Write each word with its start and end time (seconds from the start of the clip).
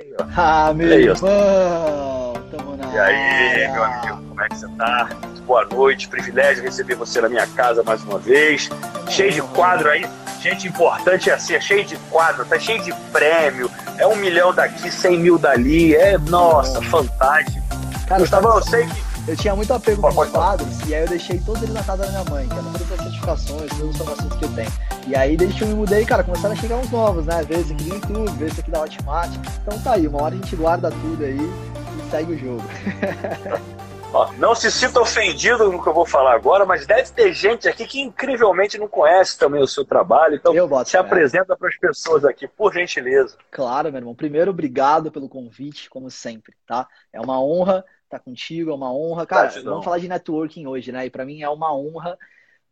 Aí, 0.00 0.14
ó. 0.18 0.24
Ah, 0.36 0.72
meu 0.74 0.88
Aí, 0.92 1.02
irmão, 1.04 2.32
tamo 2.50 2.76
na 2.76 2.86
E 2.92 2.98
aí, 2.98 3.16
área. 3.52 3.72
meu 3.72 3.84
amigo, 3.84 4.22
como 4.28 4.40
é 4.42 4.48
que 4.48 4.56
você 4.56 4.68
tá? 4.78 5.08
Boa 5.46 5.64
noite, 5.66 6.08
privilégio 6.08 6.62
receber 6.62 6.94
você 6.94 7.20
na 7.20 7.28
minha 7.28 7.46
casa 7.48 7.82
mais 7.82 8.02
uma 8.04 8.18
vez. 8.18 8.70
Cheio 9.08 9.32
de 9.32 9.42
quadro 9.42 9.90
aí, 9.90 10.06
gente 10.40 10.68
importante 10.68 11.28
é 11.28 11.34
assim, 11.34 11.54
é 11.54 11.60
cheio 11.60 11.84
de 11.84 11.96
quadro, 12.10 12.44
tá 12.44 12.58
cheio 12.58 12.80
de 12.82 12.92
prêmio. 13.12 13.70
É 13.98 14.06
um 14.06 14.14
milhão 14.16 14.54
daqui, 14.54 14.90
cem 14.90 15.18
mil 15.18 15.38
dali. 15.38 15.94
É, 15.94 16.16
nossa, 16.16 16.80
fantástico. 16.82 17.60
Cara, 18.06 18.20
Gustavão, 18.20 18.56
eu 18.56 18.62
sei 18.62 18.86
que. 18.86 19.30
eu 19.30 19.36
tinha 19.36 19.54
muito 19.56 19.72
apego 19.74 20.00
com 20.00 20.20
os 20.20 20.28
quadros 20.30 20.80
e 20.86 20.94
aí 20.94 21.02
eu 21.02 21.08
deixei 21.08 21.38
todos 21.40 21.62
eles 21.62 21.74
na 21.74 21.82
casa 21.82 22.04
da 22.04 22.08
minha 22.10 22.24
mãe, 22.24 22.44
é 22.50 22.78
todas 22.78 22.92
as 22.92 22.99
certificações, 23.20 23.70
todas 23.70 23.88
as 23.88 23.94
informações 23.94 24.34
que 24.34 24.44
eu 24.44 24.54
tenho. 24.54 24.70
E 25.06 25.16
aí, 25.16 25.36
desde 25.36 25.58
que 25.58 25.64
eu 25.64 25.68
me 25.68 25.74
mudei, 25.74 26.04
cara, 26.04 26.24
começaram 26.24 26.54
a 26.54 26.56
chegar 26.56 26.76
uns 26.76 26.90
novos, 26.90 27.26
né? 27.26 27.42
Ver 27.42 27.60
esse 27.60 27.72
aqui 27.72 27.84
do 27.84 27.94
YouTube, 27.94 28.44
esse 28.44 28.60
aqui 28.60 28.70
da 28.70 28.82
Hotmart. 28.82 29.30
Então 29.62 29.78
tá 29.80 29.92
aí, 29.94 30.06
uma 30.06 30.22
hora 30.22 30.34
a 30.34 30.38
gente 30.38 30.56
guarda 30.56 30.90
tudo 30.90 31.24
aí 31.24 31.38
e 31.38 32.10
segue 32.10 32.32
o 32.32 32.38
jogo. 32.38 32.62
Ó, 34.12 34.32
não 34.38 34.56
se 34.56 34.72
sinta 34.72 35.00
ofendido 35.00 35.70
no 35.70 35.80
que 35.80 35.88
eu 35.88 35.94
vou 35.94 36.04
falar 36.04 36.34
agora, 36.34 36.66
mas 36.66 36.84
deve 36.84 37.12
ter 37.12 37.32
gente 37.32 37.68
aqui 37.68 37.86
que 37.86 38.00
incrivelmente 38.00 38.76
não 38.76 38.88
conhece 38.88 39.38
também 39.38 39.62
o 39.62 39.68
seu 39.68 39.84
trabalho. 39.84 40.34
Então, 40.34 40.52
se 40.84 40.92
fé. 40.92 40.98
apresenta 40.98 41.56
para 41.56 41.68
as 41.68 41.76
pessoas 41.76 42.24
aqui, 42.24 42.48
por 42.48 42.72
gentileza. 42.74 43.36
Claro, 43.52 43.88
meu 43.92 44.00
irmão. 44.00 44.14
Primeiro, 44.14 44.50
obrigado 44.50 45.12
pelo 45.12 45.28
convite, 45.28 45.88
como 45.88 46.10
sempre, 46.10 46.56
tá? 46.66 46.88
É 47.12 47.20
uma 47.20 47.40
honra 47.40 47.84
estar 48.02 48.18
contigo, 48.18 48.72
é 48.72 48.74
uma 48.74 48.92
honra. 48.92 49.24
Cara, 49.24 49.48
vamos 49.62 49.84
falar 49.84 49.98
de 49.98 50.08
networking 50.08 50.66
hoje, 50.66 50.90
né? 50.90 51.06
E 51.06 51.10
para 51.10 51.24
mim 51.24 51.42
é 51.42 51.48
uma 51.48 51.72
honra 51.72 52.18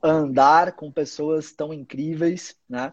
andar 0.02 0.72
com 0.72 0.92
pessoas 0.92 1.52
tão 1.52 1.72
incríveis, 1.72 2.56
né? 2.68 2.92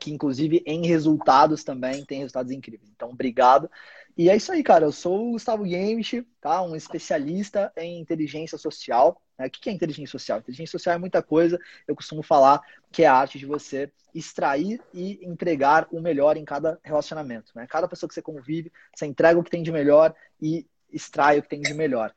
Que, 0.00 0.10
inclusive, 0.10 0.62
em 0.66 0.86
resultados 0.86 1.62
também 1.62 2.04
tem 2.04 2.20
resultados 2.20 2.50
incríveis. 2.50 2.90
Então, 2.94 3.10
obrigado. 3.10 3.70
E 4.16 4.30
é 4.30 4.36
isso 4.36 4.50
aí, 4.50 4.62
cara. 4.62 4.86
Eu 4.86 4.92
sou 4.92 5.28
o 5.28 5.32
Gustavo 5.32 5.64
Gamish, 5.64 6.24
tá? 6.40 6.62
Um 6.62 6.74
especialista 6.74 7.70
em 7.76 8.00
inteligência 8.00 8.56
social. 8.56 9.20
né? 9.38 9.46
O 9.46 9.50
que 9.50 9.68
é 9.68 9.72
inteligência 9.72 10.12
social? 10.12 10.38
Inteligência 10.38 10.72
social 10.72 10.94
é 10.94 10.98
muita 10.98 11.22
coisa. 11.22 11.58
Eu 11.86 11.94
costumo 11.94 12.22
falar 12.22 12.62
que 12.90 13.02
é 13.02 13.06
a 13.06 13.14
arte 13.14 13.38
de 13.38 13.44
você 13.44 13.92
extrair 14.14 14.80
e 14.94 15.20
entregar 15.22 15.86
o 15.92 16.00
melhor 16.00 16.38
em 16.38 16.44
cada 16.46 16.80
relacionamento. 16.82 17.52
Né? 17.54 17.66
Cada 17.66 17.86
pessoa 17.86 18.08
que 18.08 18.14
você 18.14 18.22
convive, 18.22 18.72
você 18.94 19.04
entrega 19.04 19.38
o 19.38 19.44
que 19.44 19.50
tem 19.50 19.62
de 19.62 19.70
melhor 19.70 20.14
e 20.40 20.66
extrai 20.90 21.38
o 21.38 21.42
que 21.42 21.48
tem 21.50 21.60
de 21.60 21.74
melhor. 21.74 22.14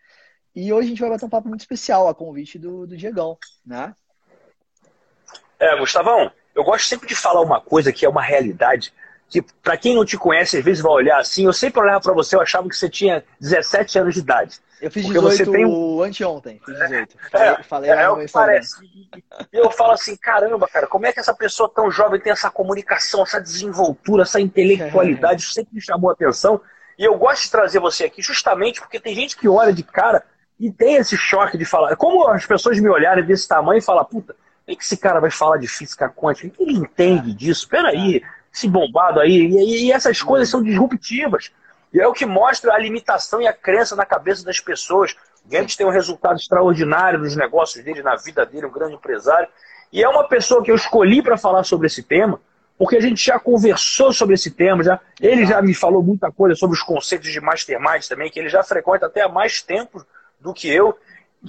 E 0.55 0.71
hoje 0.71 0.87
a 0.87 0.89
gente 0.89 1.01
vai 1.01 1.09
bater 1.09 1.25
um 1.25 1.29
papo 1.29 1.49
muito 1.49 1.61
especial 1.61 2.07
a 2.07 2.15
convite 2.15 2.57
do, 2.57 2.87
do 2.87 2.95
Diegão, 2.95 3.37
né? 3.65 3.93
É, 5.59 5.77
Gustavão, 5.77 6.31
eu 6.55 6.63
gosto 6.63 6.87
sempre 6.87 7.07
de 7.07 7.15
falar 7.15 7.41
uma 7.41 7.59
coisa 7.61 7.91
que 7.91 8.05
é 8.05 8.09
uma 8.09 8.21
realidade, 8.21 8.93
que 9.29 9.41
para 9.41 9.77
quem 9.77 9.95
não 9.95 10.05
te 10.05 10.17
conhece, 10.17 10.57
às 10.57 10.63
vezes 10.63 10.81
vai 10.81 10.91
olhar 10.91 11.19
assim, 11.19 11.45
eu 11.45 11.53
sempre 11.53 11.81
olhava 11.81 11.99
para 12.01 12.13
você, 12.13 12.35
eu 12.35 12.41
achava 12.41 12.67
que 12.67 12.75
você 12.75 12.89
tinha 12.89 13.23
17 13.39 13.99
anos 13.99 14.13
de 14.13 14.21
idade. 14.21 14.59
Eu 14.81 14.89
fiz 14.89 15.03
Porque 15.03 15.19
18 15.19 15.35
você 15.35 15.45
tem 15.45 15.65
anteontem, 16.01 16.61
fiz 16.65 16.79
18. 16.79 17.15
Falei, 17.29 17.63
falei 17.63 17.89
É, 17.91 17.95
lá 17.95 18.01
é 18.01 18.23
Instagram. 18.23 18.27
parece. 18.31 18.75
E 19.51 19.57
eu 19.57 19.69
falo 19.71 19.91
assim, 19.91 20.15
caramba, 20.15 20.67
cara, 20.69 20.87
como 20.87 21.05
é 21.05 21.11
que 21.11 21.19
essa 21.19 21.33
pessoa 21.33 21.69
tão 21.69 21.91
jovem 21.91 22.19
tem 22.19 22.31
essa 22.31 22.49
comunicação, 22.49 23.23
essa 23.23 23.41
desenvoltura, 23.41 24.23
essa 24.23 24.39
intelectualidade, 24.39 25.41
isso 25.41 25.51
sempre 25.53 25.75
me 25.75 25.81
chamou 25.81 26.09
a 26.09 26.13
atenção. 26.13 26.61
E 26.97 27.03
eu 27.03 27.17
gosto 27.17 27.43
de 27.43 27.51
trazer 27.51 27.79
você 27.79 28.05
aqui 28.05 28.21
justamente 28.21 28.79
porque 28.79 28.99
tem 28.99 29.13
gente 29.13 29.35
que 29.37 29.47
olha 29.49 29.73
de 29.73 29.83
cara 29.83 30.23
e 30.59 30.71
tem 30.71 30.95
esse 30.95 31.17
choque 31.17 31.57
de 31.57 31.65
falar. 31.65 31.95
Como 31.97 32.27
as 32.29 32.45
pessoas 32.45 32.79
me 32.79 32.89
olharem 32.89 33.25
desse 33.25 33.47
tamanho 33.47 33.79
e 33.79 33.81
falar, 33.81 34.05
puta, 34.05 34.35
é 34.73 34.75
que 34.75 34.83
esse 34.83 34.97
cara 34.97 35.19
vai 35.19 35.31
falar 35.31 35.57
de 35.57 35.67
física 35.67 36.09
quântica? 36.09 36.47
O 36.47 36.51
que 36.51 36.63
ele 36.63 36.77
entende 36.77 37.33
disso? 37.33 37.67
Peraí, 37.67 38.21
esse 38.53 38.67
bombado 38.67 39.19
aí. 39.19 39.31
E, 39.31 39.85
e 39.87 39.91
essas 39.91 40.21
coisas 40.21 40.49
são 40.49 40.61
disruptivas. 40.61 41.51
E 41.93 41.99
é 41.99 42.07
o 42.07 42.13
que 42.13 42.25
mostra 42.25 42.73
a 42.73 42.77
limitação 42.77 43.41
e 43.41 43.47
a 43.47 43.53
crença 43.53 43.95
na 43.95 44.05
cabeça 44.05 44.45
das 44.45 44.59
pessoas. 44.59 45.15
O 45.45 45.49
Gambit 45.49 45.75
tem 45.77 45.85
um 45.85 45.91
resultado 45.91 46.37
extraordinário 46.37 47.19
nos 47.19 47.35
negócios 47.35 47.83
dele, 47.83 48.03
na 48.03 48.15
vida 48.15 48.45
dele, 48.45 48.67
um 48.67 48.71
grande 48.71 48.93
empresário. 48.93 49.47
E 49.91 50.03
é 50.03 50.07
uma 50.07 50.27
pessoa 50.27 50.63
que 50.63 50.69
eu 50.69 50.75
escolhi 50.75 51.21
para 51.21 51.37
falar 51.37 51.63
sobre 51.63 51.87
esse 51.87 52.03
tema, 52.03 52.39
porque 52.77 52.95
a 52.95 53.01
gente 53.01 53.25
já 53.25 53.39
conversou 53.39 54.13
sobre 54.13 54.35
esse 54.35 54.51
tema, 54.51 54.83
já, 54.83 54.99
ele 55.19 55.45
já 55.45 55.61
me 55.61 55.73
falou 55.73 56.03
muita 56.03 56.31
coisa 56.31 56.55
sobre 56.55 56.77
os 56.77 56.83
conceitos 56.83 57.31
de 57.31 57.41
mastermind 57.41 58.05
também, 58.07 58.29
que 58.29 58.39
ele 58.39 58.49
já 58.49 58.63
frequenta 58.63 59.07
até 59.07 59.21
há 59.21 59.29
mais 59.29 59.61
tempo 59.61 60.05
do 60.39 60.53
que 60.53 60.69
eu. 60.69 60.97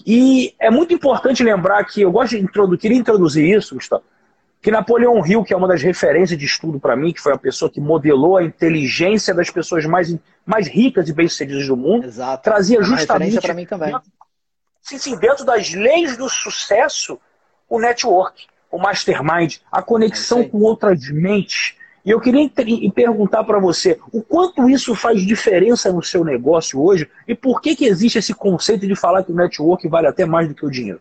E 0.06 0.54
é 0.58 0.70
muito 0.70 0.94
importante 0.94 1.42
lembrar 1.42 1.84
que 1.84 2.02
eu 2.02 2.12
gosto 2.12 2.30
de 2.30 2.42
introduzir, 2.42 2.78
queria 2.80 2.96
introduzir 2.96 3.56
isso, 3.56 3.74
Gustavo, 3.74 4.04
que 4.62 4.70
Napoleão 4.70 5.24
Hill, 5.26 5.42
que 5.42 5.54
é 5.54 5.56
uma 5.56 5.66
das 5.66 5.82
referências 5.82 6.38
de 6.38 6.44
estudo 6.44 6.78
para 6.78 6.94
mim, 6.94 7.12
que 7.12 7.20
foi 7.20 7.32
a 7.32 7.38
pessoa 7.38 7.70
que 7.70 7.80
modelou 7.80 8.36
a 8.36 8.44
inteligência 8.44 9.34
das 9.34 9.50
pessoas 9.50 9.84
mais, 9.86 10.14
mais 10.44 10.68
ricas 10.68 11.08
e 11.08 11.12
bem-sucedidas 11.12 11.66
do 11.66 11.76
mundo, 11.76 12.06
Exato. 12.06 12.42
trazia 12.44 12.78
É 12.78 12.82
justamente 12.82 13.40
para 13.40 13.54
mim 13.54 13.66
também. 13.66 13.96
sim, 14.82 14.98
sim, 14.98 15.16
dentro 15.16 15.44
das 15.44 15.72
leis 15.72 16.16
do 16.16 16.28
sucesso, 16.28 17.18
o 17.68 17.80
network, 17.80 18.46
o 18.70 18.78
mastermind, 18.78 19.56
a 19.72 19.82
conexão 19.82 20.40
É 20.40 20.48
com 20.48 20.58
outras 20.58 21.08
mentes. 21.10 21.74
E 22.04 22.10
eu 22.10 22.20
queria 22.20 22.48
perguntar 22.94 23.44
para 23.44 23.58
você, 23.58 23.98
o 24.12 24.22
quanto 24.22 24.68
isso 24.70 24.94
faz 24.94 25.20
diferença 25.20 25.92
no 25.92 26.02
seu 26.02 26.24
negócio 26.24 26.80
hoje 26.80 27.08
e 27.28 27.34
por 27.34 27.60
que, 27.60 27.76
que 27.76 27.84
existe 27.84 28.18
esse 28.18 28.32
conceito 28.32 28.86
de 28.86 28.96
falar 28.96 29.22
que 29.22 29.32
o 29.32 29.36
network 29.36 29.86
vale 29.88 30.06
até 30.06 30.24
mais 30.24 30.48
do 30.48 30.54
que 30.54 30.64
o 30.64 30.70
dinheiro? 30.70 31.00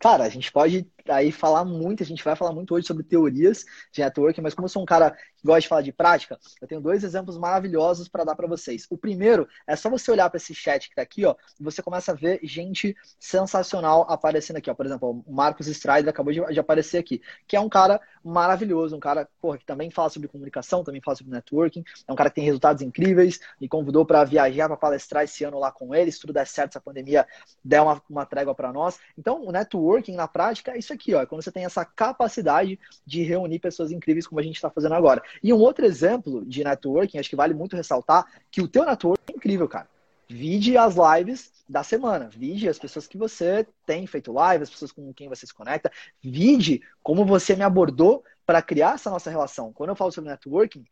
Cara, 0.00 0.24
a 0.24 0.28
gente 0.28 0.52
pode 0.52 0.86
aí 1.08 1.32
falar 1.32 1.64
muito, 1.64 2.02
a 2.02 2.06
gente 2.06 2.22
vai 2.22 2.36
falar 2.36 2.52
muito 2.52 2.74
hoje 2.74 2.86
sobre 2.86 3.02
teorias 3.02 3.64
de 3.92 4.02
networking, 4.02 4.42
mas 4.42 4.52
como 4.52 4.66
eu 4.66 4.70
sou 4.70 4.82
um 4.82 4.86
cara 4.86 5.16
gosta 5.46 5.60
de 5.62 5.68
falar 5.68 5.82
de 5.82 5.92
prática, 5.92 6.38
eu 6.60 6.68
tenho 6.68 6.80
dois 6.80 7.04
exemplos 7.04 7.38
maravilhosos 7.38 8.08
para 8.08 8.24
dar 8.24 8.34
para 8.34 8.46
vocês. 8.46 8.86
O 8.90 8.98
primeiro 8.98 9.48
é 9.66 9.76
só 9.76 9.88
você 9.88 10.10
olhar 10.10 10.28
para 10.28 10.36
esse 10.36 10.54
chat 10.54 10.88
que 10.88 10.94
tá 10.94 11.02
aqui, 11.02 11.24
ó, 11.24 11.34
e 11.58 11.64
você 11.64 11.82
começa 11.82 12.12
a 12.12 12.14
ver 12.14 12.40
gente 12.42 12.96
sensacional 13.18 14.04
aparecendo 14.08 14.56
aqui, 14.56 14.70
ó. 14.70 14.74
Por 14.74 14.86
exemplo, 14.86 15.24
o 15.26 15.32
Marcos 15.32 15.66
Strider 15.68 16.10
acabou 16.10 16.32
de, 16.32 16.44
de 16.52 16.60
aparecer 16.60 16.98
aqui, 16.98 17.22
que 17.46 17.56
é 17.56 17.60
um 17.60 17.68
cara 17.68 18.00
maravilhoso, 18.22 18.96
um 18.96 19.00
cara, 19.00 19.28
porra, 19.40 19.56
que 19.56 19.64
também 19.64 19.88
fala 19.90 20.10
sobre 20.10 20.28
comunicação, 20.28 20.82
também 20.82 21.00
fala 21.00 21.16
sobre 21.16 21.32
networking, 21.32 21.84
é 22.06 22.12
um 22.12 22.16
cara 22.16 22.28
que 22.28 22.36
tem 22.36 22.44
resultados 22.44 22.82
incríveis, 22.82 23.38
me 23.60 23.68
convidou 23.68 24.04
para 24.04 24.24
viajar 24.24 24.66
para 24.66 24.76
palestrar 24.76 25.22
esse 25.24 25.44
ano 25.44 25.58
lá 25.58 25.70
com 25.70 25.94
ele, 25.94 26.10
se 26.10 26.20
tudo 26.20 26.32
der 26.32 26.46
certo, 26.46 26.72
se 26.72 26.78
a 26.78 26.80
pandemia 26.80 27.26
der 27.64 27.80
uma, 27.80 28.02
uma 28.10 28.26
trégua 28.26 28.54
para 28.54 28.72
nós. 28.72 28.98
Então, 29.16 29.44
o 29.44 29.52
networking 29.52 30.14
na 30.14 30.26
prática 30.26 30.72
é 30.72 30.78
isso 30.78 30.92
aqui, 30.92 31.14
ó, 31.14 31.22
é 31.22 31.26
quando 31.26 31.42
você 31.42 31.52
tem 31.52 31.64
essa 31.64 31.84
capacidade 31.84 32.78
de 33.06 33.22
reunir 33.22 33.60
pessoas 33.60 33.92
incríveis 33.92 34.26
como 34.26 34.40
a 34.40 34.42
gente 34.42 34.56
está 34.56 34.70
fazendo 34.70 34.94
agora. 34.94 35.22
E 35.42 35.52
um 35.52 35.58
outro 35.58 35.84
exemplo 35.84 36.44
de 36.44 36.64
networking, 36.64 37.18
acho 37.18 37.30
que 37.30 37.36
vale 37.36 37.54
muito 37.54 37.76
ressaltar, 37.76 38.26
que 38.50 38.60
o 38.60 38.68
teu 38.68 38.84
networking 38.84 39.32
é 39.32 39.36
incrível, 39.36 39.68
cara. 39.68 39.88
Vide 40.28 40.76
as 40.76 40.96
lives 40.96 41.52
da 41.68 41.82
semana, 41.82 42.28
vide 42.28 42.68
as 42.68 42.78
pessoas 42.78 43.06
que 43.06 43.16
você 43.16 43.66
tem 43.84 44.06
feito 44.06 44.32
live, 44.32 44.64
as 44.64 44.70
pessoas 44.70 44.90
com 44.90 45.12
quem 45.12 45.28
você 45.28 45.46
se 45.46 45.54
conecta, 45.54 45.90
vide 46.22 46.82
como 47.02 47.24
você 47.24 47.54
me 47.54 47.62
abordou 47.62 48.24
para 48.44 48.62
criar 48.62 48.94
essa 48.94 49.10
nossa 49.10 49.30
relação. 49.30 49.72
Quando 49.72 49.90
eu 49.90 49.96
falo 49.96 50.10
sobre 50.10 50.30
networking, 50.30 50.84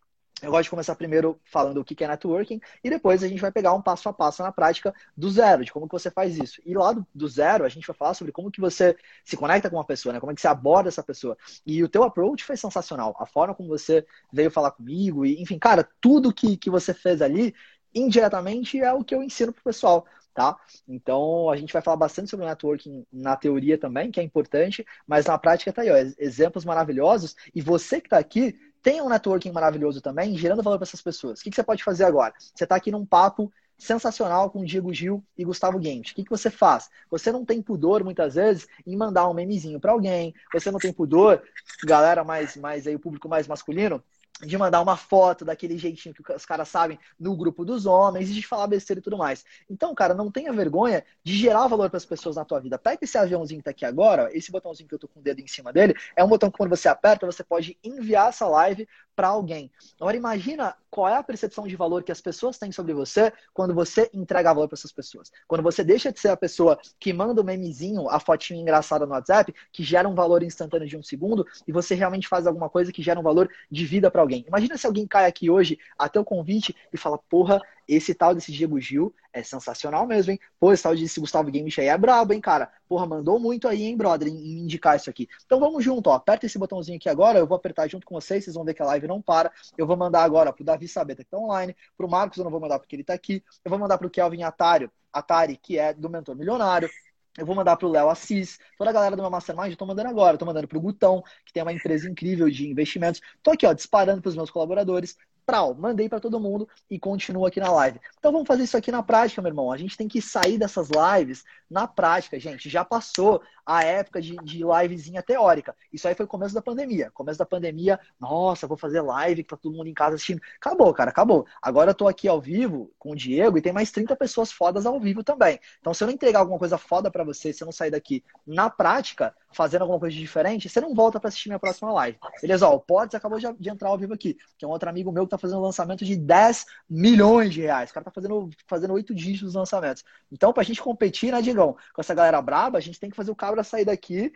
eu 0.43 0.51
gosto 0.51 0.65
de 0.65 0.71
começar 0.71 0.95
primeiro 0.95 1.41
falando 1.45 1.79
o 1.79 1.85
que 1.85 2.03
é 2.03 2.09
networking 2.09 2.61
e 2.83 2.91
depois 2.91 3.23
a 3.23 3.29
gente 3.29 3.41
vai 3.41 3.53
pegar 3.53 3.73
um 3.73 3.81
passo 3.81 4.09
a 4.09 4.13
passo 4.13 4.43
na 4.43 4.53
prática 4.53 4.95
do 5.17 5.31
zero, 5.31 5.65
de 5.65 5.73
como 5.73 5.87
que 5.87 5.93
você 5.93 6.11
faz 6.11 6.37
isso. 6.37 6.61
E 6.67 6.75
lá 6.75 6.93
do, 6.93 7.07
do 7.15 7.29
zero 7.29 7.65
a 7.65 7.69
gente 7.69 7.87
vai 7.87 7.95
falar 7.97 8.15
sobre 8.15 8.33
como 8.33 8.51
que 8.51 8.61
você 8.61 8.97
se 9.25 9.37
conecta 9.37 9.71
com 9.71 9.77
uma 9.77 9.85
pessoa, 9.85 10.13
né? 10.13 10.21
Como 10.21 10.33
é 10.33 10.35
que 10.35 10.41
você 10.41 10.49
aborda 10.49 10.89
essa 10.89 11.03
pessoa. 11.03 11.37
E 11.65 11.83
o 11.83 11.89
teu 11.89 12.03
approach 12.03 12.45
foi 12.45 12.57
sensacional. 12.57 13.17
A 13.19 13.27
forma 13.27 13.55
como 13.55 13.69
você 13.69 14.07
veio 14.33 14.51
falar 14.51 14.73
comigo 14.73 15.25
e, 15.25 15.41
enfim, 15.41 15.59
cara, 15.59 15.89
tudo 16.01 16.33
que, 16.35 16.57
que 16.57 16.69
você 16.69 16.93
fez 16.93 17.23
ali 17.23 17.55
indiretamente 17.95 18.81
é 18.81 18.93
o 18.93 19.05
que 19.05 19.15
eu 19.15 19.23
ensino 19.23 19.53
pro 19.53 19.63
pessoal. 19.63 20.07
Tá? 20.35 20.59
Então 20.89 21.49
a 21.49 21.57
gente 21.57 21.73
vai 21.73 21.81
falar 21.81 21.97
bastante 21.97 22.29
sobre 22.29 22.45
networking 22.45 23.07
na 23.13 23.37
teoria 23.37 23.79
também, 23.79 24.11
que 24.11 24.19
é 24.19 24.23
importante, 24.23 24.85
mas 25.07 25.27
na 25.27 25.39
prática 25.39 25.73
tá 25.73 25.83
aí, 25.83 25.91
ó, 25.91 25.97
exemplos 26.19 26.65
maravilhosos. 26.65 27.37
E 27.55 27.63
você 27.63 28.01
que 28.01 28.09
está 28.09 28.19
aqui 28.19 28.59
tem 28.85 29.01
um 29.01 29.09
networking 29.09 29.51
maravilhoso 29.51 30.03
também, 30.03 30.37
gerando 30.37 30.63
valor 30.63 30.77
para 30.77 30.85
essas 30.87 31.01
pessoas. 31.01 31.41
O 31.41 31.43
que, 31.43 31.49
que 31.49 31.57
você 31.57 31.65
pode 31.65 31.83
fazer 31.83 32.05
agora? 32.05 32.35
Você 32.39 32.65
está 32.65 32.77
aqui 32.77 32.91
num 32.91 33.07
papo 33.07 33.51
sensacional 33.79 34.51
com 34.51 34.63
Diego 34.63 34.93
Gil 34.93 35.25
e 35.39 35.43
Gustavo 35.43 35.79
Games. 35.79 36.11
O 36.11 36.15
que, 36.15 36.23
que 36.23 36.31
você 36.31 36.51
faz? 36.51 36.91
Você 37.11 37.33
não 37.33 37.47
tem 37.47 37.63
pudor, 37.63 38.05
muitas 38.05 38.35
vezes, 38.35 38.69
em 38.87 38.95
mandar 38.95 39.27
um 39.27 39.33
memezinho 39.33 39.81
para 39.81 39.93
alguém. 39.93 40.35
Você 40.53 40.71
não 40.71 40.79
tem 40.79 40.93
pudor, 40.93 41.43
galera 41.83 42.23
mais, 42.23 42.57
mais 42.57 42.87
aí, 42.87 42.95
o 42.95 43.01
público 43.01 43.27
mais 43.27 43.49
masculino, 43.49 44.05
de 44.41 44.59
mandar 44.59 44.81
uma 44.81 44.97
foto 44.97 45.45
daquele 45.45 45.79
jeitinho 45.79 46.15
que 46.15 46.33
os 46.33 46.45
caras 46.45 46.69
sabem 46.69 46.99
no 47.19 47.37
grupo 47.37 47.65
dos 47.65 47.87
homens 47.87 48.31
e 48.31 48.35
de 48.35 48.47
falar 48.47 48.67
besteira 48.67 48.99
e 48.99 49.03
tudo 49.03 49.17
mais. 49.17 49.45
Então, 49.71 49.95
cara, 49.95 50.13
não 50.13 50.31
tenha 50.31 50.53
vergonha 50.53 51.05
de 51.23 51.37
gerar 51.37 51.69
valor 51.69 51.89
para 51.89 51.97
as 51.97 52.05
pessoas 52.05 52.37
na 52.37 52.45
tua 52.45 52.61
vida. 52.61 52.79
Pega 52.79 52.99
esse 53.03 53.17
aviãozinho 53.17 53.61
que 53.61 53.65
tá 53.65 53.71
aqui 53.71 53.85
agora, 53.85 54.29
esse 54.37 54.51
botãozinho 54.51 54.89
que 54.89 54.95
eu 54.95 54.99
tô 54.99 55.07
com 55.07 55.21
o 55.21 55.23
dedo 55.23 55.41
em 55.41 55.47
cima 55.47 55.73
dele, 55.73 55.95
é 56.17 56.25
um 56.25 56.29
botão 56.29 56.51
que 56.51 56.57
quando 56.57 56.71
você 56.71 56.89
aperta, 56.89 57.27
você 57.27 57.45
pode 57.45 57.79
enviar 57.85 58.29
essa 58.29 58.47
live 58.49 58.89
para 59.15 59.29
alguém. 59.29 59.71
Agora 60.01 60.17
imagina 60.17 60.75
qual 60.91 61.09
é 61.09 61.17
a 61.17 61.23
percepção 61.23 61.67
de 61.67 61.77
valor 61.77 62.03
que 62.03 62.13
as 62.13 62.21
pessoas 62.21 62.59
têm 62.59 62.73
sobre 62.73 62.93
você 62.93 63.33
quando 63.53 63.75
você 63.75 64.11
entrega 64.13 64.53
valor 64.53 64.69
para 64.69 64.77
essas 64.77 64.93
pessoas. 64.93 65.31
Quando 65.47 65.63
você 65.63 65.85
deixa 65.85 66.13
de 66.13 66.19
ser 66.19 66.29
a 66.29 66.37
pessoa 66.37 66.79
que 66.99 67.13
manda 67.13 67.41
o 67.41 67.45
memezinho, 67.45 68.09
a 68.09 68.19
fotinha 68.19 68.61
engraçada 68.61 69.07
no 69.07 69.13
WhatsApp, 69.13 69.55
que 69.73 69.83
gera 69.83 70.09
um 70.09 70.15
valor 70.15 70.43
instantâneo 70.43 70.89
de 70.89 70.97
um 70.97 71.03
segundo, 71.03 71.47
e 71.67 71.73
você 71.73 71.95
realmente 71.95 72.29
faz 72.29 72.47
alguma 72.47 72.69
coisa 72.69 72.93
que 72.93 73.03
gera 73.03 73.19
um 73.19 73.23
valor 73.23 73.49
de 73.71 73.87
vida 73.87 74.11
para 74.11 74.24
alguém. 74.25 74.45
Imagina 74.49 74.77
se 74.77 74.87
alguém 74.87 75.07
cai 75.07 75.27
aqui 75.27 75.49
hoje, 75.49 75.79
até 75.99 76.19
o 76.19 76.25
convite, 76.25 76.75
e 76.93 76.97
fala, 76.97 77.19
porra, 77.19 77.61
esse 77.87 78.15
tal 78.15 78.35
desse 78.35 78.51
Diego 78.51 78.81
Gil 78.81 79.15
é 79.33 79.43
sensacional 79.43 80.07
mesmo, 80.07 80.33
hein? 80.33 80.41
Pô, 80.59 80.73
esse 80.73 80.83
tal 80.83 80.95
desse 80.95 81.21
Gustavo 81.21 81.51
Games 81.51 81.79
aí 81.79 81.87
é 81.87 81.99
brabo, 81.99 82.33
hein, 82.33 82.41
cara? 82.41 82.71
Porra, 82.89 83.07
mandou 83.07 83.39
muito 83.39 83.69
aí, 83.69 83.85
hein, 83.85 83.97
brother, 83.97 84.29
em 84.29 84.63
indicar 84.63 84.97
isso 84.97 85.11
aqui. 85.11 85.29
Então 85.45 85.61
vamos 85.61 85.85
junto, 85.85 86.09
ó. 86.09 86.15
Aperta 86.15 86.47
esse 86.47 86.59
botãozinho 86.59 86.97
aqui 86.97 87.09
agora, 87.09 87.39
eu 87.39 87.47
vou 87.47 87.57
apertar 87.57 87.89
junto 87.89 88.07
com 88.07 88.15
vocês, 88.15 88.45
vocês 88.45 88.55
vão 88.55 88.65
ver 88.65 88.75
que 88.75 88.83
a 88.83 88.87
live 88.87 89.07
não 89.07 89.21
para. 89.21 89.53
Eu 89.77 89.87
vou 89.87 89.97
mandar 89.97 90.23
agora 90.23 90.53
pro 90.53 90.65
Davi 90.65 90.89
Sabeta, 90.89 91.23
que 91.23 91.31
tá 91.31 91.39
online, 91.39 91.77
pro 91.97 92.09
Marcos 92.09 92.39
eu 92.39 92.45
não 92.45 92.51
vou 92.51 92.61
mandar 92.61 92.79
porque 92.79 92.97
ele 92.97 93.05
tá 93.05 93.15
aqui. 93.15 93.45
Eu 93.65 93.71
vou 93.71 93.79
mandar 93.79 93.99
pro 93.99 94.11
Kelvin 94.11 94.43
Atari, 94.43 94.91
Atari, 95.13 95.57
que 95.57 95.79
é 95.79 95.93
do 95.93 96.09
Mentor 96.09 96.35
Milionário. 96.37 96.89
Eu 97.37 97.45
vou 97.45 97.55
mandar 97.57 97.77
para 97.77 97.89
o 97.89 97.91
Léo 97.91 98.09
Assis, 98.09 98.61
toda 98.79 98.91
a 98.91 98.93
galera 98.93 99.17
do 99.17 99.23
meu 99.23 99.31
Mastermind, 99.31 99.71
eu 99.71 99.77
tô 99.77 99.87
mandando 99.87 100.09
agora. 100.09 100.37
Estou 100.37 100.47
mandando 100.47 100.69
para 100.69 100.79
o 100.79 100.81
Gutão, 100.81 101.23
que 101.45 101.53
tem 101.53 101.63
uma 101.63 101.73
empresa 101.73 102.09
incrível 102.09 102.49
de 102.49 102.69
investimentos. 102.69 103.21
Estou 103.37 103.55
aqui, 103.55 103.67
ó, 103.67 103.73
disparando 103.73 104.23
para 104.23 104.29
os 104.29 104.37
meus 104.37 104.51
colaboradores. 104.51 105.17
Prau, 105.45 105.75
mandei 105.75 106.09
para 106.09 106.21
todo 106.21 106.41
mundo 106.41 106.67
e 106.89 106.99
continuo 106.99 107.45
aqui 107.45 107.61
na 107.61 107.71
live. 107.71 108.01
Então 108.19 108.33
vamos 108.33 108.47
fazer 108.47 108.65
isso 108.65 108.77
aqui 108.77 108.91
na 108.91 109.03
prática, 109.03 109.43
meu 109.43 109.51
irmão. 109.51 109.71
A 109.71 109.77
gente 109.77 109.97
tem 109.97 110.09
que 110.09 110.23
sair 110.23 110.57
dessas 110.57 110.89
lives 110.89 111.45
na 111.69 111.87
prática, 111.87 112.39
gente. 112.39 112.71
Já 112.71 112.85
passou 112.85 113.43
a 113.65 113.83
época 113.85 114.21
de, 114.21 114.37
de 114.37 114.63
livezinha 114.65 115.23
teórica. 115.23 115.75
Isso 115.93 116.07
aí 116.07 116.15
foi 116.15 116.27
o 116.27 116.29
começo 116.29 116.55
da 116.55 116.63
pandemia. 116.63 117.11
Começo 117.13 117.39
da 117.39 117.47
pandemia, 117.47 117.99
nossa, 118.21 118.67
vou 118.67 118.77
fazer 118.77 119.01
live, 119.01 119.43
que 119.43 119.49
tá 119.49 119.57
todo 119.57 119.77
mundo 119.77 119.89
em 119.89 119.95
casa 119.95 120.17
assistindo. 120.17 120.41
Acabou, 120.57 120.93
cara, 120.93 121.11
acabou. 121.11 121.47
Agora 121.63 121.91
eu 121.91 121.95
tô 121.95 122.09
aqui 122.09 122.29
ao 122.29 122.41
vivo 122.41 122.93
com 122.99 123.13
o 123.13 123.17
Diego 123.17 123.57
e 123.57 123.63
tem 123.63 123.73
mais 123.73 123.91
30 123.91 124.15
pessoas 124.17 124.53
fodas 124.53 124.87
ao 124.87 125.01
vivo 125.01 125.23
também. 125.23 125.59
Então, 125.81 125.95
se 125.95 126.03
eu 126.03 126.07
não 126.07 126.15
entregar 126.15 126.41
alguma 126.41 126.59
coisa 126.59 126.77
foda 126.79 127.11
para 127.11 127.25
você, 127.25 127.53
se 127.53 127.63
eu 127.63 127.67
não 127.67 127.73
sair 127.73 127.91
daqui 127.91 128.23
na 128.47 128.69
prática, 128.69 129.35
fazendo 129.55 129.83
alguma 129.83 130.01
coisa 130.01 130.15
diferente, 130.15 130.69
você 130.69 130.81
não 130.81 130.95
volta 130.95 131.21
para 131.21 131.29
assistir 131.29 131.49
minha 131.49 131.59
próxima 131.59 131.93
live. 131.93 132.19
Beleza? 132.43 132.69
Ó, 132.69 132.75
o 132.75 132.81
Pods 132.81 133.15
acabou 133.15 133.39
de, 133.39 133.51
de, 133.55 133.71
entrar 133.71 133.89
ao 133.89 133.97
vivo 133.97 134.13
aqui, 134.13 134.37
que 134.59 134.65
é 134.65 134.69
um 134.69 134.71
outro 134.71 134.89
amigo 134.89 135.13
meu 135.13 135.25
que 135.25 135.31
tá 135.31 135.39
fazendo 135.39 135.59
um 135.59 135.63
lançamento 135.63 136.05
de 136.05 136.17
10 136.17 136.67
milhões 136.91 137.55
de 137.55 137.63
reais. 137.63 137.91
O 137.91 137.95
cara 137.95 138.05
tá 138.05 138.11
fazendo, 138.11 138.51
fazendo 138.67 138.93
8 138.93 139.15
dígitos 139.15 139.43
nos 139.43 139.55
lançamentos. 139.55 140.05
Então, 140.31 140.53
pra 140.53 140.63
gente 140.63 140.83
competir, 140.83 141.33
né, 141.33 141.41
Digão, 141.41 141.77
com 141.93 142.01
essa 142.01 142.15
galera 142.15 142.43
braba, 142.43 142.79
a 142.79 142.81
gente 142.81 142.99
tem 142.99 143.09
que 143.09 143.17
fazer 143.17 143.31
o 143.31 143.37
cabra 143.55 143.63
sair 143.63 143.85
daqui 143.85 144.33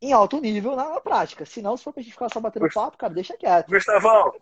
em 0.00 0.12
alto 0.12 0.40
nível 0.40 0.74
na 0.74 1.00
prática. 1.00 1.44
Senão, 1.44 1.76
se 1.76 1.84
for 1.84 1.92
pra 1.92 2.02
gente 2.02 2.12
ficar 2.12 2.30
só 2.30 2.40
batendo 2.40 2.68
papo, 2.72 2.96
cara, 2.96 3.12
deixa 3.12 3.36
quieto. 3.36 3.68
Gustavão, 3.68 4.32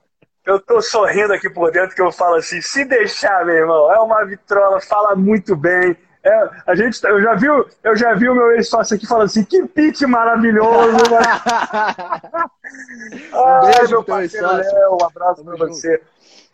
eu 0.47 0.61
tô 0.61 0.81
sorrindo 0.81 1.33
aqui 1.33 1.51
por 1.51 1.71
dentro 1.73 1.95
que 1.95 2.01
eu 2.01 2.13
falo 2.13 2.37
assim, 2.37 2.63
se 2.63 2.85
deixar, 2.85 3.45
meu 3.45 3.57
irmão, 3.57 3.93
é 3.93 3.99
uma 3.99 4.25
vitrola, 4.25 4.81
fala 4.81 5.17
muito 5.17 5.57
bem. 5.57 5.97
É, 6.23 6.51
a 6.67 6.75
gente, 6.75 7.03
eu 7.03 7.21
já 7.23 7.35
vi, 7.35 7.47
eu 7.83 7.97
já 7.97 8.13
vi 8.15 8.29
o 8.29 8.35
meu 8.35 8.53
ex-sócio 8.53 8.95
aqui 8.95 9.07
falando 9.07 9.25
assim, 9.27 9.43
que 9.43 9.67
pitch 9.67 10.03
maravilhoso. 10.03 10.99
Ai, 13.33 13.87
meu 13.89 14.05
parceiro 14.05 14.47
Léo, 14.47 14.99
um 15.01 15.05
abraço 15.05 15.43
pra 15.43 15.57
você. 15.57 16.03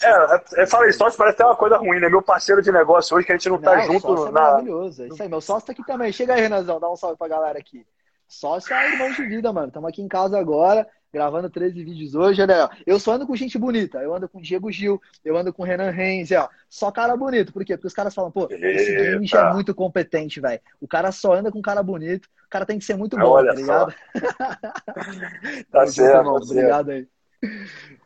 É, 0.03 0.09
é, 0.09 0.63
é 0.63 0.67
fala 0.67 0.91
sócio 0.93 1.17
parece 1.17 1.37
até 1.37 1.45
uma 1.45 1.57
coisa 1.57 1.77
ruim, 1.79 1.99
né? 1.99 2.09
Meu 2.09 2.23
parceiro 2.23 2.61
de 2.61 2.71
negócio 2.71 3.17
hoje, 3.17 3.27
que 3.27 3.33
a 3.33 3.37
gente 3.37 3.49
não, 3.49 3.59
tá 3.59 3.77
não 3.77 3.87
tá 3.87 3.93
junto. 3.93 4.27
É 4.27 4.31
na... 4.31 4.41
maravilhoso. 4.41 5.03
É 5.03 5.07
isso 5.09 5.23
aí, 5.23 5.29
meu 5.29 5.41
sócio 5.41 5.67
tá 5.67 5.73
aqui 5.73 5.85
também. 5.87 6.13
Chega 6.13 6.35
aí, 6.35 6.41
Renanzão, 6.41 6.79
dá 6.79 6.91
um 6.91 6.97
salve 6.97 7.17
pra 7.17 7.29
galera 7.29 7.59
aqui. 7.59 7.87
Sócio 8.29 8.75
é 8.75 8.93
irmão 8.93 9.13
de 9.13 9.25
vida, 9.25 9.53
mano. 9.53 9.69
Estamos 9.69 9.89
aqui 9.89 10.03
em 10.03 10.09
casa 10.09 10.39
agora, 10.39 10.87
gravando 11.13 11.49
13 11.49 11.83
vídeos 11.85 12.15
hoje. 12.15 12.43
Olha, 12.43 12.69
eu 12.85 12.99
só 12.99 13.13
ando 13.13 13.27
com 13.27 13.37
gente 13.37 13.57
bonita. 13.57 13.99
Eu 13.99 14.15
ando 14.15 14.29
com 14.29 14.41
Diego 14.41 14.71
Gil, 14.71 15.01
eu 15.25 15.37
ando 15.37 15.53
com 15.53 15.63
Renan 15.63 15.91
Renz, 15.91 16.33
ó. 16.33 16.49
Só 16.69 16.91
cara 16.91 17.17
bonito. 17.17 17.53
Por 17.53 17.65
quê? 17.65 17.77
Porque 17.77 17.87
os 17.87 17.95
caras 17.95 18.15
falam, 18.15 18.31
pô, 18.31 18.49
esse 18.51 18.97
game 18.97 19.29
é 19.33 19.53
muito 19.53 19.75
competente, 19.75 20.41
velho. 20.41 20.61
O 20.81 20.89
cara 20.89 21.13
só 21.13 21.35
anda 21.35 21.53
com 21.53 21.63
cara 21.63 21.83
bonito. 21.83 22.27
O 22.47 22.51
cara 22.51 22.67
tem 22.67 22.79
que 22.79 22.85
ser 22.85 22.97
muito 22.97 23.17
bom, 23.17 23.31
Olha 23.31 23.55
tá 23.55 23.55
ligado? 23.55 23.95
tá 25.71 25.87
certo, 25.87 26.25
tá 26.25 26.31
Obrigado 26.33 26.91
aí. 26.91 27.09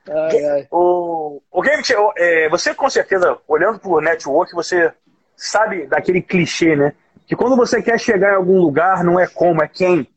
Ai, 0.09 0.45
ai. 0.45 0.69
O, 0.71 1.41
o 1.51 1.63
Game, 1.63 1.83
é, 2.17 2.49
você 2.49 2.75
com 2.75 2.89
certeza, 2.91 3.39
olhando 3.47 3.79
por 3.79 4.03
network, 4.03 4.53
você 4.55 4.93
sabe 5.37 5.87
daquele 5.87 6.21
clichê, 6.21 6.75
né? 6.75 6.93
Que 7.27 7.37
quando 7.37 7.57
você 7.57 7.81
quer 7.81 7.99
chegar 7.99 8.33
em 8.33 8.37
algum 8.37 8.61
lugar, 8.61 9.05
não 9.05 9.19
é 9.19 9.27
como, 9.27 9.63
é 9.63 9.69
quem. 9.69 10.09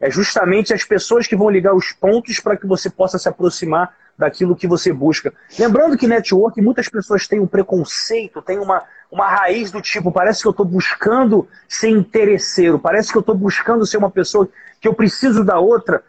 É 0.00 0.10
justamente 0.10 0.72
as 0.72 0.84
pessoas 0.84 1.26
que 1.26 1.36
vão 1.36 1.50
ligar 1.50 1.74
os 1.74 1.92
pontos 1.92 2.40
para 2.40 2.56
que 2.56 2.66
você 2.66 2.90
possa 2.90 3.18
se 3.18 3.28
aproximar 3.28 3.94
daquilo 4.18 4.56
que 4.56 4.66
você 4.66 4.92
busca. 4.92 5.32
Lembrando 5.58 5.96
que 5.96 6.06
network, 6.06 6.60
muitas 6.60 6.88
pessoas 6.88 7.26
têm 7.28 7.40
um 7.40 7.46
preconceito, 7.46 8.42
têm 8.42 8.58
uma, 8.58 8.82
uma 9.10 9.28
raiz 9.28 9.70
do 9.70 9.80
tipo, 9.80 10.10
parece 10.10 10.42
que 10.42 10.48
eu 10.48 10.50
estou 10.50 10.66
buscando 10.66 11.48
ser 11.68 11.90
interesseiro, 11.90 12.78
parece 12.78 13.10
que 13.10 13.18
eu 13.18 13.20
estou 13.20 13.34
buscando 13.34 13.86
ser 13.86 13.98
uma 13.98 14.10
pessoa 14.10 14.48
que 14.80 14.88
eu 14.88 14.94
preciso 14.94 15.44
da 15.44 15.58
outra, 15.58 16.02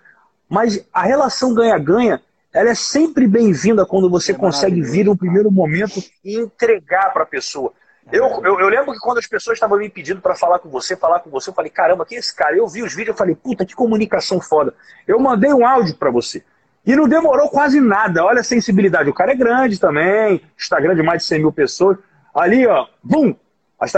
mas 0.50 0.84
a 0.94 1.04
relação 1.04 1.54
ganha-ganha 1.54 2.22
ela 2.54 2.70
é 2.70 2.76
sempre 2.76 3.26
bem-vinda 3.28 3.86
quando 3.86 4.10
você 4.10 4.32
é 4.32 4.36
consegue 4.36 4.82
vir 4.82 5.06
no 5.06 5.18
primeiro 5.18 5.50
momento 5.50 6.00
e 6.24 6.38
entregar 6.38 7.12
para 7.12 7.24
a 7.24 7.26
pessoa. 7.26 7.74
Eu, 8.12 8.26
eu, 8.44 8.60
eu, 8.60 8.68
lembro 8.68 8.94
que 8.94 9.00
quando 9.00 9.18
as 9.18 9.26
pessoas 9.26 9.56
estavam 9.56 9.78
me 9.78 9.90
pedindo 9.90 10.22
para 10.22 10.36
falar 10.36 10.60
com 10.60 10.70
você, 10.70 10.96
falar 10.96 11.20
com 11.22 11.30
você, 11.30 11.50
eu 11.50 11.54
falei, 11.54 11.72
caramba, 11.72 12.06
quem 12.06 12.18
é 12.18 12.20
esse 12.20 12.36
cara? 12.36 12.56
Eu 12.56 12.68
vi 12.68 12.84
os 12.84 12.94
vídeos, 12.94 13.10
eu 13.10 13.18
falei, 13.18 13.34
puta, 13.34 13.66
que 13.66 13.74
comunicação 13.74 14.40
foda. 14.40 14.74
Eu 15.08 15.20
mandei 15.20 15.52
um 15.54 15.66
áudio 15.66 15.96
para 15.96 16.12
você. 16.12 16.44
E 16.86 16.96
não 16.96 17.08
demorou 17.08 17.50
quase 17.50 17.80
nada. 17.80 18.24
Olha 18.24 18.42
a 18.42 18.44
sensibilidade. 18.44 19.10
O 19.10 19.14
cara 19.14 19.32
é 19.32 19.36
grande 19.36 19.80
também, 19.80 20.42
Instagram 20.60 20.96
de 20.96 21.02
mais 21.02 21.22
de 21.22 21.30
100 21.30 21.40
mil 21.40 21.52
pessoas. 21.52 21.98
Ali, 22.36 22.68
ó, 22.68 22.88
bum! 23.02 23.34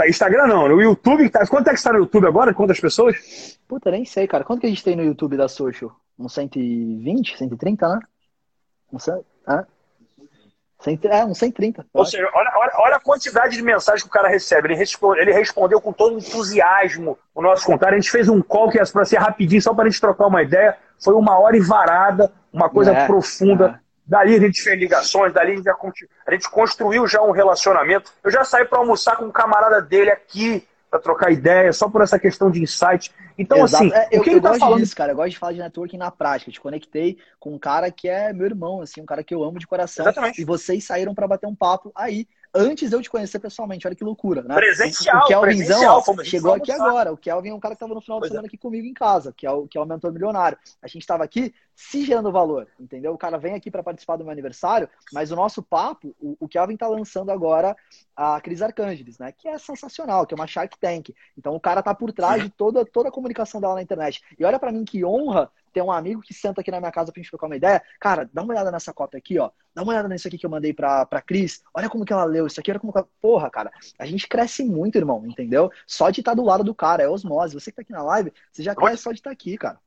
Instagram 0.08 0.46
não, 0.46 0.68
no 0.68 0.80
YouTube. 0.80 1.28
Tá, 1.28 1.46
quanto 1.46 1.68
é 1.68 1.72
que 1.72 1.78
está 1.78 1.92
no 1.92 1.98
YouTube 1.98 2.26
agora? 2.26 2.54
Quantas 2.54 2.80
pessoas? 2.80 3.58
Puta, 3.68 3.90
nem 3.90 4.04
sei, 4.04 4.26
cara. 4.26 4.44
Quanto 4.44 4.60
que 4.60 4.66
a 4.66 4.70
gente 4.70 4.84
tem 4.84 4.96
no 4.96 5.04
YouTube 5.04 5.36
da 5.36 5.48
Social? 5.48 5.94
Uns 6.18 6.32
120, 6.32 7.36
130, 7.36 7.88
né? 7.88 8.00
Não 8.90 8.98
sei. 8.98 9.14
Hã? 9.46 9.66
É, 11.10 11.24
uns 11.24 11.38
130. 11.38 11.84
Ou 11.92 12.04
seja, 12.04 12.28
olha, 12.32 12.52
olha, 12.54 12.72
olha, 12.76 12.96
a 12.96 13.00
quantidade 13.00 13.56
de 13.56 13.62
mensagens 13.62 14.02
que 14.02 14.08
o 14.08 14.12
cara 14.12 14.28
recebe. 14.28 14.68
Ele, 14.68 14.76
responde, 14.76 15.20
ele 15.20 15.32
respondeu 15.32 15.80
com 15.80 15.92
todo 15.92 16.18
entusiasmo 16.18 17.18
o 17.34 17.42
nosso 17.42 17.66
contato. 17.66 17.92
A 17.92 17.96
gente 17.96 18.10
fez 18.10 18.28
um 18.28 18.40
call 18.40 18.70
que 18.70 18.78
é 18.78 18.84
para 18.84 19.04
ser 19.04 19.16
rapidinho, 19.16 19.60
só 19.60 19.74
para 19.74 19.86
a 19.86 19.88
gente 19.88 20.00
trocar 20.00 20.26
uma 20.26 20.42
ideia. 20.42 20.76
Foi 21.02 21.14
uma 21.14 21.38
hora 21.38 21.56
e 21.56 21.60
varada, 21.60 22.30
uma 22.52 22.68
coisa 22.68 22.92
é, 22.92 23.06
profunda. 23.06 23.80
É. 23.82 23.86
Dali 24.06 24.36
a 24.36 24.40
gente 24.40 24.62
fez 24.62 24.78
ligações, 24.78 25.32
dali 25.32 25.52
a 25.52 25.56
gente, 25.56 25.64
já, 25.64 25.76
a 26.26 26.32
gente 26.32 26.48
construiu 26.48 27.06
já 27.08 27.20
um 27.20 27.32
relacionamento. 27.32 28.12
Eu 28.22 28.30
já 28.30 28.44
saí 28.44 28.64
para 28.64 28.78
almoçar 28.78 29.16
com 29.16 29.24
um 29.24 29.32
camarada 29.32 29.82
dele 29.82 30.10
aqui, 30.10 30.66
para 30.96 31.02
trocar 31.02 31.30
ideia, 31.30 31.72
só 31.72 31.88
por 31.88 32.02
essa 32.02 32.18
questão 32.18 32.50
de 32.50 32.62
insight. 32.62 33.12
Então, 33.38 33.58
Exato. 33.58 33.84
assim, 33.84 33.94
é, 33.94 34.08
eu, 34.10 34.20
o 34.20 34.24
que 34.24 34.30
eu 34.30 34.34
ele 34.34 34.40
tá 34.40 34.48
gosto 34.48 34.60
falando... 34.60 34.80
disso, 34.80 34.96
cara. 34.96 35.12
Eu 35.12 35.16
gosto 35.16 35.30
de 35.30 35.38
falar 35.38 35.52
de 35.52 35.58
networking 35.58 35.98
na 35.98 36.10
prática. 36.10 36.50
Te 36.50 36.60
conectei 36.60 37.18
com 37.38 37.54
um 37.54 37.58
cara 37.58 37.90
que 37.90 38.08
é 38.08 38.32
meu 38.32 38.46
irmão, 38.46 38.80
assim, 38.80 39.00
um 39.00 39.06
cara 39.06 39.22
que 39.22 39.34
eu 39.34 39.42
amo 39.44 39.58
de 39.58 39.66
coração. 39.66 40.04
Exatamente. 40.04 40.40
E 40.40 40.44
vocês 40.44 40.84
saíram 40.84 41.14
para 41.14 41.28
bater 41.28 41.46
um 41.46 41.54
papo 41.54 41.92
aí, 41.94 42.26
antes 42.56 42.90
de 42.90 42.96
eu 42.96 43.02
te 43.02 43.10
conhecer 43.10 43.38
pessoalmente. 43.38 43.86
Olha 43.86 43.94
que 43.94 44.04
loucura, 44.04 44.42
né? 44.42 44.54
Presencial, 44.54 45.24
o 45.24 45.26
Kelvinzão 45.26 45.82
ó, 45.84 46.24
chegou 46.24 46.54
aqui 46.54 46.72
agora. 46.72 47.12
O 47.12 47.16
Kelvin 47.16 47.50
é 47.50 47.54
um 47.54 47.60
cara 47.60 47.74
que 47.74 47.76
estava 47.76 47.94
no 47.94 48.00
final 48.00 48.20
de 48.20 48.28
semana 48.28 48.46
é. 48.46 48.48
aqui 48.48 48.56
comigo 48.56 48.86
em 48.86 48.94
casa, 48.94 49.32
que 49.36 49.46
é 49.46 49.50
o, 49.50 49.66
que 49.66 49.76
é 49.76 49.80
o 49.80 49.86
mentor 49.86 50.12
milionário. 50.12 50.58
A 50.82 50.88
gente 50.88 51.02
estava 51.02 51.24
aqui 51.24 51.54
se 51.74 52.04
gerando 52.04 52.32
valor, 52.32 52.66
entendeu? 52.80 53.12
O 53.12 53.18
cara 53.18 53.36
vem 53.36 53.54
aqui 53.54 53.70
para 53.70 53.82
participar 53.82 54.16
do 54.16 54.24
meu 54.24 54.32
aniversário, 54.32 54.88
mas 55.12 55.30
o 55.30 55.36
nosso 55.36 55.62
papo, 55.62 56.16
o, 56.18 56.36
o 56.40 56.48
Kelvin 56.48 56.76
tá 56.76 56.88
lançando 56.88 57.30
agora 57.30 57.76
a 58.16 58.40
Cris 58.40 58.62
Arcângeles, 58.62 59.18
né? 59.18 59.30
Que 59.30 59.48
é 59.48 59.58
sensacional, 59.58 60.26
que 60.26 60.32
é 60.32 60.36
uma 60.36 60.46
Shark 60.46 60.78
Tank. 60.78 61.14
Então 61.36 61.54
o 61.54 61.60
cara 61.60 61.82
tá 61.82 61.94
por 61.94 62.12
trás 62.12 62.42
de 62.42 62.48
toda, 62.48 62.84
toda 62.84 63.10
a 63.10 63.12
comunicação 63.12 63.60
dela 63.60 63.74
na 63.74 63.82
internet. 63.82 64.22
E 64.38 64.44
olha 64.44 64.58
para 64.58 64.72
mim 64.72 64.84
que 64.84 65.04
honra 65.04 65.50
ter 65.76 65.82
um 65.82 65.92
amigo 65.92 66.22
que 66.22 66.32
senta 66.32 66.62
aqui 66.62 66.70
na 66.70 66.80
minha 66.80 66.90
casa 66.90 67.12
pra 67.12 67.20
gente 67.20 67.28
trocar 67.28 67.48
uma 67.48 67.56
ideia. 67.56 67.82
Cara, 68.00 68.30
dá 68.32 68.42
uma 68.42 68.54
olhada 68.54 68.72
nessa 68.72 68.94
cópia 68.94 69.18
aqui, 69.18 69.38
ó. 69.38 69.50
Dá 69.74 69.82
uma 69.82 69.92
olhada 69.92 70.08
nisso 70.08 70.26
aqui 70.26 70.38
que 70.38 70.46
eu 70.46 70.48
mandei 70.48 70.72
pra, 70.72 71.04
pra 71.04 71.20
Cris. 71.20 71.62
Olha 71.74 71.90
como 71.90 72.02
que 72.02 72.14
ela 72.14 72.24
leu 72.24 72.46
isso 72.46 72.58
aqui, 72.58 72.70
olha 72.70 72.80
como 72.80 72.94
que 72.94 72.98
ela... 72.98 73.06
Porra, 73.20 73.50
cara, 73.50 73.70
a 73.98 74.06
gente 74.06 74.26
cresce 74.26 74.64
muito, 74.64 74.96
irmão, 74.96 75.22
entendeu? 75.26 75.70
Só 75.86 76.08
de 76.08 76.22
estar 76.22 76.30
tá 76.30 76.34
do 76.34 76.44
lado 76.44 76.64
do 76.64 76.74
cara, 76.74 77.02
é 77.02 77.08
osmose. 77.08 77.52
Você 77.52 77.70
que 77.70 77.76
tá 77.76 77.82
aqui 77.82 77.92
na 77.92 78.02
live, 78.02 78.32
você 78.50 78.62
já 78.62 78.74
cresce 78.74 79.02
só 79.02 79.12
de 79.12 79.18
estar 79.18 79.28
tá 79.28 79.34
aqui, 79.34 79.58
cara. 79.58 79.78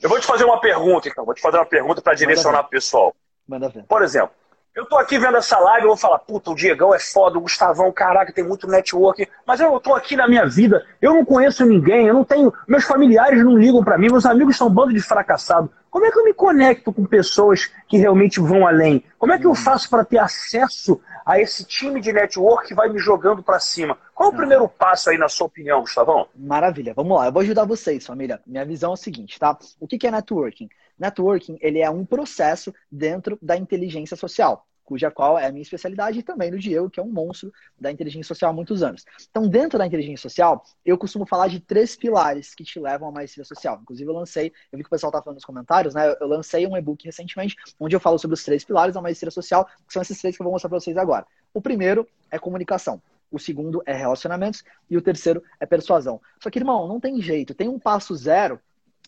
Eu 0.00 0.08
vou 0.08 0.18
te 0.18 0.26
fazer 0.26 0.42
uma 0.42 0.60
pergunta, 0.60 1.08
então. 1.08 1.24
Vou 1.24 1.34
te 1.34 1.40
fazer 1.40 1.58
uma 1.58 1.66
pergunta 1.66 2.02
para 2.02 2.14
direcionar 2.14 2.64
pro 2.64 2.70
pessoal. 2.70 3.14
Manda 3.46 3.68
ver. 3.68 3.84
Por 3.84 4.02
exemplo, 4.02 4.32
eu 4.74 4.86
tô 4.86 4.96
aqui 4.96 5.18
vendo 5.18 5.36
essa 5.36 5.58
live, 5.58 5.82
eu 5.82 5.88
vou 5.88 5.96
falar, 5.96 6.20
puta, 6.20 6.50
o 6.50 6.54
Diegão 6.54 6.94
é 6.94 6.98
foda, 7.00 7.36
o 7.36 7.40
Gustavão, 7.40 7.90
caraca, 7.90 8.32
tem 8.32 8.44
muito 8.44 8.68
network, 8.68 9.28
mas 9.46 9.60
eu 9.60 9.78
tô 9.80 9.94
aqui 9.94 10.14
na 10.14 10.28
minha 10.28 10.46
vida, 10.46 10.86
eu 11.02 11.14
não 11.14 11.24
conheço 11.24 11.66
ninguém, 11.66 12.06
eu 12.06 12.14
não 12.14 12.24
tenho, 12.24 12.52
meus 12.66 12.84
familiares 12.84 13.42
não 13.42 13.58
ligam 13.58 13.82
para 13.82 13.98
mim, 13.98 14.08
meus 14.08 14.24
amigos 14.24 14.56
são 14.56 14.68
um 14.68 14.70
bando 14.70 14.92
de 14.92 15.00
fracassado. 15.00 15.70
Como 15.90 16.04
é 16.04 16.12
que 16.12 16.18
eu 16.18 16.24
me 16.24 16.34
conecto 16.34 16.92
com 16.92 17.04
pessoas 17.04 17.72
que 17.88 17.96
realmente 17.96 18.38
vão 18.40 18.66
além? 18.66 19.02
Como 19.18 19.32
é 19.32 19.38
que 19.38 19.46
eu 19.46 19.54
faço 19.54 19.88
para 19.88 20.04
ter 20.04 20.18
acesso 20.18 21.00
a 21.24 21.40
esse 21.40 21.64
time 21.64 22.00
de 22.00 22.12
network 22.12 22.68
que 22.68 22.74
vai 22.74 22.88
me 22.88 22.98
jogando 22.98 23.42
para 23.42 23.58
cima? 23.58 23.98
Qual 24.14 24.28
é 24.28 24.32
o 24.32 24.34
ah. 24.34 24.38
primeiro 24.38 24.68
passo 24.68 25.10
aí, 25.10 25.18
na 25.18 25.28
sua 25.28 25.46
opinião, 25.46 25.80
Gustavão? 25.80 26.28
Maravilha, 26.36 26.92
vamos 26.94 27.16
lá, 27.16 27.26
eu 27.26 27.32
vou 27.32 27.42
ajudar 27.42 27.64
vocês, 27.64 28.06
família. 28.06 28.40
Minha 28.46 28.64
visão 28.64 28.90
é 28.90 28.94
o 28.94 28.96
seguinte, 28.96 29.38
tá? 29.38 29.58
O 29.80 29.88
que 29.88 30.06
é 30.06 30.10
networking? 30.10 30.68
Networking, 30.98 31.58
ele 31.60 31.80
é 31.80 31.90
um 31.90 32.04
processo 32.04 32.74
dentro 32.90 33.38
da 33.40 33.56
inteligência 33.56 34.16
social. 34.16 34.66
cuja 34.88 35.10
qual 35.10 35.38
é 35.38 35.44
a 35.44 35.52
minha 35.52 35.60
especialidade, 35.60 36.18
e 36.18 36.22
também 36.22 36.50
no 36.50 36.58
Diego, 36.58 36.88
que 36.88 36.98
é 36.98 37.02
um 37.02 37.12
monstro 37.12 37.52
da 37.78 37.92
inteligência 37.92 38.28
social 38.28 38.50
há 38.50 38.54
muitos 38.54 38.82
anos. 38.82 39.04
Então, 39.30 39.46
dentro 39.46 39.78
da 39.78 39.86
inteligência 39.86 40.22
social, 40.30 40.64
eu 40.82 40.96
costumo 40.96 41.26
falar 41.26 41.48
de 41.48 41.60
três 41.60 41.94
pilares 41.94 42.54
que 42.54 42.64
te 42.64 42.80
levam 42.80 43.06
à 43.06 43.12
maestria 43.12 43.44
social. 43.44 43.78
Inclusive, 43.82 44.08
eu 44.08 44.14
lancei, 44.14 44.50
eu 44.72 44.78
vi 44.78 44.82
que 44.82 44.86
o 44.86 44.90
pessoal 44.90 45.12
tá 45.12 45.20
falando 45.20 45.36
nos 45.36 45.44
comentários, 45.44 45.94
né? 45.94 46.16
Eu 46.18 46.26
lancei 46.26 46.66
um 46.66 46.74
e-book 46.74 47.04
recentemente, 47.04 47.54
onde 47.78 47.94
eu 47.94 48.00
falo 48.00 48.18
sobre 48.18 48.32
os 48.32 48.42
três 48.42 48.64
pilares 48.64 48.94
da 48.94 49.02
maestria 49.02 49.30
social, 49.30 49.66
que 49.86 49.92
são 49.92 50.00
esses 50.00 50.18
três 50.18 50.34
que 50.34 50.40
eu 50.40 50.44
vou 50.44 50.52
mostrar 50.54 50.70
para 50.70 50.80
vocês 50.80 50.96
agora. 50.96 51.26
O 51.52 51.60
primeiro 51.60 52.08
é 52.30 52.38
comunicação. 52.38 53.02
O 53.30 53.38
segundo 53.38 53.82
é 53.84 53.92
relacionamentos 53.92 54.64
e 54.88 54.96
o 54.96 55.02
terceiro 55.02 55.42
é 55.60 55.66
persuasão. 55.66 56.18
Só 56.42 56.48
que, 56.48 56.58
irmão, 56.58 56.88
não 56.88 56.98
tem 56.98 57.20
jeito. 57.20 57.54
Tem 57.54 57.68
um 57.68 57.78
passo 57.78 58.16
zero 58.16 58.58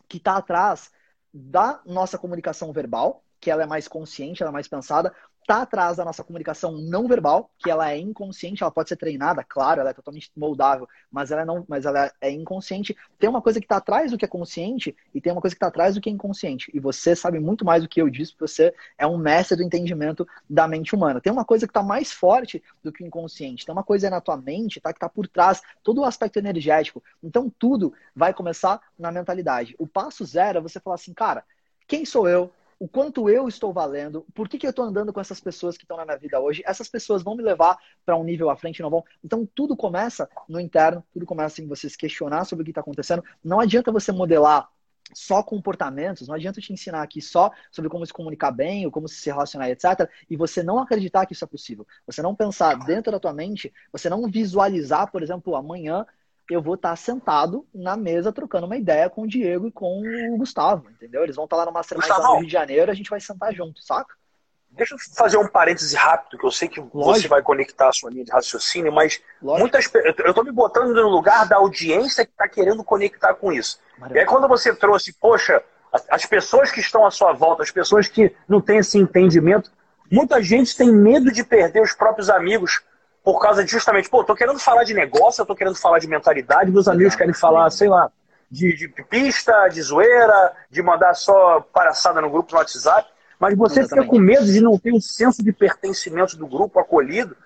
que 0.07 0.19
está 0.19 0.37
atrás 0.37 0.91
da 1.33 1.81
nossa 1.87 2.19
comunicação 2.19 2.73
verbal, 2.73 3.25
que 3.41 3.51
ela 3.51 3.63
é 3.63 3.67
mais 3.67 3.89
consciente, 3.89 4.43
ela 4.43 4.51
é 4.51 4.53
mais 4.53 4.69
pensada, 4.69 5.15
está 5.51 5.63
atrás 5.63 5.97
da 5.97 6.05
nossa 6.05 6.23
comunicação 6.23 6.71
não 6.71 7.09
verbal, 7.09 7.51
que 7.59 7.69
ela 7.69 7.91
é 7.91 7.99
inconsciente, 7.99 8.63
ela 8.63 8.71
pode 8.71 8.89
ser 8.89 8.95
treinada, 8.95 9.43
claro, 9.43 9.81
ela 9.81 9.91
é 9.91 9.93
totalmente 9.93 10.31
moldável, 10.37 10.89
mas 11.11 11.33
ela, 11.33 11.43
é 11.43 11.45
não, 11.45 11.65
mas 11.69 11.85
ela 11.87 12.13
é 12.21 12.31
inconsciente. 12.31 12.97
Tem 13.19 13.29
uma 13.29 13.43
coisa 13.43 13.59
que 13.59 13.65
está 13.65 13.79
atrás 13.79 14.13
do 14.13 14.17
que 14.17 14.25
é 14.25 14.29
consciente 14.29 14.95
e 15.13 15.21
tem 15.21 15.33
uma 15.33 15.41
coisa 15.41 15.57
que 15.57 15.57
está 15.57 15.67
atrás 15.67 15.97
do 15.97 16.01
que 16.01 16.09
é 16.09 16.13
inconsciente. 16.13 16.71
E 16.73 16.79
você 16.79 17.17
sabe 17.17 17.41
muito 17.41 17.65
mais 17.65 17.83
do 17.83 17.89
que 17.89 18.01
eu 18.01 18.09
disse, 18.09 18.31
porque 18.33 18.47
você 18.47 18.73
é 18.97 19.05
um 19.05 19.19
mestre 19.19 19.57
do 19.57 19.65
entendimento 19.65 20.25
da 20.49 20.69
mente 20.69 20.95
humana. 20.95 21.21
Tem 21.21 21.33
uma 21.33 21.45
coisa 21.45 21.67
que 21.67 21.71
está 21.71 21.83
mais 21.83 22.13
forte 22.13 22.63
do 22.81 22.93
que 22.93 23.03
o 23.03 23.07
inconsciente. 23.07 23.67
Tem 23.67 23.73
uma 23.73 23.83
coisa 23.83 24.09
na 24.09 24.21
tua 24.21 24.37
mente 24.37 24.81
tá, 24.81 24.93
que 24.93 24.99
está 24.99 25.09
por 25.09 25.27
trás, 25.27 25.61
todo 25.83 26.03
o 26.03 26.05
aspecto 26.05 26.39
energético. 26.39 27.03
Então 27.21 27.53
tudo 27.59 27.93
vai 28.15 28.33
começar 28.33 28.81
na 28.97 29.11
mentalidade. 29.11 29.75
O 29.81 29.87
passo 29.87 30.25
zero 30.25 30.59
é 30.59 30.61
você 30.61 30.79
falar 30.79 30.95
assim, 30.95 31.13
cara, 31.13 31.45
quem 31.89 32.05
sou 32.05 32.29
eu? 32.29 32.53
O 32.81 32.89
quanto 32.89 33.29
eu 33.29 33.47
estou 33.47 33.75
valendo, 33.75 34.27
por 34.35 34.49
que, 34.49 34.57
que 34.57 34.67
eu 34.67 34.71
estou 34.71 34.87
andando 34.87 35.13
com 35.13 35.21
essas 35.21 35.39
pessoas 35.39 35.77
que 35.77 35.85
estão 35.85 35.99
na 35.99 36.05
minha 36.07 36.17
vida 36.17 36.41
hoje, 36.41 36.63
essas 36.65 36.89
pessoas 36.89 37.23
vão 37.23 37.37
me 37.37 37.43
levar 37.43 37.77
para 38.07 38.17
um 38.17 38.25
nível 38.25 38.49
à 38.49 38.57
frente, 38.57 38.81
não 38.81 38.89
vão? 38.89 39.05
Então 39.23 39.47
tudo 39.55 39.77
começa 39.77 40.27
no 40.49 40.59
interno, 40.59 41.05
tudo 41.13 41.27
começa 41.27 41.61
em 41.61 41.67
você 41.67 41.91
se 41.91 41.99
questionar 41.99 42.47
sobre 42.47 42.63
o 42.63 42.65
que 42.65 42.71
está 42.71 42.81
acontecendo. 42.81 43.23
Não 43.45 43.61
adianta 43.61 43.93
você 43.93 44.11
modelar 44.11 44.67
só 45.13 45.43
comportamentos, 45.43 46.27
não 46.27 46.35
adianta 46.35 46.59
te 46.59 46.73
ensinar 46.73 47.03
aqui 47.03 47.21
só 47.21 47.51
sobre 47.71 47.91
como 47.91 48.07
se 48.07 48.15
comunicar 48.15 48.51
bem 48.51 48.87
ou 48.87 48.93
como 48.93 49.09
se 49.09 49.29
relacionar, 49.29 49.69
etc. 49.69 50.09
E 50.31 50.35
você 50.35 50.63
não 50.63 50.79
acreditar 50.79 51.27
que 51.27 51.35
isso 51.35 51.45
é 51.45 51.49
possível. 51.49 51.87
Você 52.07 52.23
não 52.23 52.35
pensar 52.35 52.79
dentro 52.87 53.13
da 53.13 53.21
tua 53.21 53.35
mente, 53.35 53.71
você 53.93 54.09
não 54.09 54.27
visualizar, 54.27 55.11
por 55.13 55.23
exemplo, 55.23 55.55
amanhã 55.55 56.07
eu 56.55 56.63
vou 56.63 56.75
estar 56.75 56.95
sentado 56.97 57.67
na 57.75 57.97
mesa 57.97 58.33
trocando 58.33 58.67
uma 58.67 58.77
ideia 58.77 59.09
com 59.09 59.23
o 59.23 59.29
Diego 59.29 59.69
e 59.69 59.73
com 59.73 60.03
o 60.33 60.37
Gustavo, 60.37 60.91
entendeu? 60.91 61.23
Eles 61.23 61.37
vão 61.37 61.45
estar 61.45 61.57
lá 61.57 61.65
no 61.65 61.73
Mastermind 61.73 62.09
no 62.09 62.37
Rio 62.39 62.47
de 62.47 62.53
Janeiro, 62.53 62.91
a 62.91 62.95
gente 62.95 63.11
vai 63.11 63.21
sentar 63.21 63.55
junto, 63.55 63.83
saca? 63.83 64.15
Deixa 64.71 64.95
eu 64.95 64.99
fazer 65.17 65.37
um 65.37 65.49
parêntese 65.49 65.97
rápido, 65.97 66.39
que 66.39 66.47
eu 66.47 66.51
sei 66.51 66.69
que 66.69 66.81
Lógico. 66.81 67.23
você 67.23 67.29
vai 67.29 67.43
conectar 67.43 67.89
a 67.89 67.93
sua 67.93 68.11
linha 68.11 68.25
de 68.25 68.31
raciocínio, 68.31 68.93
mas 68.93 69.21
Lógico. 69.43 69.61
muitas 69.61 69.91
eu 69.95 70.31
estou 70.31 70.45
me 70.45 70.53
botando 70.53 70.95
no 70.95 71.09
lugar 71.09 71.47
da 71.49 71.57
audiência 71.57 72.25
que 72.25 72.31
está 72.31 72.49
querendo 72.49 72.85
conectar 72.85 73.35
com 73.35 73.53
isso. 73.53 73.81
Maravilha. 73.99 74.19
E 74.19 74.21
aí 74.21 74.27
quando 74.27 74.47
você 74.47 74.75
trouxe, 74.75 75.13
poxa, 75.13 75.63
as 76.09 76.25
pessoas 76.25 76.71
que 76.71 76.81
estão 76.81 77.05
à 77.05 77.11
sua 77.11 77.33
volta, 77.33 77.63
as 77.63 77.71
pessoas 77.71 78.07
que 78.07 78.35
não 78.49 78.61
têm 78.61 78.79
esse 78.79 78.97
entendimento, 78.97 79.73
muita 80.11 80.41
gente 80.41 80.77
tem 80.77 80.91
medo 80.91 81.33
de 81.33 81.43
perder 81.43 81.83
os 81.83 81.93
próprios 81.93 82.31
amigos 82.31 82.81
por 83.23 83.41
causa 83.41 83.65
de 83.65 83.71
justamente, 83.71 84.09
pô, 84.09 84.25
tô 84.25 84.35
querendo 84.35 84.59
falar 84.59 84.85
de 84.85 84.95
negócio, 84.95 85.43
eu 85.43 85.47
tô 85.47 85.55
querendo 85.55 85.77
falar 85.77 85.99
de 85.99 86.09
mentalidade, 86.09 86.71
meus 86.71 86.89
amigos 86.89 87.15
querem 87.15 87.35
falar, 87.35 87.71
sei 87.71 87.89
lá, 87.89 88.11
de, 88.51 88.75
de 88.75 88.89
pista, 89.05 89.69
de 89.69 89.81
zoeira, 89.83 90.53
de 90.71 90.83
mandar 90.83 91.15
só 91.15 91.61
palhaçada 91.73 92.21
no 92.21 92.31
grupo 92.31 92.53
no 92.53 92.59
WhatsApp, 92.59 93.09
mas 93.39 93.57
você 93.57 93.81
Exatamente. 93.81 94.07
fica 94.07 94.17
com 94.17 94.23
medo 94.23 94.45
de 94.47 94.61
não 94.61 94.79
ter 94.79 94.93
um 94.93 95.01
senso 95.01 95.43
de 95.43 95.53
pertencimento 95.53 96.37
do 96.37 96.47
grupo 96.47 96.79
acolhido, 96.79 97.37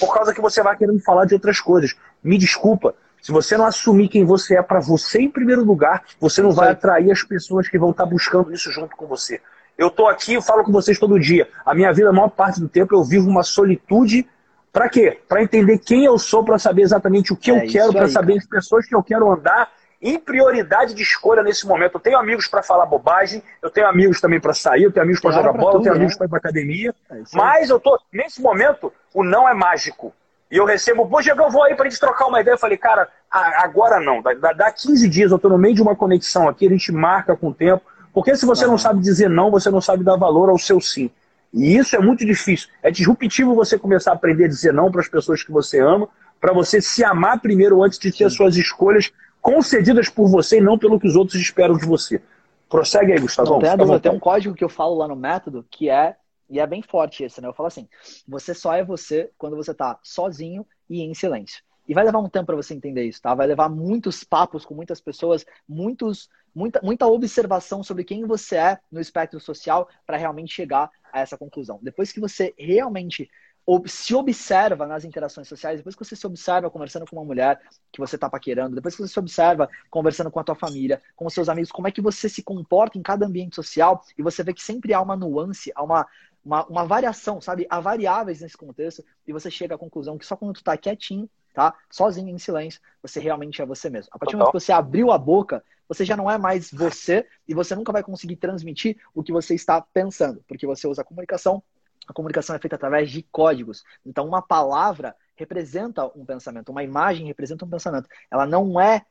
por 0.00 0.14
causa 0.14 0.32
que 0.32 0.40
você 0.40 0.62
vai 0.62 0.76
querendo 0.76 1.00
falar 1.00 1.26
de 1.26 1.34
outras 1.34 1.60
coisas. 1.60 1.94
Me 2.22 2.38
desculpa, 2.38 2.94
se 3.20 3.30
você 3.30 3.56
não 3.56 3.66
assumir 3.66 4.08
quem 4.08 4.24
você 4.24 4.56
é 4.56 4.62
para 4.62 4.80
você 4.80 5.20
em 5.20 5.30
primeiro 5.30 5.64
lugar, 5.64 6.04
você 6.18 6.42
não 6.42 6.52
vai 6.52 6.70
atrair 6.70 7.10
as 7.10 7.22
pessoas 7.22 7.68
que 7.68 7.78
vão 7.78 7.90
estar 7.90 8.04
tá 8.04 8.10
buscando 8.10 8.52
isso 8.52 8.70
junto 8.70 8.96
com 8.96 9.06
você. 9.06 9.40
Eu 9.76 9.88
estou 9.88 10.08
aqui, 10.08 10.34
eu 10.34 10.42
falo 10.42 10.62
com 10.62 10.70
vocês 10.70 10.98
todo 10.98 11.18
dia. 11.18 11.48
A 11.64 11.74
minha 11.74 11.92
vida, 11.92 12.08
a 12.08 12.12
maior 12.12 12.28
parte 12.28 12.60
do 12.60 12.68
tempo, 12.68 12.94
eu 12.94 13.02
vivo 13.02 13.28
uma 13.28 13.42
solitude 13.42 14.26
para 14.74 14.88
quê? 14.88 15.16
Para 15.28 15.40
entender 15.40 15.78
quem 15.78 16.04
eu 16.04 16.18
sou, 16.18 16.42
para 16.42 16.58
saber 16.58 16.82
exatamente 16.82 17.32
o 17.32 17.36
que 17.36 17.48
é 17.48 17.54
eu 17.54 17.70
quero, 17.70 17.92
para 17.92 18.08
saber 18.08 18.38
as 18.38 18.44
pessoas 18.44 18.84
que 18.84 18.94
eu 18.94 19.04
quero 19.04 19.30
andar 19.30 19.70
em 20.02 20.18
prioridade 20.18 20.94
de 20.94 21.02
escolha 21.04 21.44
nesse 21.44 21.64
momento. 21.64 21.94
Eu 21.94 22.00
tenho 22.00 22.18
amigos 22.18 22.48
para 22.48 22.60
falar 22.60 22.84
bobagem, 22.84 23.40
eu 23.62 23.70
tenho 23.70 23.86
amigos 23.86 24.20
também 24.20 24.40
para 24.40 24.52
sair, 24.52 24.82
eu 24.82 24.90
tenho 24.90 25.04
amigos 25.04 25.22
para 25.22 25.30
jogar 25.30 25.52
bola, 25.52 25.74
tudo, 25.74 25.78
eu 25.78 25.82
tenho 25.82 25.94
né? 25.94 26.00
amigos 26.00 26.16
para 26.16 26.26
ir 26.26 26.28
para 26.28 26.38
academia. 26.38 26.92
É 27.08 27.22
mas 27.32 27.70
eu 27.70 27.78
tô 27.78 27.96
nesse 28.12 28.42
momento 28.42 28.92
o 29.14 29.22
não 29.22 29.48
é 29.48 29.54
mágico. 29.54 30.12
E 30.50 30.56
eu 30.56 30.64
recebo, 30.64 31.06
pô, 31.06 31.20
Diego, 31.20 31.40
eu 31.40 31.50
vou 31.50 31.62
aí 31.62 31.76
para 31.76 31.88
gente 31.88 32.00
trocar 32.00 32.26
uma 32.26 32.40
ideia. 32.40 32.54
Eu 32.54 32.58
falei, 32.58 32.76
cara, 32.76 33.08
agora 33.30 34.00
não. 34.00 34.20
Dá, 34.20 34.72
15 34.72 35.08
dias, 35.08 35.30
eu 35.30 35.36
estou 35.36 35.52
no 35.52 35.58
meio 35.58 35.76
de 35.76 35.82
uma 35.82 35.94
conexão 35.94 36.48
aqui, 36.48 36.66
a 36.66 36.70
gente 36.70 36.90
marca 36.90 37.36
com 37.36 37.50
o 37.50 37.54
tempo. 37.54 37.84
Porque 38.12 38.34
se 38.34 38.44
você 38.44 38.64
uhum. 38.64 38.72
não 38.72 38.78
sabe 38.78 39.00
dizer 39.00 39.30
não, 39.30 39.52
você 39.52 39.70
não 39.70 39.80
sabe 39.80 40.02
dar 40.02 40.16
valor 40.16 40.50
ao 40.50 40.58
seu 40.58 40.80
sim. 40.80 41.12
E 41.54 41.76
isso 41.76 41.94
é 41.94 42.00
muito 42.00 42.26
difícil. 42.26 42.68
É 42.82 42.90
disruptivo 42.90 43.54
você 43.54 43.78
começar 43.78 44.10
a 44.10 44.14
aprender 44.14 44.46
a 44.46 44.48
dizer 44.48 44.72
não 44.72 44.90
para 44.90 45.00
as 45.00 45.08
pessoas 45.08 45.42
que 45.42 45.52
você 45.52 45.80
ama, 45.80 46.08
para 46.40 46.52
você 46.52 46.80
se 46.80 47.04
amar 47.04 47.40
primeiro 47.40 47.82
antes 47.82 47.98
de 47.98 48.10
ter 48.10 48.28
Sim. 48.28 48.36
suas 48.36 48.56
escolhas 48.56 49.12
concedidas 49.40 50.08
por 50.08 50.28
você 50.28 50.58
e 50.58 50.60
não 50.60 50.76
pelo 50.76 50.98
que 50.98 51.06
os 51.06 51.14
outros 51.14 51.40
esperam 51.40 51.76
de 51.76 51.86
você. 51.86 52.20
Prossegue 52.68 53.12
aí, 53.12 53.20
Gustavo. 53.20 53.60
Não 53.60 53.76
dúvida, 53.76 54.00
tem 54.00 54.10
um 54.10 54.18
código 54.18 54.54
que 54.54 54.64
eu 54.64 54.68
falo 54.68 54.96
lá 54.96 55.06
no 55.06 55.14
método 55.14 55.64
que 55.70 55.88
é, 55.88 56.16
e 56.50 56.58
é 56.58 56.66
bem 56.66 56.82
forte 56.82 57.22
esse, 57.22 57.40
né? 57.40 57.46
Eu 57.46 57.52
falo 57.54 57.68
assim: 57.68 57.88
você 58.26 58.52
só 58.52 58.74
é 58.74 58.82
você 58.82 59.30
quando 59.38 59.54
você 59.54 59.70
está 59.70 59.98
sozinho 60.02 60.66
e 60.90 61.02
em 61.02 61.14
silêncio. 61.14 61.62
E 61.86 61.94
vai 61.94 62.04
levar 62.04 62.18
um 62.18 62.28
tempo 62.28 62.46
para 62.46 62.56
você 62.56 62.74
entender 62.74 63.04
isso, 63.04 63.20
tá? 63.20 63.34
Vai 63.34 63.46
levar 63.46 63.68
muitos 63.68 64.24
papos 64.24 64.64
com 64.64 64.74
muitas 64.74 65.00
pessoas, 65.00 65.44
muitos, 65.68 66.28
muita, 66.54 66.80
muita 66.82 67.06
observação 67.06 67.82
sobre 67.82 68.04
quem 68.04 68.24
você 68.24 68.56
é 68.56 68.80
no 68.90 69.00
espectro 69.00 69.40
social 69.40 69.88
para 70.06 70.16
realmente 70.16 70.54
chegar 70.54 70.90
a 71.12 71.20
essa 71.20 71.36
conclusão. 71.36 71.78
Depois 71.82 72.12
que 72.12 72.20
você 72.20 72.54
realmente 72.58 73.30
se 73.86 74.14
observa 74.14 74.86
nas 74.86 75.04
interações 75.04 75.48
sociais, 75.48 75.78
depois 75.78 75.96
que 75.96 76.04
você 76.04 76.14
se 76.14 76.26
observa 76.26 76.70
conversando 76.70 77.06
com 77.06 77.16
uma 77.16 77.24
mulher 77.24 77.60
que 77.90 77.98
você 77.98 78.16
está 78.16 78.28
paquerando, 78.28 78.74
depois 78.74 78.94
que 78.94 79.02
você 79.02 79.12
se 79.12 79.18
observa 79.18 79.70
conversando 79.90 80.30
com 80.30 80.38
a 80.38 80.44
tua 80.44 80.54
família, 80.54 81.00
com 81.16 81.26
os 81.26 81.32
seus 81.32 81.48
amigos, 81.48 81.72
como 81.72 81.88
é 81.88 81.90
que 81.90 82.02
você 82.02 82.28
se 82.28 82.42
comporta 82.42 82.98
em 82.98 83.02
cada 83.02 83.24
ambiente 83.24 83.56
social, 83.56 84.04
e 84.18 84.22
você 84.22 84.42
vê 84.42 84.52
que 84.52 84.62
sempre 84.62 84.92
há 84.92 85.00
uma 85.00 85.16
nuance, 85.16 85.72
há 85.74 85.82
uma, 85.82 86.06
uma, 86.44 86.66
uma 86.66 86.84
variação, 86.84 87.40
sabe? 87.40 87.66
Há 87.70 87.80
variáveis 87.80 88.42
nesse 88.42 88.56
contexto, 88.56 89.02
e 89.26 89.32
você 89.32 89.50
chega 89.50 89.76
à 89.76 89.78
conclusão 89.78 90.18
que 90.18 90.26
só 90.26 90.36
quando 90.36 90.52
tu 90.52 90.58
está 90.58 90.76
quietinho, 90.76 91.28
tá? 91.54 91.74
Sozinho, 91.88 92.28
em 92.28 92.38
silêncio, 92.38 92.80
você 93.00 93.18
realmente 93.18 93.62
é 93.62 93.66
você 93.66 93.88
mesmo. 93.88 94.10
A 94.12 94.18
partir 94.18 94.32
do 94.32 94.40
momento 94.40 94.52
que 94.52 94.60
você 94.60 94.72
abriu 94.72 95.10
a 95.10 95.16
boca, 95.16 95.64
você 95.88 96.04
já 96.04 96.16
não 96.16 96.30
é 96.30 96.38
mais 96.38 96.70
você 96.70 97.26
e 97.46 97.54
você 97.54 97.74
nunca 97.74 97.92
vai 97.92 98.02
conseguir 98.02 98.36
transmitir 98.36 98.96
o 99.14 99.22
que 99.22 99.32
você 99.32 99.54
está 99.54 99.80
pensando, 99.80 100.42
porque 100.46 100.66
você 100.66 100.86
usa 100.86 101.02
a 101.02 101.04
comunicação. 101.04 101.62
A 102.06 102.12
comunicação 102.12 102.54
é 102.54 102.58
feita 102.58 102.76
através 102.76 103.10
de 103.10 103.22
códigos. 103.22 103.82
Então, 104.04 104.26
uma 104.26 104.42
palavra 104.42 105.16
representa 105.36 106.06
um 106.16 106.24
pensamento, 106.24 106.70
uma 106.70 106.82
imagem 106.82 107.26
representa 107.26 107.64
um 107.64 107.70
pensamento. 107.70 108.08
Ela 108.30 108.46
não 108.46 108.80
é 108.80 109.04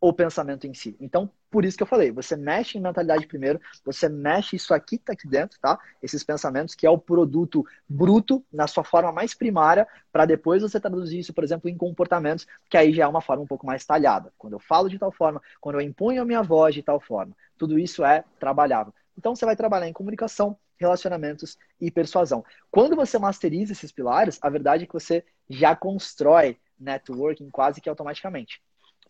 o 0.00 0.12
pensamento 0.12 0.66
em 0.66 0.74
si. 0.74 0.96
Então, 1.00 1.30
por 1.50 1.64
isso 1.64 1.76
que 1.76 1.82
eu 1.82 1.86
falei, 1.86 2.12
você 2.12 2.36
mexe 2.36 2.76
em 2.76 2.80
mentalidade 2.80 3.26
primeiro, 3.26 3.60
você 3.84 4.08
mexe 4.08 4.56
isso 4.56 4.74
aqui 4.74 4.98
tá 4.98 5.12
aqui 5.12 5.26
dentro, 5.26 5.58
tá? 5.58 5.78
Esses 6.02 6.22
pensamentos, 6.22 6.74
que 6.74 6.86
é 6.86 6.90
o 6.90 6.98
produto 6.98 7.64
bruto, 7.88 8.44
na 8.52 8.66
sua 8.66 8.84
forma 8.84 9.10
mais 9.10 9.34
primária, 9.34 9.86
para 10.12 10.26
depois 10.26 10.62
você 10.62 10.78
traduzir 10.78 11.20
isso, 11.20 11.32
por 11.32 11.44
exemplo, 11.44 11.70
em 11.70 11.76
comportamentos, 11.76 12.46
que 12.68 12.76
aí 12.76 12.92
já 12.92 13.04
é 13.04 13.06
uma 13.06 13.22
forma 13.22 13.42
um 13.42 13.46
pouco 13.46 13.66
mais 13.66 13.84
talhada. 13.84 14.32
Quando 14.36 14.52
eu 14.54 14.60
falo 14.60 14.88
de 14.88 14.98
tal 14.98 15.10
forma, 15.10 15.40
quando 15.60 15.76
eu 15.76 15.80
imponho 15.80 16.20
a 16.20 16.24
minha 16.24 16.42
voz 16.42 16.74
de 16.74 16.82
tal 16.82 17.00
forma, 17.00 17.34
tudo 17.56 17.78
isso 17.78 18.04
é 18.04 18.22
trabalhável. 18.38 18.92
Então, 19.16 19.34
você 19.34 19.46
vai 19.46 19.56
trabalhar 19.56 19.88
em 19.88 19.92
comunicação, 19.94 20.58
relacionamentos 20.78 21.56
e 21.80 21.90
persuasão. 21.90 22.44
Quando 22.70 22.94
você 22.94 23.18
masteriza 23.18 23.72
esses 23.72 23.90
pilares, 23.90 24.38
a 24.42 24.50
verdade 24.50 24.84
é 24.84 24.86
que 24.86 24.92
você 24.92 25.24
já 25.48 25.74
constrói 25.74 26.58
networking 26.78 27.48
quase 27.50 27.80
que 27.80 27.88
automaticamente. 27.88 28.60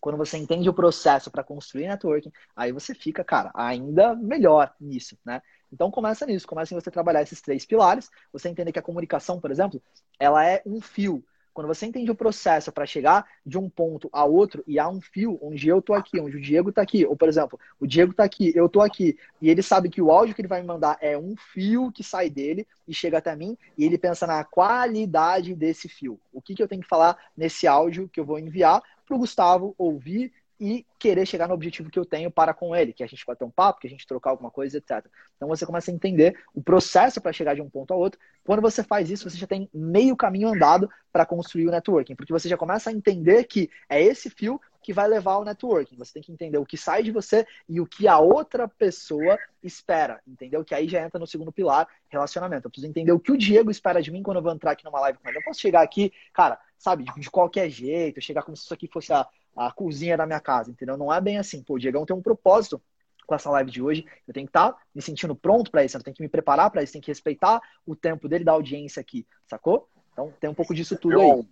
Quando 0.06 0.18
você 0.18 0.38
entende 0.38 0.68
o 0.68 0.72
processo 0.72 1.32
para 1.32 1.42
construir 1.42 1.88
networking, 1.88 2.30
aí 2.54 2.70
você 2.70 2.94
fica, 2.94 3.24
cara, 3.24 3.50
ainda 3.52 4.14
melhor 4.14 4.72
nisso, 4.80 5.18
né? 5.24 5.42
Então 5.72 5.90
começa 5.90 6.24
nisso, 6.24 6.46
começa 6.46 6.72
em 6.72 6.80
você 6.80 6.92
trabalhar 6.92 7.22
esses 7.22 7.40
três 7.40 7.66
pilares, 7.66 8.08
você 8.32 8.48
entender 8.48 8.70
que 8.70 8.78
a 8.78 8.82
comunicação, 8.82 9.40
por 9.40 9.50
exemplo, 9.50 9.82
ela 10.16 10.46
é 10.46 10.62
um 10.64 10.80
fio. 10.80 11.24
Quando 11.52 11.66
você 11.66 11.86
entende 11.86 12.10
o 12.10 12.14
processo 12.14 12.70
para 12.70 12.86
chegar 12.86 13.26
de 13.44 13.58
um 13.58 13.68
ponto 13.68 14.08
a 14.12 14.24
outro 14.24 14.62
e 14.64 14.78
há 14.78 14.88
um 14.88 15.00
fio 15.00 15.40
onde 15.42 15.66
eu 15.66 15.82
tô 15.82 15.92
aqui, 15.92 16.20
onde 16.20 16.36
o 16.36 16.40
Diego 16.40 16.70
tá 16.70 16.82
aqui, 16.82 17.04
ou 17.04 17.16
por 17.16 17.28
exemplo, 17.28 17.58
o 17.80 17.86
Diego 17.86 18.12
tá 18.14 18.22
aqui, 18.22 18.52
eu 18.54 18.68
tô 18.68 18.82
aqui, 18.82 19.18
e 19.40 19.50
ele 19.50 19.62
sabe 19.62 19.88
que 19.88 20.00
o 20.00 20.12
áudio 20.12 20.36
que 20.36 20.40
ele 20.40 20.48
vai 20.48 20.60
me 20.60 20.68
mandar 20.68 20.98
é 21.00 21.18
um 21.18 21.34
fio 21.34 21.90
que 21.90 22.04
sai 22.04 22.30
dele 22.30 22.64
e 22.86 22.94
chega 22.94 23.18
até 23.18 23.34
mim, 23.34 23.56
e 23.76 23.84
ele 23.84 23.98
pensa 23.98 24.24
na 24.24 24.44
qualidade 24.44 25.52
desse 25.54 25.88
fio. 25.88 26.20
O 26.30 26.40
que, 26.40 26.54
que 26.54 26.62
eu 26.62 26.68
tenho 26.68 26.82
que 26.82 26.88
falar 26.88 27.16
nesse 27.36 27.66
áudio 27.66 28.08
que 28.08 28.20
eu 28.20 28.24
vou 28.24 28.38
enviar 28.38 28.82
para 29.06 29.16
o 29.16 29.18
Gustavo 29.20 29.74
ouvir, 29.78 30.32
e 30.58 30.86
querer 30.98 31.26
chegar 31.26 31.48
no 31.48 31.54
objetivo 31.54 31.90
que 31.90 31.98
eu 31.98 32.04
tenho 32.04 32.30
para 32.30 32.54
com 32.54 32.74
ele, 32.74 32.92
que 32.92 33.04
a 33.04 33.06
gente 33.06 33.24
pode 33.24 33.38
ter 33.38 33.44
um 33.44 33.50
papo, 33.50 33.80
que 33.80 33.86
a 33.86 33.90
gente 33.90 34.06
trocar 34.06 34.30
alguma 34.30 34.50
coisa, 34.50 34.78
etc. 34.78 35.04
Então 35.36 35.48
você 35.48 35.66
começa 35.66 35.90
a 35.90 35.94
entender 35.94 36.38
o 36.54 36.62
processo 36.62 37.20
para 37.20 37.32
chegar 37.32 37.54
de 37.54 37.60
um 37.60 37.68
ponto 37.68 37.92
a 37.92 37.96
outro. 37.96 38.18
Quando 38.44 38.62
você 38.62 38.82
faz 38.82 39.10
isso, 39.10 39.28
você 39.28 39.36
já 39.36 39.46
tem 39.46 39.68
meio 39.72 40.16
caminho 40.16 40.48
andado 40.48 40.88
para 41.12 41.26
construir 41.26 41.68
o 41.68 41.70
networking, 41.70 42.14
porque 42.14 42.32
você 42.32 42.48
já 42.48 42.56
começa 42.56 42.90
a 42.90 42.92
entender 42.92 43.44
que 43.44 43.70
é 43.88 44.02
esse 44.02 44.30
fio 44.30 44.60
que 44.82 44.92
vai 44.92 45.08
levar 45.08 45.32
ao 45.32 45.44
networking. 45.44 45.96
Você 45.96 46.14
tem 46.14 46.22
que 46.22 46.30
entender 46.30 46.58
o 46.58 46.64
que 46.64 46.76
sai 46.76 47.02
de 47.02 47.10
você 47.10 47.44
e 47.68 47.80
o 47.80 47.86
que 47.86 48.06
a 48.06 48.20
outra 48.20 48.68
pessoa 48.68 49.36
espera, 49.60 50.20
entendeu? 50.24 50.64
Que 50.64 50.76
aí 50.76 50.88
já 50.88 51.02
entra 51.02 51.18
no 51.18 51.26
segundo 51.26 51.50
pilar, 51.50 51.88
relacionamento. 52.08 52.66
Eu 52.66 52.70
preciso 52.70 52.88
entender 52.88 53.10
o 53.10 53.18
que 53.18 53.32
o 53.32 53.36
Diego 53.36 53.68
espera 53.68 54.00
de 54.00 54.12
mim 54.12 54.22
quando 54.22 54.36
eu 54.36 54.42
vou 54.44 54.52
entrar 54.52 54.70
aqui 54.70 54.84
numa 54.84 55.00
live 55.00 55.18
com 55.18 55.28
ele. 55.28 55.38
Eu 55.38 55.42
posso 55.42 55.60
chegar 55.60 55.82
aqui, 55.82 56.12
cara, 56.32 56.56
sabe, 56.78 57.04
de 57.18 57.28
qualquer 57.28 57.68
jeito, 57.68 58.20
chegar 58.20 58.42
como 58.42 58.56
se 58.56 58.62
isso 58.62 58.72
aqui 58.74 58.86
fosse 58.86 59.12
a, 59.12 59.26
a 59.56 59.72
cozinha 59.72 60.16
da 60.16 60.26
minha 60.26 60.40
casa, 60.40 60.70
entendeu? 60.70 60.96
Não 60.96 61.12
é 61.12 61.20
bem 61.20 61.38
assim. 61.38 61.62
Pô, 61.62 61.74
o 61.74 61.78
Diegão 61.78 62.04
tem 62.04 62.14
um 62.14 62.22
propósito 62.22 62.80
com 63.26 63.34
essa 63.34 63.50
live 63.50 63.70
de 63.70 63.82
hoje. 63.82 64.04
Eu 64.26 64.34
tenho 64.34 64.46
que 64.46 64.50
estar 64.50 64.72
tá 64.72 64.78
me 64.94 65.02
sentindo 65.02 65.34
pronto 65.34 65.70
para 65.70 65.84
isso, 65.84 65.96
eu 65.96 66.02
tenho 66.02 66.14
que 66.14 66.22
me 66.22 66.28
preparar 66.28 66.70
para 66.70 66.82
isso, 66.82 66.92
tenho 66.92 67.02
que 67.02 67.10
respeitar 67.10 67.60
o 67.86 67.96
tempo 67.96 68.28
dele 68.28 68.44
da 68.44 68.52
audiência 68.52 69.00
aqui, 69.00 69.26
sacou? 69.46 69.88
Então 70.12 70.32
tem 70.40 70.48
um 70.48 70.54
pouco 70.54 70.74
disso 70.74 70.96
tudo 70.96 71.14
eu, 71.14 71.20
aí. 71.20 71.48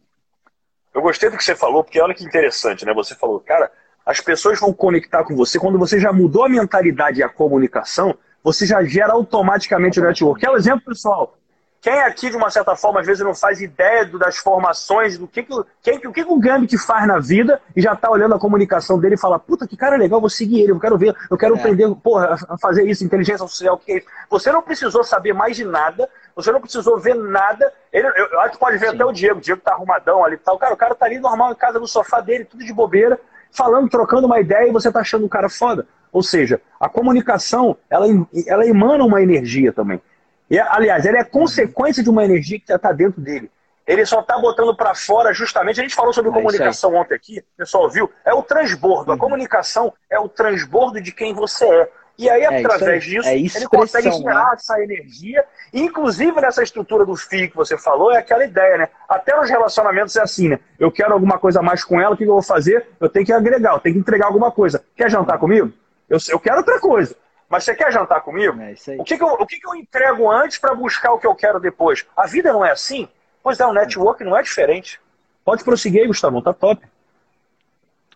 Eu 0.94 1.02
gostei 1.02 1.28
do 1.28 1.37
que 1.37 1.44
você 1.44 1.56
falou, 1.56 1.82
porque 1.82 2.00
olha 2.00 2.14
que 2.14 2.25
interessante, 2.25 2.84
né? 2.84 2.94
Você 2.94 3.14
falou, 3.14 3.40
cara, 3.40 3.70
as 4.06 4.20
pessoas 4.20 4.61
vão 4.61 4.73
conectar 4.73 5.25
com 5.25 5.34
você 5.34 5.58
quando 5.58 5.78
você 5.78 5.99
já 5.99 6.12
mudou 6.12 6.44
a 6.44 6.49
mentalidade 6.49 7.20
e 7.20 7.23
a 7.23 7.28
comunicação, 7.28 8.16
você 8.42 8.66
já 8.66 8.84
gera 8.84 9.12
automaticamente 9.14 9.99
o 9.99 10.02
network. 10.02 10.40
Quer 10.40 10.50
um 10.50 10.56
exemplo, 10.56 10.84
pessoal? 10.84 11.37
Quem 11.84 12.00
aqui, 12.00 12.30
de 12.30 12.36
uma 12.38 12.48
certa 12.48 12.74
forma, 12.74 13.00
às 13.00 13.06
vezes 13.06 13.22
não 13.22 13.34
faz 13.34 13.60
ideia 13.60 14.06
das 14.06 14.38
formações, 14.38 15.18
do 15.18 15.28
que, 15.28 15.42
que, 15.42 15.52
quem, 15.82 15.98
o 15.98 16.12
que, 16.14 16.24
que 16.24 16.32
o 16.32 16.38
Gambit 16.38 16.78
faz 16.78 17.06
na 17.06 17.18
vida 17.18 17.60
e 17.76 17.82
já 17.82 17.92
está 17.92 18.10
olhando 18.10 18.34
a 18.34 18.38
comunicação 18.38 18.98
dele 18.98 19.16
e 19.16 19.20
fala, 19.20 19.38
puta, 19.38 19.68
que 19.68 19.76
cara 19.76 19.98
legal, 19.98 20.18
vou 20.18 20.30
seguir 20.30 20.62
ele, 20.62 20.72
eu 20.72 20.80
quero 20.80 20.96
ver, 20.96 21.14
eu 21.30 21.36
quero 21.36 21.54
é. 21.54 21.58
aprender 21.58 21.94
porra, 21.96 22.38
a 22.48 22.56
fazer 22.56 22.88
isso, 22.88 23.04
inteligência 23.04 23.46
social, 23.46 23.74
o 23.74 23.78
que 23.78 23.92
é 23.92 23.98
isso? 23.98 24.06
Você 24.30 24.50
não 24.50 24.62
precisou 24.62 25.04
saber 25.04 25.34
mais 25.34 25.58
de 25.58 25.64
nada, 25.66 26.08
você 26.34 26.50
não 26.50 26.58
precisou 26.58 26.98
ver 26.98 27.16
nada. 27.16 27.70
Ele, 27.92 28.08
eu, 28.16 28.28
eu 28.32 28.40
acho 28.40 28.52
que 28.52 28.58
pode 28.58 28.78
ver 28.78 28.88
Sim. 28.88 28.94
até 28.94 29.04
o 29.04 29.12
Diego, 29.12 29.38
o 29.38 29.42
Diego 29.42 29.60
tá 29.60 29.72
arrumadão 29.72 30.24
ali 30.24 30.36
e 30.36 30.38
tal. 30.38 30.58
Cara, 30.58 30.72
o 30.72 30.78
cara 30.78 30.94
tá 30.94 31.04
ali 31.04 31.18
normal 31.18 31.52
em 31.52 31.54
casa, 31.54 31.78
no 31.78 31.86
sofá 31.86 32.22
dele, 32.22 32.46
tudo 32.46 32.64
de 32.64 32.72
bobeira, 32.72 33.20
falando, 33.52 33.90
trocando 33.90 34.26
uma 34.26 34.40
ideia 34.40 34.70
e 34.70 34.72
você 34.72 34.90
tá 34.90 35.00
achando 35.00 35.26
o 35.26 35.28
cara 35.28 35.50
foda. 35.50 35.86
Ou 36.10 36.22
seja, 36.22 36.62
a 36.80 36.88
comunicação, 36.88 37.76
ela, 37.90 38.06
ela 38.46 38.66
emana 38.66 39.04
uma 39.04 39.20
energia 39.20 39.70
também. 39.70 40.00
E, 40.54 40.58
aliás, 40.61 41.04
ela 41.04 41.18
é 41.18 41.25
consequência 41.25 42.00
de 42.00 42.08
uma 42.08 42.25
energia 42.25 42.61
que 42.61 42.68
já 42.68 42.76
está 42.76 42.92
dentro 42.92 43.20
dele. 43.20 43.50
Ele 43.84 44.06
só 44.06 44.20
está 44.20 44.38
botando 44.38 44.75
para 44.76 44.94
fora 44.94 45.34
justamente. 45.34 45.80
A 45.80 45.82
gente 45.82 45.96
falou 45.96 46.12
sobre 46.12 46.30
é 46.30 46.34
comunicação 46.34 46.94
ontem 46.94 47.12
aqui, 47.12 47.40
o 47.40 47.56
pessoal 47.56 47.90
viu. 47.90 48.08
É 48.25 48.32
o 48.32 48.40
transbordo. 48.40 49.11
Uhum. 49.11 49.16
A 49.16 49.18
comunicação 49.18 49.92
é 50.08 50.16
o 50.16 50.28
transbordo 50.28 51.00
de 51.00 51.11
quem 51.11 51.34
você 51.34 51.66
é. 51.66 51.90
E 52.16 52.30
aí, 52.30 52.42
é 52.42 52.61
através 52.61 53.02
disso, 53.02 53.28
é 53.28 53.37
ele 53.37 53.66
consegue 53.68 54.12
gerar 54.12 54.50
né? 54.50 54.52
essa 54.54 54.80
energia. 54.80 55.44
Inclusive, 55.73 56.40
nessa 56.40 56.62
estrutura 56.62 57.04
do 57.04 57.16
FII 57.16 57.49
que 57.49 57.56
você 57.56 57.76
falou, 57.76 58.12
é 58.12 58.18
aquela 58.18 58.44
ideia, 58.44 58.78
né? 58.78 58.88
Até 59.08 59.37
nos 59.37 59.50
relacionamentos 59.50 60.14
é 60.14 60.23
assim, 60.23 60.49
né? 60.49 60.61
Eu 60.78 60.92
quero 60.92 61.12
alguma 61.12 61.37
coisa 61.37 61.61
mais 61.61 61.82
com 61.82 62.00
ela, 62.00 62.14
o 62.14 62.16
que 62.16 62.23
eu 62.23 62.28
vou 62.28 62.42
fazer? 62.42 62.87
Eu 63.00 63.08
tenho 63.08 63.26
que 63.26 63.32
agregar, 63.32 63.73
eu 63.73 63.80
tenho 63.80 63.96
que 63.96 64.00
entregar 64.00 64.26
alguma 64.26 64.52
coisa. 64.52 64.84
Quer 64.94 65.11
jantar 65.11 65.37
comigo? 65.38 65.73
Eu, 66.08 66.18
eu 66.28 66.38
quero 66.38 66.58
outra 66.58 66.78
coisa. 66.78 67.16
Mas 67.54 67.62
você 67.62 67.73
quer 67.73 67.92
jantar 67.92 68.20
comigo? 68.20 68.61
É 68.61 68.75
o 68.99 69.04
que, 69.04 69.16
que, 69.16 69.23
eu, 69.23 69.28
o 69.28 69.46
que, 69.46 69.61
que 69.61 69.68
eu 69.68 69.76
entrego 69.76 70.28
antes 70.28 70.58
para 70.58 70.75
buscar 70.75 71.12
o 71.12 71.20
que 71.20 71.26
eu 71.26 71.37
quero 71.37 71.61
depois? 71.61 72.04
A 72.16 72.26
vida 72.26 72.52
não 72.52 72.64
é 72.64 72.73
assim? 72.73 73.08
Pois 73.44 73.61
é, 73.61 73.64
o 73.64 73.73
network 73.73 74.25
não 74.25 74.37
é 74.37 74.42
diferente. 74.42 75.00
Pode 75.44 75.62
prosseguir 75.62 76.00
aí, 76.00 76.08
Gustavo, 76.08 76.42
tá 76.42 76.52
top. 76.52 76.84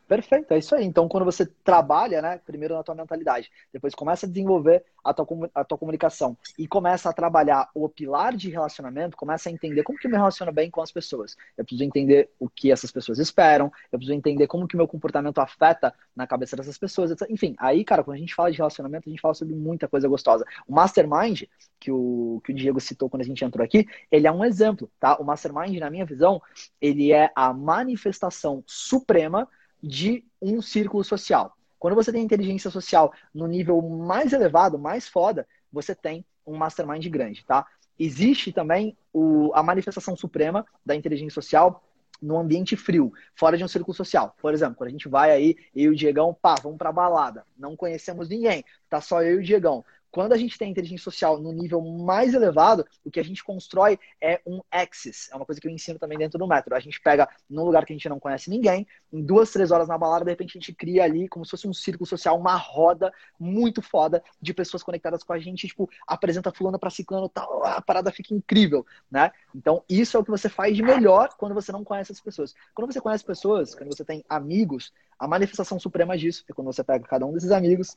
Perfeito, 0.09 0.55
é 0.55 0.59
isso 0.59 0.75
aí. 0.75 0.87
Então, 0.87 1.07
quando 1.07 1.27
você 1.27 1.45
trabalha, 1.63 2.23
né, 2.23 2.41
primeiro 2.47 2.75
na 2.75 2.83
tua 2.83 2.95
mentalidade, 2.95 3.51
depois 3.71 3.95
começa 3.95 4.25
a 4.25 4.29
desenvolver 4.29 4.83
a 5.05 5.13
tua, 5.13 5.51
a 5.55 5.63
tua 5.63 5.77
comunicação 5.77 6.35
e 6.59 6.67
começa 6.67 7.11
a 7.11 7.13
trabalhar 7.13 7.69
o 7.75 7.87
pilar 7.91 8.35
de 8.35 8.49
relacionamento, 8.49 9.19
começa 9.19 9.51
a 9.51 9.53
entender 9.53 9.83
como 9.83 9.99
que 9.99 10.07
eu 10.07 10.11
me 10.11 10.17
relaciono 10.17 10.51
bem 10.51 10.71
com 10.71 10.81
as 10.81 10.91
pessoas. 10.91 11.37
Eu 11.59 11.63
preciso 11.63 11.85
entender 11.85 12.31
o 12.41 12.49
que 12.49 12.73
essas 12.73 12.91
pessoas 12.91 13.19
esperam, 13.19 13.71
eu 13.93 13.99
preciso 13.99 14.17
entender 14.17 14.47
como 14.47 14.67
que 14.67 14.77
o 14.77 14.79
meu 14.79 14.89
comportamento 14.89 15.41
afeta 15.41 15.93
na 16.17 16.27
cabeça 16.27 16.57
dessas 16.57 16.79
pessoas. 16.79 17.15
Enfim, 17.29 17.55
aí, 17.59 17.85
cara, 17.85 18.03
quando 18.03 18.17
a 18.17 18.21
gente 18.21 18.35
fala 18.35 18.51
de 18.51 18.57
relacionamento, 18.57 19.11
a 19.11 19.11
gente 19.11 19.21
fala 19.21 19.35
sobre 19.35 19.55
muita 19.55 19.87
coisa 19.87 20.09
gostosa. 20.09 20.43
O 20.67 20.75
Mastermind, 20.75 21.43
que 21.79 21.93
o, 21.93 22.41
que 22.47 22.53
o 22.53 22.55
Diego 22.55 22.81
citou 22.81 23.11
quando 23.11 23.21
a 23.21 23.27
gente 23.27 23.45
entrou 23.45 23.63
aqui, 23.63 23.87
ele 24.11 24.27
é 24.27 24.33
um 24.33 24.43
exemplo, 24.43 24.91
tá? 24.99 25.19
O 25.19 25.25
Mastermind, 25.25 25.79
na 25.79 25.91
minha 25.91 26.07
visão, 26.07 26.41
ele 26.81 27.13
é 27.13 27.31
a 27.37 27.53
manifestação 27.53 28.65
suprema 28.67 29.47
de 29.83 30.25
um 30.41 30.61
círculo 30.61 31.05
social. 31.05 31.57
Quando 31.79 31.95
você 31.95 32.13
tem 32.13 32.23
inteligência 32.23 32.71
social 32.71 33.13
no 33.33 33.47
nível 33.47 33.81
mais 33.81 34.33
elevado, 34.33 34.79
mais 34.79 35.09
foda, 35.09 35.47
você 35.73 35.95
tem 35.95 36.25
um 36.47 36.57
mastermind 36.57 37.07
grande, 37.09 37.45
tá? 37.45 37.67
Existe 37.99 38.53
também 38.53 38.97
o, 39.13 39.51
a 39.55 39.63
manifestação 39.63 40.17
suprema 40.17 40.65
da 40.85 40.95
inteligência 40.95 41.35
social 41.35 41.83
no 42.21 42.37
ambiente 42.37 42.77
frio, 42.77 43.13
fora 43.35 43.57
de 43.57 43.65
um 43.65 43.69
círculo 43.69 43.95
social. 43.95 44.35
Por 44.41 44.53
exemplo, 44.53 44.75
quando 44.77 44.89
a 44.89 44.93
gente 44.93 45.09
vai 45.09 45.31
aí, 45.31 45.57
eu 45.75 45.93
e 45.93 45.95
o 45.95 45.97
Diegão, 45.97 46.35
pá, 46.35 46.57
vamos 46.61 46.79
pra 46.79 46.93
balada. 46.93 47.45
Não 47.57 47.77
conhecemos 47.77 48.29
ninguém, 48.29 48.65
tá 48.89 49.01
só 49.01 49.23
eu 49.23 49.37
e 49.37 49.39
o 49.39 49.43
Diegão. 49.43 49.85
Quando 50.11 50.33
a 50.33 50.37
gente 50.37 50.59
tem 50.59 50.71
inteligência 50.71 51.05
social 51.05 51.39
no 51.39 51.53
nível 51.53 51.81
mais 51.81 52.35
elevado, 52.35 52.87
o 53.05 53.11
que 53.11 53.21
a 53.21 53.25
gente 53.25 53.45
constrói 53.45 53.99
é 54.21 54.41
um 54.47 54.61
axis. 54.71 55.29
É 55.33 55.37
uma 55.37 55.45
coisa 55.45 55.61
que 55.61 55.67
eu 55.67 55.71
ensino 55.71 55.99
também 55.99 56.19
dentro 56.19 56.39
do 56.39 56.47
método. 56.47 56.75
A 56.75 56.81
gente 56.81 57.01
pega 57.01 57.29
num 57.49 57.65
lugar 57.65 57.85
que 57.85 57.93
a 57.93 57.97
gente 57.97 58.09
não 58.09 58.19
conhece 58.19 58.51
ninguém, 58.51 58.87
em 59.13 59.23
duas, 59.23 59.51
três 59.51 59.71
horas 59.71 59.89
na 59.89 59.99
balada, 59.99 60.25
de 60.25 60.31
repente 60.31 60.57
a 60.57 60.61
gente 60.61 60.73
cria 60.73 61.05
ali 61.05 61.29
como 61.29 61.45
se 61.45 61.51
fosse 61.51 61.69
um 61.69 61.73
círculo 61.73 62.07
social, 62.07 62.39
uma 62.39 62.57
roda 62.57 63.13
muito 63.39 63.83
foda 63.83 64.23
de 64.41 64.55
pessoas 64.55 64.83
conectadas 64.83 65.23
com 65.23 65.33
a 65.33 65.39
gente, 65.39 65.67
tipo, 65.67 65.89
apresenta 66.07 66.53
fulano 66.53 66.79
para 66.79 66.91
ciclano, 66.91 67.29
tal, 67.29 67.65
a 67.65 67.81
parada 67.81 68.11
fica 68.11 68.35
incrível, 68.35 68.87
né? 69.11 69.31
Então, 69.55 69.83
isso 69.89 70.17
é 70.17 70.21
o 70.21 70.25
que 70.25 70.31
você 70.31 70.49
faz 70.49 70.77
de 70.77 70.83
melhor 70.83 71.31
quando 71.37 71.55
você 71.55 71.73
não 71.73 71.85
conhece 71.85 72.13
as 72.13 72.21
pessoas. 72.21 72.55
Quando 72.75 72.93
você 72.93 73.01
conhece 73.01 73.25
pessoas, 73.25 73.75
quando 73.75 73.95
você 73.95 74.05
tem 74.05 74.25
amigos, 74.29 74.93
a 75.19 75.27
manifestação 75.27 75.79
suprema 75.79 76.17
disso 76.17 76.45
é 76.49 76.53
quando 76.53 76.67
você 76.67 76.85
pega 76.85 77.07
cada 77.07 77.27
um 77.27 77.33
desses 77.33 77.51
amigos, 77.51 77.97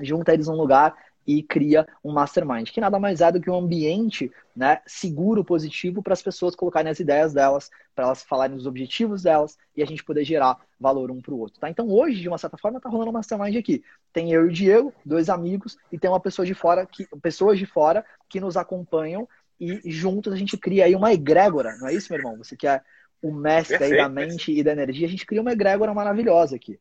junta 0.00 0.32
eles 0.32 0.46
num 0.46 0.56
lugar 0.56 0.96
e 1.26 1.42
cria 1.42 1.86
um 2.04 2.12
mastermind, 2.12 2.70
que 2.70 2.80
nada 2.80 2.98
mais 2.98 3.20
é 3.20 3.30
do 3.30 3.40
que 3.40 3.50
um 3.50 3.58
ambiente 3.58 4.30
né, 4.54 4.80
seguro, 4.86 5.44
positivo 5.44 6.02
para 6.02 6.12
as 6.12 6.22
pessoas 6.22 6.54
colocarem 6.54 6.90
as 6.90 7.00
ideias 7.00 7.32
delas, 7.32 7.70
para 7.94 8.06
elas 8.06 8.22
falarem 8.22 8.56
os 8.56 8.66
objetivos 8.66 9.22
delas 9.22 9.56
e 9.76 9.82
a 9.82 9.86
gente 9.86 10.04
poder 10.04 10.24
gerar 10.24 10.58
valor 10.78 11.10
um 11.10 11.20
para 11.20 11.32
o 11.32 11.38
outro. 11.38 11.60
Tá? 11.60 11.70
Então 11.70 11.88
hoje, 11.88 12.20
de 12.20 12.28
uma 12.28 12.38
certa 12.38 12.58
forma, 12.58 12.78
está 12.78 12.88
rolando 12.88 13.10
um 13.10 13.14
mastermind 13.14 13.56
aqui. 13.56 13.82
Tem 14.12 14.32
eu 14.32 14.46
e 14.46 14.48
o 14.48 14.52
Diego, 14.52 14.92
dois 15.04 15.28
amigos, 15.28 15.76
e 15.90 15.98
tem 15.98 16.10
uma 16.10 16.20
pessoa 16.20 16.44
de 16.44 16.54
fora, 16.54 16.86
que, 16.86 17.06
pessoas 17.22 17.58
de 17.58 17.66
fora 17.66 18.04
que 18.28 18.40
nos 18.40 18.56
acompanham 18.56 19.28
e 19.60 19.92
juntos 19.92 20.32
a 20.32 20.36
gente 20.36 20.56
cria 20.56 20.86
aí 20.86 20.94
uma 20.96 21.12
egrégora, 21.12 21.76
não 21.76 21.86
é 21.86 21.94
isso, 21.94 22.12
meu 22.12 22.18
irmão? 22.18 22.36
Você 22.38 22.56
que 22.56 22.66
é 22.66 22.80
o 23.22 23.32
mestre 23.32 23.78
Perfeito. 23.78 24.00
aí 24.00 24.02
da 24.02 24.08
mente 24.08 24.52
e 24.52 24.62
da 24.62 24.72
energia, 24.72 25.06
a 25.06 25.10
gente 25.10 25.24
cria 25.24 25.40
uma 25.40 25.52
egrégora 25.52 25.94
maravilhosa 25.94 26.56
aqui. 26.56 26.80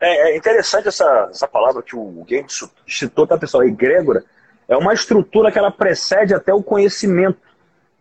É, 0.00 0.30
é 0.30 0.36
interessante 0.36 0.88
essa, 0.88 1.28
essa 1.30 1.48
palavra 1.48 1.82
que 1.82 1.96
o 1.96 2.24
Game 2.26 2.46
citou, 2.86 3.26
tá, 3.26 3.36
pessoal? 3.36 3.64
Egrégora 3.64 4.24
é 4.68 4.76
uma 4.76 4.92
estrutura 4.92 5.50
que 5.50 5.58
ela 5.58 5.70
precede 5.70 6.34
até 6.34 6.52
o 6.52 6.62
conhecimento. 6.62 7.38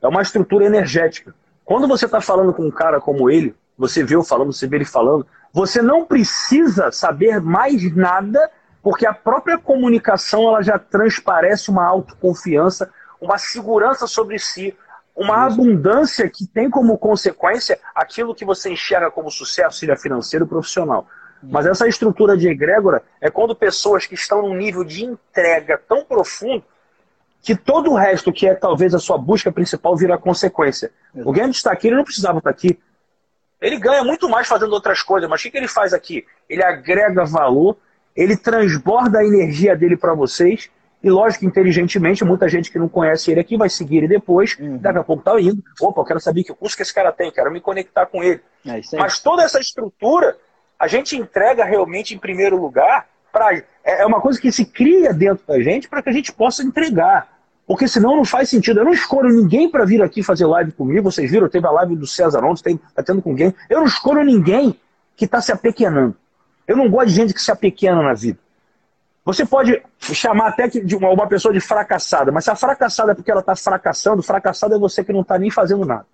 É 0.02 0.08
uma 0.08 0.22
estrutura 0.22 0.66
energética. 0.66 1.34
Quando 1.64 1.88
você 1.88 2.06
está 2.06 2.22
falando 2.22 2.54
com 2.54 2.64
um 2.64 2.72
cara 2.72 3.00
como 3.00 3.30
ele, 3.30 3.56
você 3.78 4.04
vê 4.04 4.16
o 4.16 4.24
falando, 4.24 4.54
você 4.54 4.68
vê 4.68 4.78
ele 4.78 4.86
falando, 4.86 5.26
você 5.52 5.82
não 5.82 6.06
precisa 6.06 6.92
saber 6.92 7.42
mais 7.42 7.96
nada, 7.96 8.52
porque 8.84 9.06
a 9.06 9.14
própria 9.14 9.58
comunicação 9.58 10.48
ela 10.48 10.62
já 10.62 10.78
transparece 10.78 11.72
uma 11.72 11.86
autoconfiança, 11.86 12.92
uma 13.20 13.38
segurança 13.38 14.06
sobre 14.06 14.38
si, 14.38 14.76
uma 15.16 15.46
abundância 15.46 16.30
que 16.30 16.46
tem 16.46 16.70
como 16.70 16.98
consequência 16.98 17.80
aquilo 17.96 18.36
que 18.36 18.46
você 18.46 18.70
enxerga 18.70 19.10
como 19.10 19.32
sucesso, 19.32 19.80
seja 19.80 19.96
financeiro 19.96 20.46
ou 20.46 20.50
profissional. 20.50 21.08
Mas 21.44 21.66
essa 21.66 21.88
estrutura 21.88 22.36
de 22.36 22.48
egrégora 22.48 23.04
é 23.22 23.30
quando 23.30 23.56
pessoas 23.56 24.06
que 24.06 24.16
estão 24.16 24.42
num 24.42 24.56
nível 24.56 24.84
de 24.84 25.06
entrega 25.06 25.78
tão 25.88 26.04
profundo 26.04 26.64
que 27.42 27.56
todo 27.56 27.92
o 27.92 27.96
resto, 27.96 28.34
que 28.34 28.48
é 28.48 28.54
talvez 28.54 28.94
a 28.94 29.00
sua 29.00 29.18
busca 29.18 29.52
principal, 29.52 29.96
vira 29.96 30.18
consequência. 30.18 30.92
O 31.14 31.32
Gambit 31.32 31.58
está 31.58 31.72
aqui, 31.72 31.88
ele 31.88 31.96
não 31.96 32.04
precisava 32.04 32.40
estar 32.40 32.50
aqui. 32.50 32.80
Ele 33.62 33.78
ganha 33.80 34.04
muito 34.04 34.28
mais 34.30 34.48
fazendo 34.48 34.74
outras 34.74 35.02
coisas, 35.02 35.30
mas 35.30 35.40
o 35.40 35.44
que, 35.44 35.52
que 35.52 35.58
ele 35.58 35.68
faz 35.68 35.94
aqui? 35.94 36.26
Ele 36.50 36.64
agrega 36.64 37.26
valor, 37.26 37.78
ele 38.16 38.36
transborda 38.36 39.20
a 39.20 39.26
energia 39.26 39.76
dele 39.76 39.96
para 39.96 40.14
vocês, 40.14 40.70
e 41.02 41.10
lógico, 41.10 41.46
inteligentemente, 41.46 42.26
muita 42.26 42.50
gente 42.50 42.72
que 42.72 42.80
não 42.80 42.90
conhece 42.90 43.32
ele 43.32 43.40
aqui 43.40 43.56
vai 43.56 43.70
seguir 43.70 43.98
ele 43.98 44.08
depois, 44.08 44.58
uhum. 44.60 44.78
daqui 44.78 45.00
a 45.00 45.04
pouco 45.04 45.24
tá 45.24 45.40
indo. 45.40 45.64
Opa, 45.80 46.02
eu 46.02 46.06
quero 46.06 46.20
saber 46.20 46.44
que 46.44 46.54
curso 46.54 46.76
que 46.76 46.82
esse 46.82 46.94
cara 46.94 47.12
tem, 47.12 47.32
quero 47.32 47.52
me 47.52 47.62
conectar 47.62 48.08
com 48.08 48.24
ele. 48.24 48.42
É 48.66 48.82
mas 48.98 49.20
toda 49.20 49.44
essa 49.44 49.60
estrutura 49.60 50.36
a 50.80 50.88
gente 50.88 51.16
entrega 51.16 51.64
realmente 51.64 52.14
em 52.14 52.18
primeiro 52.18 52.60
lugar 52.60 53.08
para 53.32 53.56
é, 53.56 53.64
é 53.84 54.06
uma 54.06 54.22
coisa 54.22 54.40
que 54.40 54.52
se 54.52 54.66
cria 54.66 55.14
dentro 55.14 55.46
da 55.48 55.60
gente 55.62 55.88
para 55.88 56.02
que 56.02 56.10
a 56.10 56.14
gente 56.14 56.32
possa 56.32 56.64
entregar. 56.64 57.38
Porque 57.66 57.88
senão 57.88 58.16
não 58.16 58.24
faz 58.24 58.50
sentido. 58.50 58.80
Eu 58.80 58.86
não 58.86 58.94
escolho 58.94 59.30
ninguém 59.30 59.70
para 59.70 59.84
vir 59.84 60.02
aqui 60.02 60.24
fazer 60.24 60.46
live 60.46 60.72
comigo. 60.72 61.12
Vocês 61.12 61.30
viram, 61.30 61.50
teve 61.50 61.68
a 61.68 61.72
live 61.72 61.98
do 61.98 62.08
César 62.08 62.44
ontem, 62.46 62.80
está 62.90 63.04
tendo 63.04 63.22
com 63.22 63.32
alguém. 63.32 63.54
Eu 63.70 63.80
não 63.80 63.88
escolho 63.88 64.24
ninguém. 64.24 64.80
que 65.18 65.26
está 65.26 65.42
se 65.42 65.52
apequenando. 65.52 66.16
Eu 66.68 66.78
não 66.78 66.90
gosto 66.90 67.08
de 67.08 67.16
gente 67.16 67.34
que 67.34 67.42
se 67.42 67.52
apequena 67.52 68.02
na 68.02 68.14
vida. 68.14 68.38
Você 69.26 69.46
pode 69.46 69.82
chamar 70.00 70.50
até 70.50 70.68
de 70.68 70.96
uma, 70.96 71.10
uma 71.10 71.28
pessoa 71.28 71.54
de 71.54 71.60
fracassada, 71.60 72.32
mas 72.32 72.46
se 72.46 72.52
a 72.52 72.56
fracassada 72.56 73.12
é 73.12 73.16
porque 73.16 73.30
ela 73.30 73.42
está 73.42 73.56
fracassando, 73.56 74.24
fracassado 74.24 74.76
é 74.76 74.80
você 74.80 75.04
que 75.04 75.12
não 75.12 75.22
está 75.22 75.38
nem 75.38 75.50
fazendo 75.50 75.86
nada. 75.86 76.06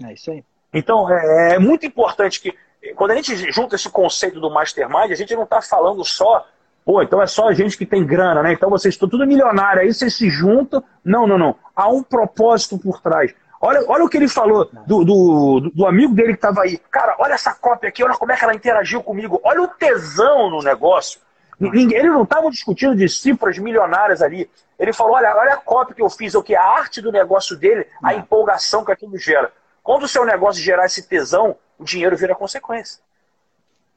É 0.00 0.12
isso 0.12 0.30
aí. 0.30 0.44
Então, 0.72 1.10
é, 1.10 1.54
é, 1.54 1.58
muito 1.58 1.86
importante 1.86 2.40
que, 2.40 2.54
quando 2.94 3.12
a 3.12 3.16
gente 3.16 3.52
junta 3.52 3.76
esse 3.76 3.88
conceito 3.90 4.40
do 4.40 4.50
mastermind, 4.50 5.10
a 5.10 5.16
gente 5.16 5.34
não 5.34 5.44
está 5.44 5.60
falando 5.60 6.04
só, 6.04 6.46
pô, 6.84 7.02
então 7.02 7.20
é 7.20 7.26
só 7.26 7.52
gente 7.52 7.76
que 7.76 7.86
tem 7.86 8.04
grana, 8.04 8.42
né? 8.42 8.52
Então 8.52 8.70
vocês 8.70 8.94
estão 8.94 9.08
tudo 9.08 9.26
milionário, 9.26 9.82
aí 9.82 9.92
vocês 9.92 10.14
se 10.14 10.30
juntam. 10.30 10.82
Não, 11.04 11.26
não, 11.26 11.38
não. 11.38 11.56
Há 11.74 11.88
um 11.88 12.02
propósito 12.02 12.78
por 12.78 13.00
trás. 13.00 13.34
Olha, 13.60 13.82
olha 13.88 14.04
o 14.04 14.08
que 14.08 14.18
ele 14.18 14.28
falou 14.28 14.68
do, 14.86 15.04
do, 15.04 15.70
do 15.74 15.86
amigo 15.86 16.14
dele 16.14 16.32
que 16.32 16.34
estava 16.34 16.62
aí. 16.62 16.76
Cara, 16.90 17.16
olha 17.18 17.32
essa 17.32 17.54
cópia 17.54 17.88
aqui, 17.88 18.04
olha 18.04 18.14
como 18.14 18.30
é 18.30 18.36
que 18.36 18.44
ela 18.44 18.54
interagiu 18.54 19.02
comigo. 19.02 19.40
Olha 19.42 19.62
o 19.62 19.68
tesão 19.68 20.50
no 20.50 20.62
negócio. 20.62 21.18
Ninguém, 21.58 21.98
eles 21.98 22.12
não 22.12 22.24
estavam 22.24 22.50
discutindo 22.50 22.94
de 22.94 23.08
cifras 23.08 23.58
milionárias 23.58 24.20
ali. 24.20 24.50
Ele 24.78 24.92
falou: 24.92 25.14
olha, 25.14 25.34
olha 25.34 25.54
a 25.54 25.56
cópia 25.56 25.94
que 25.94 26.02
eu 26.02 26.10
fiz, 26.10 26.34
o 26.34 26.42
que? 26.42 26.54
A 26.54 26.62
arte 26.62 27.00
do 27.00 27.12
negócio 27.12 27.56
dele, 27.56 27.86
a 28.02 28.14
empolgação 28.14 28.84
que 28.84 28.92
aquilo 28.92 29.16
gera. 29.16 29.52
Quando 29.82 30.04
o 30.04 30.08
seu 30.08 30.24
negócio 30.24 30.62
gerar 30.62 30.86
esse 30.86 31.08
tesão, 31.08 31.56
o 31.78 31.84
dinheiro 31.84 32.16
vira 32.16 32.34
consequência. 32.34 33.02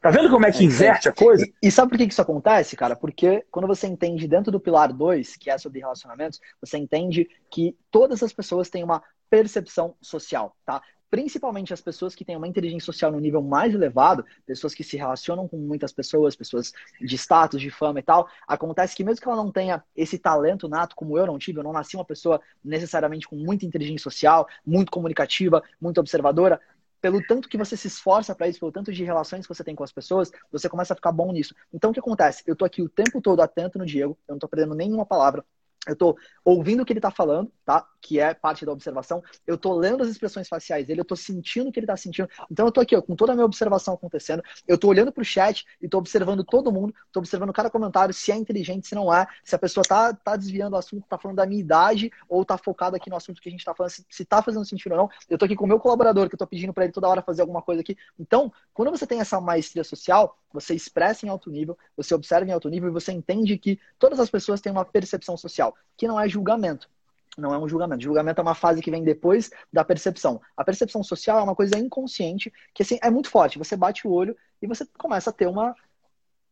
Tá 0.01 0.11
vendo 0.11 0.29
como 0.29 0.45
é 0.45 0.51
que 0.51 0.59
é, 0.59 0.63
inverte 0.63 1.09
a 1.09 1.13
coisa? 1.13 1.45
E, 1.45 1.67
e, 1.67 1.71
sabe 1.71 1.89
por 1.89 1.97
que 1.97 2.03
isso 2.05 2.21
acontece, 2.21 2.75
cara? 2.75 2.95
Porque 2.95 3.43
quando 3.49 3.67
você 3.67 3.87
entende 3.87 4.27
dentro 4.27 4.51
do 4.51 4.59
pilar 4.59 4.93
2, 4.93 5.35
que 5.37 5.49
é 5.49 5.57
sobre 5.57 5.79
relacionamentos, 5.79 6.39
você 6.61 6.77
entende 6.77 7.27
que 7.49 7.75
todas 7.91 8.21
as 8.21 8.31
pessoas 8.31 8.69
têm 8.69 8.83
uma 8.83 9.01
percepção 9.29 9.95
social, 10.01 10.55
tá? 10.65 10.81
Principalmente 11.09 11.73
as 11.73 11.79
pessoas 11.79 12.13
que 12.13 12.25
têm 12.25 12.35
uma 12.35 12.47
inteligência 12.47 12.85
social 12.85 13.11
no 13.11 13.19
nível 13.19 13.41
mais 13.41 13.73
elevado, 13.73 14.25
pessoas 14.45 14.75
que 14.75 14.83
se 14.83 14.97
relacionam 14.97 15.47
com 15.47 15.57
muitas 15.57 15.93
pessoas, 15.93 16.35
pessoas 16.35 16.73
de 16.99 17.15
status, 17.15 17.61
de 17.61 17.69
fama 17.69 17.99
e 17.99 18.03
tal, 18.03 18.27
acontece 18.45 18.93
que 18.93 19.05
mesmo 19.05 19.21
que 19.21 19.27
ela 19.27 19.37
não 19.37 19.49
tenha 19.49 19.81
esse 19.95 20.19
talento 20.19 20.67
nato, 20.67 20.95
como 20.97 21.17
eu 21.17 21.25
não 21.25 21.39
tive, 21.39 21.59
eu 21.59 21.63
não 21.63 21.71
nasci 21.71 21.95
uma 21.95 22.03
pessoa 22.03 22.41
necessariamente 22.63 23.25
com 23.25 23.37
muita 23.37 23.65
inteligência 23.65 24.03
social, 24.03 24.47
muito 24.65 24.91
comunicativa, 24.91 25.63
muito 25.79 25.99
observadora, 25.99 26.59
pelo 27.01 27.21
tanto 27.25 27.47
que 27.47 27.57
você 27.57 27.77
se 27.77 27.87
esforça 27.87 28.33
para 28.35 28.47
isso, 28.47 28.59
pelo 28.59 28.71
tanto 28.71 28.91
de 28.91 29.03
relações 29.03 29.45
que 29.45 29.53
você 29.53 29.63
tem 29.63 29.75
com 29.75 29.83
as 29.83 29.91
pessoas, 29.91 30.31
você 30.51 30.67
começa 30.67 30.93
a 30.93 30.95
ficar 30.95 31.11
bom 31.11 31.31
nisso. 31.31 31.55
Então 31.73 31.91
o 31.91 31.93
que 31.93 31.99
acontece? 31.99 32.43
Eu 32.45 32.55
tô 32.55 32.65
aqui 32.65 32.81
o 32.81 32.89
tempo 32.89 33.21
todo 33.21 33.41
atento 33.41 33.77
no 33.77 33.85
Diego, 33.85 34.17
eu 34.27 34.33
não 34.33 34.39
tô 34.39 34.47
perdendo 34.47 34.75
nenhuma 34.75 35.05
palavra, 35.05 35.45
eu 35.87 35.93
estou 35.93 36.17
ouvindo 36.43 36.81
o 36.81 36.85
que 36.85 36.93
ele 36.93 36.99
está 36.99 37.11
falando, 37.11 37.51
tá? 37.65 37.87
Que 38.07 38.21
é 38.21 38.33
parte 38.33 38.65
da 38.65 38.71
observação. 38.71 39.21
Eu 39.45 39.55
estou 39.55 39.75
lendo 39.75 40.01
as 40.01 40.09
expressões 40.09 40.47
faciais 40.47 40.87
dele, 40.87 41.01
eu 41.01 41.03
estou 41.03 41.17
sentindo 41.17 41.67
o 41.67 41.71
que 41.73 41.79
ele 41.79 41.85
está 41.85 41.97
sentindo. 41.97 42.29
Então 42.49 42.65
eu 42.65 42.69
estou 42.69 42.81
aqui, 42.81 42.95
ó, 42.95 43.01
com 43.01 43.17
toda 43.17 43.33
a 43.33 43.35
minha 43.35 43.45
observação 43.45 43.93
acontecendo. 43.95 44.41
Eu 44.65 44.75
estou 44.75 44.89
olhando 44.89 45.11
para 45.11 45.21
o 45.21 45.25
chat 45.25 45.65
e 45.81 45.85
estou 45.85 45.99
observando 45.99 46.41
todo 46.43 46.71
mundo, 46.71 46.93
estou 47.05 47.19
observando 47.19 47.51
cada 47.51 47.69
comentário, 47.69 48.13
se 48.13 48.31
é 48.31 48.35
inteligente, 48.35 48.87
se 48.87 48.95
não 48.95 49.13
é, 49.13 49.27
se 49.43 49.53
a 49.53 49.59
pessoa 49.59 49.81
está 49.81 50.13
tá 50.13 50.37
desviando 50.37 50.73
o 50.75 50.77
assunto, 50.77 51.03
está 51.03 51.17
falando 51.17 51.35
da 51.35 51.45
minha 51.45 51.59
idade 51.59 52.09
ou 52.29 52.43
está 52.43 52.57
focado 52.57 52.95
aqui 52.95 53.09
no 53.09 53.17
assunto 53.17 53.41
que 53.41 53.49
a 53.49 53.51
gente 53.51 53.59
está 53.59 53.75
falando, 53.75 53.91
se 53.91 54.05
está 54.09 54.41
fazendo 54.41 54.63
sentido 54.63 54.93
ou 54.93 54.97
não. 54.99 55.09
Eu 55.29 55.35
estou 55.35 55.45
aqui 55.45 55.55
com 55.55 55.65
o 55.65 55.67
meu 55.67 55.79
colaborador, 55.79 56.29
que 56.29 56.35
eu 56.35 56.37
estou 56.37 56.47
pedindo 56.47 56.73
para 56.73 56.85
ele 56.85 56.93
toda 56.93 57.09
hora 57.09 57.21
fazer 57.21 57.41
alguma 57.41 57.61
coisa 57.61 57.81
aqui. 57.81 57.97
Então, 58.17 58.51
quando 58.73 58.89
você 58.89 59.05
tem 59.05 59.19
essa 59.19 59.41
maestria 59.41 59.83
social, 59.83 60.37
você 60.53 60.73
expressa 60.73 61.25
em 61.25 61.29
alto 61.29 61.49
nível, 61.49 61.77
você 61.95 62.13
observa 62.13 62.49
em 62.49 62.53
alto 62.53 62.69
nível 62.69 62.89
e 62.89 62.93
você 62.93 63.11
entende 63.11 63.57
que 63.57 63.79
todas 63.99 64.19
as 64.19 64.29
pessoas 64.29 64.61
têm 64.61 64.71
uma 64.71 64.85
percepção 64.85 65.35
social, 65.35 65.75
que 65.97 66.07
não 66.07 66.19
é 66.19 66.29
julgamento. 66.29 66.89
Não 67.37 67.53
é 67.53 67.57
um 67.57 67.67
julgamento. 67.67 68.03
Julgamento 68.03 68.41
é 68.41 68.43
uma 68.43 68.55
fase 68.55 68.81
que 68.81 68.91
vem 68.91 69.03
depois 69.03 69.49
da 69.71 69.83
percepção. 69.83 70.41
A 70.55 70.63
percepção 70.63 71.03
social 71.03 71.39
é 71.39 71.43
uma 71.43 71.55
coisa 71.55 71.77
inconsciente 71.77 72.51
que 72.73 72.83
assim, 72.83 72.97
é 73.01 73.09
muito 73.09 73.29
forte. 73.29 73.57
Você 73.57 73.75
bate 73.75 74.07
o 74.07 74.11
olho 74.11 74.35
e 74.61 74.67
você 74.67 74.85
começa 74.97 75.29
a 75.29 75.33
ter 75.33 75.47
uma, 75.47 75.75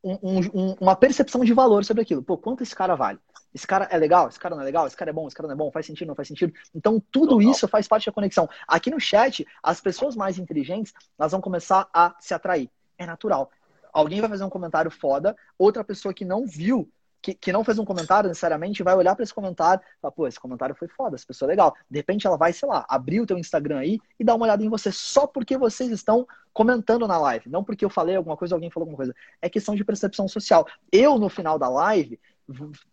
um, 0.04 0.18
um, 0.54 0.76
uma 0.80 0.96
percepção 0.96 1.44
de 1.44 1.54
valor 1.54 1.84
sobre 1.84 2.04
aquilo. 2.04 2.22
Pô, 2.22 2.38
quanto 2.38 2.62
esse 2.62 2.76
cara 2.76 2.96
vale? 2.96 3.20
Esse 3.54 3.66
cara 3.66 3.88
é 3.90 3.98
legal? 3.98 4.28
Esse 4.28 4.40
cara 4.40 4.54
não 4.54 4.62
é 4.62 4.66
legal? 4.66 4.86
Esse 4.86 4.98
cara 4.98 5.10
é 5.10 5.14
bom? 5.14 5.28
Esse 5.28 5.36
cara 5.36 5.48
não 5.48 5.56
é 5.56 5.58
bom? 5.58 5.72
Faz 5.72 5.86
sentido? 5.86 6.10
Não 6.10 6.16
faz 6.16 6.28
sentido? 6.28 6.54
Então, 6.74 7.02
tudo 7.12 7.42
isso 7.42 7.68
faz 7.68 7.88
parte 7.88 8.06
da 8.06 8.12
conexão. 8.12 8.48
Aqui 8.68 8.92
no 8.92 9.00
chat, 9.00 9.48
as 9.64 9.82
pessoas 9.82 10.16
mais 10.16 10.38
inteligentes, 10.38 10.94
elas 11.18 11.32
vão 11.32 11.42
começar 11.42 11.88
a 11.94 12.16
se 12.20 12.34
atrair. 12.34 12.70
É 12.98 13.06
natural 13.06 13.50
alguém 13.96 14.20
vai 14.20 14.30
fazer 14.30 14.44
um 14.44 14.50
comentário 14.50 14.92
foda, 14.92 15.38
outra 15.58 15.82
pessoa 15.82 16.14
que 16.14 16.26
não 16.26 16.46
viu, 16.46 16.92
que, 17.26 17.34
que 17.34 17.52
não 17.52 17.64
fez 17.64 17.80
um 17.80 17.86
comentário 17.86 18.28
necessariamente, 18.28 18.84
vai 18.84 18.96
olhar 18.96 19.16
para 19.16 19.24
esse 19.24 19.34
comentário 19.34 19.82
e 19.84 20.00
falar, 20.00 20.12
pô, 20.12 20.28
esse 20.28 20.40
comentário 20.40 20.76
foi 20.76 20.88
foda, 20.88 21.16
essa 21.16 21.26
pessoa 21.26 21.48
é 21.48 21.54
legal. 21.54 21.76
De 21.90 21.98
repente 21.98 22.28
ela 22.28 22.38
vai, 22.38 22.54
sei 22.54 22.70
lá, 22.70 22.86
abrir 22.88 23.20
o 23.20 23.26
teu 23.26 23.36
Instagram 23.36 23.80
aí 23.80 24.00
e 24.20 24.24
dar 24.24 24.36
uma 24.36 24.46
olhada 24.46 24.64
em 24.64 24.70
você 24.70 24.92
só 24.92 25.26
porque 25.26 25.58
vocês 25.58 25.90
estão 25.90 26.28
comentando 26.54 27.08
na 27.08 27.18
live. 27.18 27.50
Não 27.50 27.64
porque 27.64 27.84
eu 27.84 27.90
falei 27.90 28.16
alguma 28.16 28.38
coisa, 28.38 28.54
alguém 28.54 28.70
falou 28.70 28.84
alguma 28.84 28.98
coisa. 28.98 29.16
É 29.42 29.50
questão 29.50 29.74
de 29.74 29.84
percepção 29.84 30.28
social. 30.28 30.68
Eu, 30.92 31.18
no 31.18 31.28
final 31.28 31.58
da 31.58 31.68
live, 31.68 32.20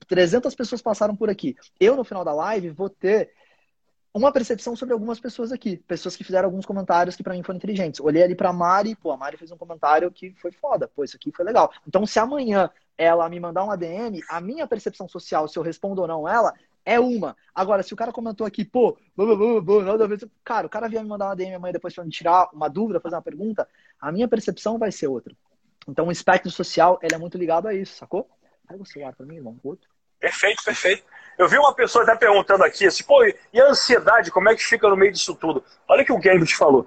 300 0.08 0.54
pessoas 0.54 0.80
passaram 0.80 1.14
por 1.14 1.28
aqui. 1.28 1.54
Eu, 1.78 1.94
no 1.94 2.02
final 2.02 2.24
da 2.24 2.32
live, 2.32 2.70
vou 2.70 2.88
ter 2.88 3.32
uma 4.14 4.30
percepção 4.30 4.76
sobre 4.76 4.92
algumas 4.92 5.18
pessoas 5.18 5.52
aqui. 5.52 5.76
Pessoas 5.76 6.14
que 6.14 6.24
fizeram 6.24 6.46
alguns 6.46 6.66
comentários 6.66 7.16
que 7.16 7.22
para 7.22 7.34
mim 7.34 7.42
foram 7.42 7.56
inteligentes. 7.56 8.00
Olhei 8.00 8.22
ali 8.22 8.34
pra 8.34 8.52
Mari, 8.52 8.94
pô, 8.94 9.10
a 9.10 9.16
Mari 9.16 9.36
fez 9.36 9.50
um 9.50 9.56
comentário 9.56 10.10
que 10.10 10.34
foi 10.34 10.52
foda. 10.52 10.86
Pô, 10.86 11.02
isso 11.02 11.16
aqui 11.16 11.32
foi 11.34 11.44
legal. 11.44 11.72
Então, 11.86 12.04
se 12.04 12.18
amanhã 12.18 12.70
ela 12.96 13.28
me 13.28 13.40
mandar 13.40 13.64
uma 13.64 13.76
DM, 13.76 14.22
a 14.28 14.40
minha 14.40 14.66
percepção 14.66 15.08
social, 15.08 15.48
se 15.48 15.58
eu 15.58 15.62
respondo 15.62 16.02
ou 16.02 16.06
não 16.08 16.28
ela, 16.28 16.52
é 16.84 17.00
uma. 17.00 17.36
Agora, 17.54 17.82
se 17.82 17.94
o 17.94 17.96
cara 17.96 18.12
comentou 18.12 18.46
aqui, 18.46 18.64
pô, 18.64 18.98
blá, 19.16 19.34
blá, 19.34 19.60
blá, 19.60 19.82
nada 19.82 20.04
a 20.04 20.06
ver. 20.06 20.28
Cara, 20.44 20.66
o 20.66 20.70
cara 20.70 20.88
vier 20.88 21.02
me 21.02 21.08
mandar 21.08 21.26
uma 21.26 21.36
DM 21.36 21.54
amanhã 21.54 21.72
depois 21.72 21.94
pra 21.94 22.04
me 22.04 22.10
tirar 22.10 22.50
uma 22.52 22.68
dúvida, 22.68 23.00
fazer 23.00 23.16
uma 23.16 23.22
pergunta, 23.22 23.66
a 23.98 24.12
minha 24.12 24.28
percepção 24.28 24.78
vai 24.78 24.92
ser 24.92 25.06
outra. 25.06 25.34
Então, 25.88 26.08
o 26.08 26.12
espectro 26.12 26.50
social, 26.50 26.98
ele 27.02 27.14
é 27.14 27.18
muito 27.18 27.38
ligado 27.38 27.66
a 27.66 27.74
isso, 27.74 27.96
sacou? 27.96 28.28
Pega 28.68 28.82
o 28.82 28.86
celular 28.86 29.14
pra 29.14 29.26
mim, 29.26 29.36
irmão, 29.36 29.58
outro. 29.64 29.88
Perfeito, 30.20 30.62
perfeito. 30.62 31.04
Eu 31.38 31.48
vi 31.48 31.58
uma 31.58 31.74
pessoa 31.74 32.04
até 32.04 32.14
perguntando 32.14 32.62
aqui, 32.64 32.86
assim, 32.86 33.04
pô, 33.04 33.24
e 33.24 33.60
a 33.60 33.68
ansiedade, 33.68 34.30
como 34.30 34.48
é 34.48 34.54
que 34.54 34.62
fica 34.62 34.88
no 34.88 34.96
meio 34.96 35.12
disso 35.12 35.34
tudo? 35.34 35.64
Olha 35.88 36.02
o 36.02 36.04
que 36.04 36.12
o 36.12 36.18
Gambit 36.18 36.54
falou. 36.56 36.86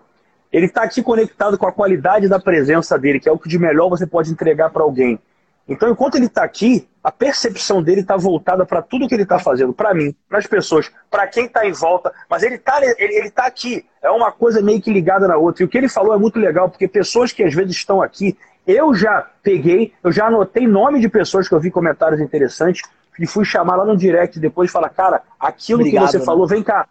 Ele 0.51 0.67
está 0.67 0.84
aqui 0.84 1.03
conectado 1.03 1.58
com 1.58 1.67
a 1.67 1.71
qualidade 1.71 2.29
da 2.29 2.39
presença 2.39 2.97
dele, 2.97 3.19
que 3.19 3.27
é 3.27 3.31
o 3.31 3.38
que 3.38 3.49
de 3.49 3.60
melhor 3.60 3.89
você 3.89 4.08
pode 4.08 4.31
entregar 4.31 4.69
para 4.69 4.84
alguém. 4.84 5.19
Então, 5.67 5.89
enquanto 5.89 6.15
ele 6.15 6.27
está 6.27 6.43
aqui, 6.43 6.88
a 7.03 7.12
percepção 7.12 7.81
dele 7.81 8.01
está 8.01 8.15
voltada 8.15 8.65
para 8.65 8.84
tudo 8.84 9.08
que 9.08 9.15
ele 9.15 9.23
está 9.23 9.39
fazendo, 9.39 9.73
para 9.73 9.93
mim, 9.93 10.15
para 10.29 10.38
as 10.38 10.45
pessoas, 10.45 10.91
para 11.10 11.25
quem 11.27 11.45
está 11.45 11.65
em 11.65 11.71
volta. 11.71 12.13
Mas 12.29 12.43
ele 12.43 12.55
está 12.55 12.79
ele, 12.81 12.95
ele 12.99 13.31
tá 13.31 13.45
aqui. 13.45 13.86
É 14.01 14.10
uma 14.12 14.31
coisa 14.31 14.62
meio 14.62 14.79
que 14.79 14.93
ligada 14.93 15.27
na 15.27 15.38
outra. 15.38 15.63
E 15.63 15.65
o 15.65 15.69
que 15.69 15.77
ele 15.77 15.89
falou 15.89 16.13
é 16.13 16.17
muito 16.17 16.39
legal, 16.39 16.69
porque 16.69 16.88
pessoas 16.88 17.31
que 17.31 17.43
às 17.43 17.53
vezes 17.53 17.75
estão 17.75 18.01
aqui, 18.01 18.38
eu 18.67 18.93
já 18.93 19.27
peguei, 19.43 19.93
eu 20.03 20.12
já 20.12 20.27
anotei 20.27 20.67
nome 20.67 20.99
de 20.99 21.10
pessoas 21.10 21.47
que 21.47 21.53
eu 21.53 21.60
vi 21.60 21.71
comentários 21.71 22.21
interessantes, 22.21 22.81
e 23.19 23.28
fui 23.28 23.45
chamar 23.45 23.75
lá 23.75 23.86
no 23.86 23.95
direct 23.95 24.39
depois 24.39 24.69
e 24.69 24.73
falar, 24.73 24.89
cara, 24.89 25.21
aquilo 25.39 25.80
Obrigado, 25.80 26.06
que 26.06 26.12
você 26.12 26.19
né? 26.19 26.25
falou, 26.25 26.47
vem 26.47 26.63
cá. 26.63 26.88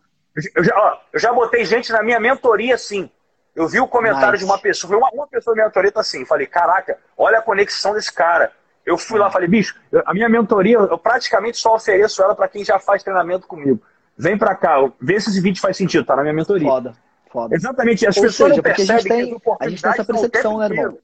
Eu 0.55 0.65
já, 0.65 0.75
ó, 0.77 0.99
eu 1.13 1.21
já 1.21 1.33
botei 1.33 1.65
gente 1.65 1.93
na 1.93 2.03
minha 2.03 2.19
mentoria 2.19 2.75
assim. 2.75 3.09
Eu 3.55 3.69
vi 3.69 3.79
o 3.79 3.87
comentário 3.87 4.33
nice. 4.33 4.45
de 4.45 4.51
uma 4.51 4.59
pessoa, 4.59 4.97
uma, 4.97 5.11
uma 5.11 5.27
pessoa 5.29 5.55
na 5.55 5.65
mentoria 5.65 5.93
tá 5.93 6.01
assim, 6.01 6.25
falei, 6.25 6.47
caraca, 6.47 6.99
olha 7.17 7.39
a 7.39 7.43
conexão 7.43 7.95
desse 7.95 8.13
cara. 8.13 8.51
Eu 8.85 8.99
fui 8.99 9.19
lá, 9.19 9.31
falei, 9.31 9.49
bicho, 9.49 9.75
a 10.05 10.13
minha 10.13 10.29
mentoria, 10.29 10.77
eu 10.77 10.99
praticamente 10.99 11.57
só 11.57 11.75
ofereço 11.75 12.23
ela 12.23 12.35
para 12.35 12.49
quem 12.49 12.65
já 12.65 12.79
faz 12.79 13.03
treinamento 13.03 13.47
comigo. 13.47 13.81
Vem 14.17 14.37
para 14.37 14.55
cá, 14.55 14.77
vê 15.01 15.21
se 15.21 15.31
esse 15.31 15.41
vídeo 15.41 15.61
faz 15.61 15.77
sentido, 15.77 16.05
tá 16.05 16.17
na 16.17 16.23
minha 16.23 16.35
mentoria. 16.35 16.69
Foda, 16.69 16.95
foda. 17.31 17.55
Exatamente, 17.55 18.07
as 18.07 18.17
Ou 18.17 18.23
pessoas 18.25 18.51
seja, 18.51 18.57
não 18.57 18.63
percebem 18.63 18.95
a 18.95 18.99
gente 18.99 19.09
tem, 19.09 19.43
a 19.61 19.69
gente 19.69 19.83
tem 19.83 19.91
essa 19.91 20.05
percepção, 20.05 20.59
né, 20.59 20.67
irmão? 20.67 20.99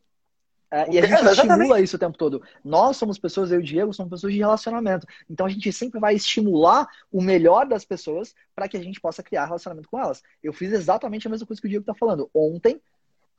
E 0.91 0.99
a 0.99 1.07
gente 1.07 1.27
é, 1.27 1.33
estimula 1.33 1.81
isso 1.81 1.97
o 1.97 1.99
tempo 1.99 2.17
todo. 2.17 2.43
Nós 2.65 2.97
somos 2.97 3.19
pessoas, 3.19 3.51
eu 3.51 3.59
e 3.59 3.63
o 3.63 3.67
Diego, 3.67 3.93
somos 3.93 4.11
pessoas 4.11 4.33
de 4.33 4.39
relacionamento. 4.39 5.07
Então 5.29 5.47
a 5.47 5.49
gente 5.49 5.73
sempre 5.73 5.99
vai 5.99 6.15
estimular 6.15 6.87
o 7.11 7.21
melhor 7.21 7.67
das 7.67 7.85
pessoas 7.85 8.35
para 8.55 8.69
que 8.69 8.77
a 8.77 8.83
gente 8.83 9.01
possa 9.01 9.23
criar 9.23 9.47
relacionamento 9.47 9.89
com 9.89 9.99
elas. 9.99 10.23
Eu 10.43 10.53
fiz 10.53 10.73
exatamente 10.73 11.27
a 11.27 11.31
mesma 11.31 11.47
coisa 11.47 11.61
que 11.61 11.67
o 11.67 11.71
Diego 11.71 11.83
está 11.83 11.95
falando. 11.95 12.31
Ontem 12.33 12.81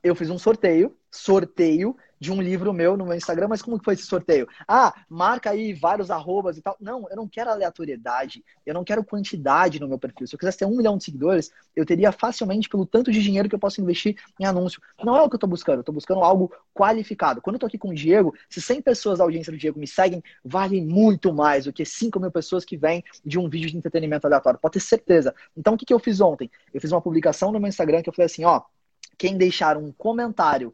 eu 0.04 0.16
fiz 0.16 0.30
um 0.30 0.38
sorteio, 0.38 0.96
sorteio 1.10 1.96
de 2.22 2.32
um 2.32 2.40
livro 2.40 2.72
meu 2.72 2.96
no 2.96 3.04
meu 3.04 3.16
Instagram, 3.16 3.48
mas 3.48 3.64
como 3.64 3.80
que 3.80 3.84
foi 3.84 3.96
esse 3.96 4.04
sorteio? 4.04 4.48
Ah, 4.68 4.94
marca 5.10 5.50
aí 5.50 5.74
vários 5.74 6.12
arrobas 6.12 6.56
e 6.56 6.62
tal. 6.62 6.78
Não, 6.80 7.08
eu 7.10 7.16
não 7.16 7.28
quero 7.28 7.50
aleatoriedade, 7.50 8.46
eu 8.64 8.76
não 8.76 8.84
quero 8.84 9.04
quantidade 9.04 9.80
no 9.80 9.88
meu 9.88 9.98
perfil. 9.98 10.28
Se 10.28 10.36
eu 10.36 10.40
quisesse 10.40 10.60
ter 10.60 10.66
um 10.66 10.78
milhão 10.78 11.00
de 11.00 11.04
seguidores, 11.04 11.52
eu 11.76 11.84
teria 11.84 12.12
facilmente 12.12 12.70
pelo 12.70 12.86
tanto 12.86 13.12
de 13.12 13.24
dinheiro 13.24 13.50
que 13.50 13.56
eu 13.56 13.60
posso 13.60 13.82
investir 13.82 14.16
em 14.40 14.46
anúncio. 14.46 14.80
Não 15.04 15.18
é 15.18 15.22
o 15.24 15.28
que 15.28 15.34
eu 15.34 15.38
estou 15.38 15.50
buscando, 15.50 15.78
eu 15.78 15.82
estou 15.82 15.96
buscando 15.96 16.22
algo 16.22 16.54
qualificado. 16.76 17.42
Quando 17.42 17.56
eu 17.56 17.58
estou 17.58 17.68
aqui 17.68 17.80
com 17.80 17.90
o 17.90 17.96
Diego, 17.96 18.36
se 18.48 18.62
100 18.62 18.84
pessoas 18.84 19.18
da 19.18 19.24
audiência 19.24 19.52
do 19.52 19.58
Diego 19.58 19.80
me 19.80 19.88
seguem, 19.88 20.24
vale 20.46 20.80
muito 20.80 21.34
mais 21.34 21.66
do 21.66 21.74
que 21.74 21.84
5 21.84 22.20
mil 22.20 22.30
pessoas 22.30 22.64
que 22.64 22.78
vêm 22.78 23.04
de 23.26 23.40
um 23.40 23.50
vídeo 23.50 23.68
de 23.72 23.78
entretenimento 23.78 24.28
aleatório. 24.28 24.60
Pode 24.62 24.74
ter 24.74 24.80
certeza. 24.80 25.34
Então, 25.58 25.74
o 25.74 25.78
que, 25.78 25.88
que 25.88 25.94
eu 25.94 25.98
fiz 25.98 26.22
ontem? 26.22 26.52
Eu 26.72 26.80
fiz 26.80 26.92
uma 26.92 27.02
publicação 27.02 27.52
no 27.52 27.60
meu 27.60 27.68
Instagram 27.68 28.04
que 28.04 28.10
eu 28.10 28.14
falei 28.14 28.28
assim, 28.28 28.46
ó, 28.46 28.62
quem 29.18 29.36
deixar 29.38 29.76
um 29.76 29.92
comentário 29.92 30.72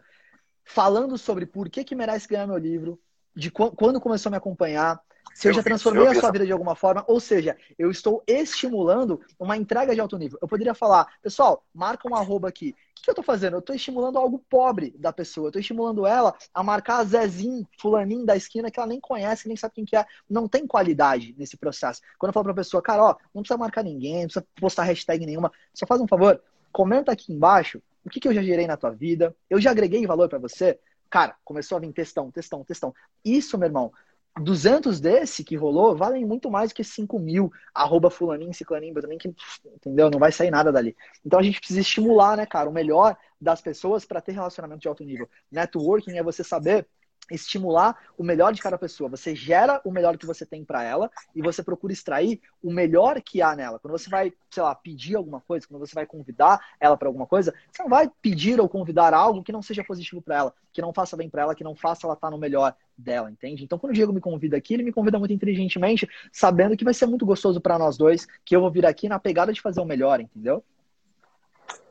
falando 0.67 1.17
sobre 1.17 1.45
por 1.45 1.69
que, 1.69 1.83
que 1.83 1.95
merece 1.95 2.27
ganhar 2.27 2.45
meu 2.45 2.57
livro, 2.57 2.99
de 3.35 3.49
quando 3.49 4.01
começou 4.01 4.29
a 4.29 4.31
me 4.31 4.37
acompanhar, 4.37 4.99
se 5.33 5.47
eu, 5.47 5.51
eu 5.51 5.55
já 5.55 5.63
transformei 5.63 6.07
a 6.07 6.15
sua 6.15 6.31
vida 6.31 6.45
de 6.45 6.51
alguma 6.51 6.75
forma, 6.75 7.03
ou 7.07 7.19
seja, 7.19 7.55
eu 7.77 7.91
estou 7.91 8.23
estimulando 8.27 9.21
uma 9.39 9.55
entrega 9.55 9.93
de 9.93 10.01
alto 10.01 10.17
nível. 10.17 10.39
Eu 10.41 10.47
poderia 10.47 10.73
falar, 10.73 11.07
pessoal, 11.21 11.63
marca 11.73 12.09
um 12.09 12.15
arroba 12.15 12.47
aqui. 12.47 12.75
O 12.97 13.03
que 13.03 13.09
eu 13.09 13.11
estou 13.11 13.23
fazendo? 13.23 13.53
Eu 13.53 13.59
estou 13.59 13.75
estimulando 13.75 14.17
algo 14.17 14.43
pobre 14.49 14.95
da 14.97 15.13
pessoa. 15.13 15.45
Eu 15.45 15.49
estou 15.49 15.59
estimulando 15.59 16.05
ela 16.07 16.35
a 16.53 16.63
marcar 16.63 17.03
Zezinho, 17.03 17.67
fulaninho 17.79 18.25
da 18.25 18.35
esquina 18.35 18.71
que 18.71 18.79
ela 18.79 18.87
nem 18.87 18.99
conhece, 18.99 19.47
nem 19.47 19.55
sabe 19.55 19.75
quem 19.75 19.85
que 19.85 19.95
é. 19.95 20.05
Não 20.27 20.47
tem 20.47 20.65
qualidade 20.65 21.35
nesse 21.37 21.55
processo. 21.55 22.01
Quando 22.17 22.29
eu 22.29 22.33
falo 22.33 22.45
para 22.45 22.53
a 22.53 22.55
pessoa, 22.55 22.81
cara, 22.81 23.03
ó, 23.03 23.15
não 23.33 23.43
precisa 23.43 23.57
marcar 23.57 23.83
ninguém, 23.83 24.21
não 24.21 24.23
precisa 24.23 24.45
postar 24.55 24.83
hashtag 24.83 25.25
nenhuma. 25.25 25.51
Só 25.73 25.85
faz 25.85 26.01
um 26.01 26.07
favor, 26.07 26.41
comenta 26.71 27.11
aqui 27.11 27.31
embaixo 27.31 27.81
o 28.07 28.09
que, 28.09 28.19
que 28.19 28.27
eu 28.27 28.33
já 28.33 28.41
gerei 28.41 28.65
na 28.65 28.77
tua 28.77 28.91
vida. 28.91 29.35
Eu 29.49 29.59
já 29.59 29.71
agreguei 29.71 30.05
valor 30.07 30.29
para 30.29 30.39
você. 30.39 30.79
Cara, 31.09 31.35
começou 31.43 31.77
a 31.77 31.81
vir 31.81 31.91
textão, 31.91 32.31
textão, 32.31 32.63
textão. 32.63 32.93
Isso, 33.23 33.57
meu 33.57 33.67
irmão, 33.67 33.91
200 34.39 34.99
desse 34.99 35.43
que 35.43 35.55
rolou 35.55 35.95
valem 35.95 36.25
muito 36.25 36.49
mais 36.49 36.69
do 36.71 36.75
que 36.75 36.83
5 36.83 37.19
mil, 37.19 37.51
arroba 37.73 38.09
fulaninho, 38.09 38.53
ciclaninho, 38.53 38.93
também 38.93 39.17
que, 39.17 39.33
entendeu? 39.75 40.09
Não 40.09 40.19
vai 40.19 40.31
sair 40.31 40.51
nada 40.51 40.71
dali. 40.71 40.95
Então 41.25 41.39
a 41.39 41.43
gente 41.43 41.59
precisa 41.59 41.81
estimular, 41.81 42.37
né, 42.37 42.45
cara, 42.45 42.69
o 42.69 42.73
melhor 42.73 43.17
das 43.39 43.61
pessoas 43.61 44.05
para 44.05 44.21
ter 44.21 44.31
relacionamento 44.31 44.81
de 44.81 44.87
alto 44.87 45.03
nível. 45.03 45.29
Networking 45.51 46.17
é 46.17 46.23
você 46.23 46.43
saber 46.43 46.87
estimular 47.29 47.97
o 48.17 48.23
melhor 48.23 48.53
de 48.53 48.61
cada 48.61 48.77
pessoa. 48.77 49.09
Você 49.09 49.35
gera 49.35 49.81
o 49.83 49.91
melhor 49.91 50.17
que 50.17 50.25
você 50.25 50.45
tem 50.45 50.63
para 50.63 50.83
ela 50.83 51.09
e 51.35 51.41
você 51.41 51.61
procura 51.61 51.93
extrair 51.93 52.41
o 52.61 52.71
melhor 52.71 53.21
que 53.21 53.41
há 53.41 53.55
nela. 53.55 53.79
Quando 53.79 53.91
você 53.91 54.09
vai, 54.09 54.33
sei 54.49 54.63
lá, 54.63 54.73
pedir 54.73 55.15
alguma 55.15 55.41
coisa, 55.41 55.67
quando 55.67 55.79
você 55.79 55.93
vai 55.93 56.05
convidar 56.05 56.59
ela 56.79 56.97
para 56.97 57.07
alguma 57.07 57.25
coisa, 57.25 57.53
você 57.71 57.83
não 57.83 57.89
vai 57.89 58.09
pedir 58.21 58.59
ou 58.59 58.69
convidar 58.69 59.13
algo 59.13 59.43
que 59.43 59.51
não 59.51 59.61
seja 59.61 59.83
positivo 59.83 60.21
para 60.21 60.37
ela, 60.37 60.53
que 60.71 60.81
não 60.81 60.93
faça 60.93 61.17
bem 61.17 61.29
para 61.29 61.41
ela, 61.43 61.55
que 61.55 61.63
não 61.63 61.75
faça 61.75 62.05
ela 62.07 62.13
estar 62.13 62.27
tá 62.27 62.31
no 62.31 62.37
melhor 62.37 62.75
dela, 62.97 63.29
entende? 63.29 63.63
Então, 63.63 63.77
quando 63.77 63.91
o 63.91 63.95
Diego 63.95 64.13
me 64.13 64.21
convida 64.21 64.57
aqui, 64.57 64.73
ele 64.73 64.83
me 64.83 64.91
convida 64.91 65.19
muito 65.19 65.33
inteligentemente, 65.33 66.09
sabendo 66.31 66.75
que 66.75 66.83
vai 66.83 66.93
ser 66.93 67.05
muito 67.05 67.25
gostoso 67.25 67.61
para 67.61 67.77
nós 67.77 67.97
dois, 67.97 68.27
que 68.43 68.55
eu 68.55 68.61
vou 68.61 68.71
vir 68.71 68.85
aqui 68.85 69.07
na 69.07 69.19
pegada 69.19 69.53
de 69.53 69.61
fazer 69.61 69.79
o 69.79 69.85
melhor, 69.85 70.19
entendeu? 70.19 70.63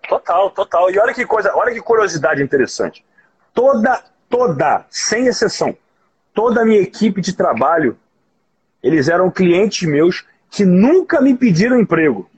Total, 0.09 0.51
total. 0.51 0.91
E 0.91 0.99
olha 0.99 1.15
que 1.15 1.27
coisa, 1.27 1.55
olha 1.55 1.73
que 1.73 1.81
curiosidade 1.81 2.43
interessante. 2.43 3.05
Toda 3.53 4.05
toda, 4.29 4.85
sem 4.91 5.27
exceção, 5.27 5.77
toda 6.35 6.63
a 6.63 6.65
minha 6.65 6.81
equipe 6.81 7.21
de 7.21 7.35
trabalho, 7.35 7.99
eles 8.83 9.09
eram 9.09 9.31
clientes 9.31 9.89
meus 9.89 10.25
que 10.51 10.65
nunca 10.65 11.21
me 11.21 11.37
pediram 11.37 11.81
emprego. 11.81 12.29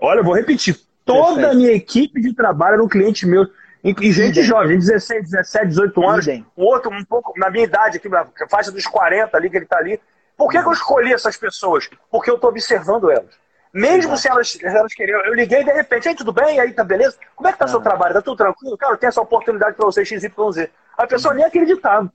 Olha, 0.00 0.20
eu 0.20 0.24
vou 0.24 0.34
repetir. 0.34 0.78
Toda 1.04 1.34
Perfeito. 1.34 1.50
a 1.50 1.54
minha 1.54 1.72
equipe 1.72 2.20
de 2.20 2.32
trabalho 2.34 2.74
era 2.74 2.84
um 2.84 2.88
cliente 2.88 3.26
meu. 3.26 3.46
E 3.82 4.12
gente 4.12 4.42
jovem, 4.42 4.78
16, 4.78 5.30
17, 5.30 5.68
18 5.68 6.08
anos. 6.08 6.26
Um 6.28 6.44
outro, 6.56 6.90
um 6.90 7.04
pouco, 7.04 7.32
na 7.38 7.50
minha 7.50 7.64
idade, 7.64 7.96
aqui, 7.96 8.08
na 8.08 8.26
faixa 8.48 8.70
dos 8.70 8.86
40 8.86 9.36
ali, 9.36 9.48
que 9.48 9.56
ele 9.56 9.64
está 9.64 9.78
ali. 9.78 9.98
Por 10.36 10.50
que, 10.50 10.60
que, 10.60 10.68
eu 10.68 10.72
escolhi 10.72 11.12
essas 11.12 11.36
pessoas? 11.36 11.88
Porque 12.10 12.30
eu 12.30 12.34
estou 12.34 12.50
observando 12.50 13.10
elas. 13.10 13.38
Mesmo 13.72 14.16
se 14.16 14.28
elas, 14.28 14.58
elas 14.62 14.92
queriam. 14.92 15.20
Eu 15.24 15.34
liguei 15.34 15.64
de 15.64 15.72
repente, 15.72 16.08
aí 16.08 16.14
tudo 16.14 16.32
bem? 16.32 16.58
Aí 16.58 16.72
tá 16.72 16.84
beleza? 16.84 17.16
Como 17.36 17.48
é 17.48 17.52
que 17.52 17.58
tá 17.58 17.68
seu 17.68 17.80
trabalho? 17.80 18.14
Tá 18.14 18.22
tudo 18.22 18.36
tranquilo? 18.36 18.76
Cara, 18.76 18.94
eu 18.94 18.98
tenho 18.98 19.08
essa 19.08 19.20
oportunidade 19.20 19.76
para 19.76 19.86
você, 19.86 20.04
XYZ. 20.04 20.68
A 20.96 21.06
pessoa 21.06 21.34
nem 21.34 21.44
acreditava. 21.44 22.12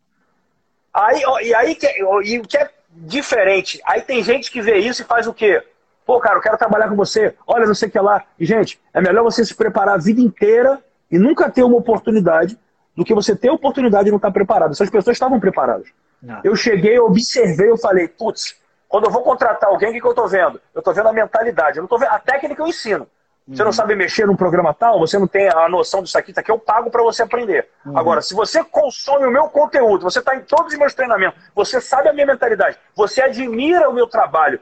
Aí, 0.94 1.22
e 1.44 1.54
aí 1.54 1.78
e 2.24 2.40
o 2.40 2.44
que 2.44 2.58
é 2.58 2.70
diferente? 2.90 3.82
Aí 3.86 4.02
tem 4.02 4.24
gente 4.24 4.50
que 4.50 4.62
vê 4.62 4.78
isso 4.78 5.02
e 5.02 5.06
faz 5.06 5.28
o 5.28 5.34
quê? 5.34 5.62
Pô, 6.06 6.20
cara, 6.20 6.38
eu 6.38 6.42
quero 6.42 6.58
trabalhar 6.58 6.88
com 6.88 6.96
você. 6.96 7.36
Olha, 7.48 7.66
não 7.66 7.74
sei 7.74 7.90
o 7.90 7.92
que 7.92 8.00
lá. 8.00 8.24
E, 8.40 8.46
gente, 8.46 8.80
é 8.94 9.02
melhor 9.02 9.24
você 9.24 9.44
se 9.44 9.56
preparar 9.56 9.96
a 9.96 9.98
vida 9.98 10.22
inteira 10.22 10.80
e 11.12 11.18
nunca 11.18 11.50
ter 11.50 11.64
uma 11.64 11.78
oportunidade 11.78 12.58
do 12.96 13.04
que 13.04 13.14
você 13.14 13.36
ter 13.36 13.50
a 13.50 13.54
oportunidade 13.54 14.08
e 14.08 14.12
não 14.12 14.18
estar 14.18 14.30
tá 14.30 14.34
preparado. 14.34 14.72
Essas 14.72 14.90
pessoas 14.90 15.16
estavam 15.16 15.40
preparadas. 15.40 15.88
Não. 16.22 16.40
Eu 16.44 16.56
cheguei, 16.56 16.98
observei, 17.00 17.70
eu 17.70 17.78
falei, 17.78 18.08
putz, 18.08 18.56
quando 18.88 19.06
eu 19.06 19.12
vou 19.12 19.24
contratar 19.24 19.70
alguém, 19.70 19.90
o 19.90 19.94
que, 19.94 20.00
que 20.00 20.08
eu 20.08 20.12
estou 20.12 20.28
vendo? 20.28 20.62
Eu 20.74 20.80
estou 20.80 20.94
vendo 20.94 21.10
a 21.10 21.14
mentalidade, 21.14 21.78
eu 21.78 21.82
não 21.82 21.86
estou 21.86 22.00
vendo 22.00 22.12
a 22.12 22.20
técnica 22.20 22.56
que 22.56 22.62
eu 22.62 22.68
ensino. 22.68 23.08
Você 23.48 23.62
não 23.62 23.68
uhum. 23.68 23.74
sabe 23.74 23.96
mexer 23.96 24.26
num 24.26 24.36
programa 24.36 24.74
tal, 24.74 25.00
você 25.00 25.20
não 25.20 25.28
tem 25.28 25.48
a 25.50 25.70
noção 25.70 26.02
disso 26.02 26.18
aqui, 26.18 26.32
isso 26.32 26.40
aqui 26.40 26.50
eu 26.50 26.58
pago 26.58 26.90
para 26.90 27.04
você 27.04 27.22
aprender. 27.22 27.68
Uhum. 27.86 27.98
Agora, 27.98 28.20
se 28.22 28.34
você 28.34 28.64
consome 28.64 29.28
o 29.28 29.32
meu 29.32 29.44
conteúdo, 29.50 30.02
você 30.02 30.18
está 30.18 30.36
em 30.36 30.42
todos 30.42 30.74
os 30.74 30.80
meus 30.80 30.96
treinamentos, 30.96 31.40
você 31.54 31.80
sabe 31.80 32.10
a 32.10 32.14
minha 32.14 32.26
mentalidade, 32.26 32.78
você 32.96 33.22
admira 33.22 33.88
o 33.88 33.94
meu 33.94 34.08
trabalho, 34.08 34.60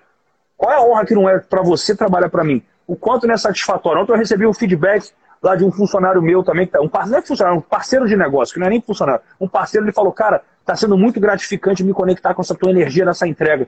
qual 0.58 0.72
é 0.72 0.76
a 0.76 0.82
honra 0.82 1.06
que 1.06 1.16
não 1.16 1.30
é 1.30 1.40
para 1.40 1.62
você 1.62 1.96
trabalhar 1.96 2.30
para 2.30 2.44
mim? 2.44 2.62
O 2.86 2.96
quanto 2.96 3.26
não 3.26 3.34
é 3.34 3.38
satisfatório. 3.38 4.02
Ontem 4.02 4.12
eu 4.12 4.18
recebi 4.18 4.46
um 4.46 4.54
feedback 4.54 5.12
lá 5.42 5.56
de 5.56 5.64
um 5.64 5.72
funcionário 5.72 6.22
meu 6.22 6.44
também, 6.44 6.68
tá, 6.68 6.82
um 6.82 6.88
parceiro, 6.88 7.12
não 7.12 7.20
é 7.20 7.22
funcionário, 7.22 7.60
um 7.60 7.62
parceiro 7.62 8.08
de 8.08 8.16
negócio, 8.16 8.54
que 8.54 8.60
não 8.60 8.68
é 8.68 8.70
nem 8.70 8.82
funcionário. 8.82 9.22
Um 9.40 9.48
parceiro, 9.48 9.86
ele 9.86 9.94
falou, 9.94 10.12
cara, 10.12 10.42
está 10.62 10.76
sendo 10.76 10.98
muito 10.98 11.20
gratificante 11.20 11.84
me 11.84 11.94
conectar 11.94 12.34
com 12.34 12.42
essa 12.42 12.56
tua 12.56 12.72
energia 12.72 13.06
nessa 13.06 13.28
entrega. 13.28 13.68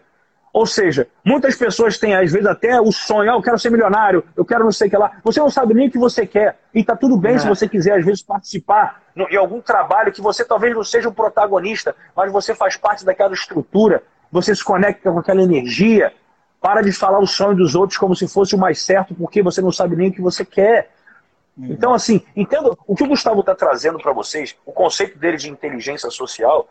Ou 0.56 0.66
seja, 0.66 1.10
muitas 1.22 1.54
pessoas 1.58 1.98
têm, 1.98 2.16
às 2.16 2.32
vezes, 2.32 2.48
até 2.48 2.80
o 2.80 2.90
sonho, 2.90 3.30
ah, 3.30 3.36
eu 3.36 3.42
quero 3.42 3.60
ser 3.60 3.70
milionário, 3.70 4.24
eu 4.38 4.46
quero 4.46 4.64
não 4.64 4.72
sei 4.72 4.88
o 4.88 4.90
que 4.90 4.96
lá. 4.96 5.12
Você 5.22 5.38
não 5.42 5.50
sabe 5.50 5.74
nem 5.74 5.90
o 5.90 5.92
que 5.92 5.98
você 5.98 6.26
quer. 6.26 6.58
E 6.74 6.82
tá 6.82 6.96
tudo 6.96 7.18
bem 7.18 7.36
é. 7.36 7.40
se 7.40 7.46
você 7.46 7.68
quiser, 7.68 8.00
às 8.00 8.06
vezes, 8.06 8.24
participar 8.24 9.02
em 9.18 9.36
algum 9.36 9.60
trabalho 9.60 10.14
que 10.14 10.22
você 10.22 10.46
talvez 10.46 10.74
não 10.74 10.82
seja 10.82 11.10
o 11.10 11.14
protagonista, 11.14 11.94
mas 12.16 12.32
você 12.32 12.56
faz 12.56 12.78
parte 12.78 13.04
daquela 13.04 13.34
estrutura, 13.34 14.02
você 14.32 14.56
se 14.56 14.64
conecta 14.64 15.12
com 15.12 15.20
aquela 15.20 15.42
energia. 15.42 16.14
Para 16.62 16.82
de 16.82 16.94
falar 16.94 17.20
o 17.20 17.28
sonho 17.28 17.58
dos 17.58 17.76
outros 17.76 18.00
como 18.00 18.16
se 18.16 18.26
fosse 18.26 18.56
o 18.56 18.58
mais 18.58 18.82
certo, 18.82 19.14
porque 19.14 19.44
você 19.44 19.62
não 19.62 19.74
sabe 19.74 19.98
nem 19.98 20.08
o 20.08 20.14
que 20.14 20.22
você 20.22 20.46
quer. 20.46 20.90
Uhum. 21.58 21.68
Então, 21.70 21.94
assim, 21.94 22.24
entendo 22.34 22.80
o 22.88 22.96
que 22.96 23.04
o 23.04 23.08
Gustavo 23.10 23.42
está 23.42 23.54
trazendo 23.54 24.00
para 24.00 24.14
vocês, 24.14 24.56
o 24.66 24.72
conceito 24.72 25.20
dele 25.20 25.36
de 25.36 25.50
inteligência 25.52 26.10
social, 26.10 26.70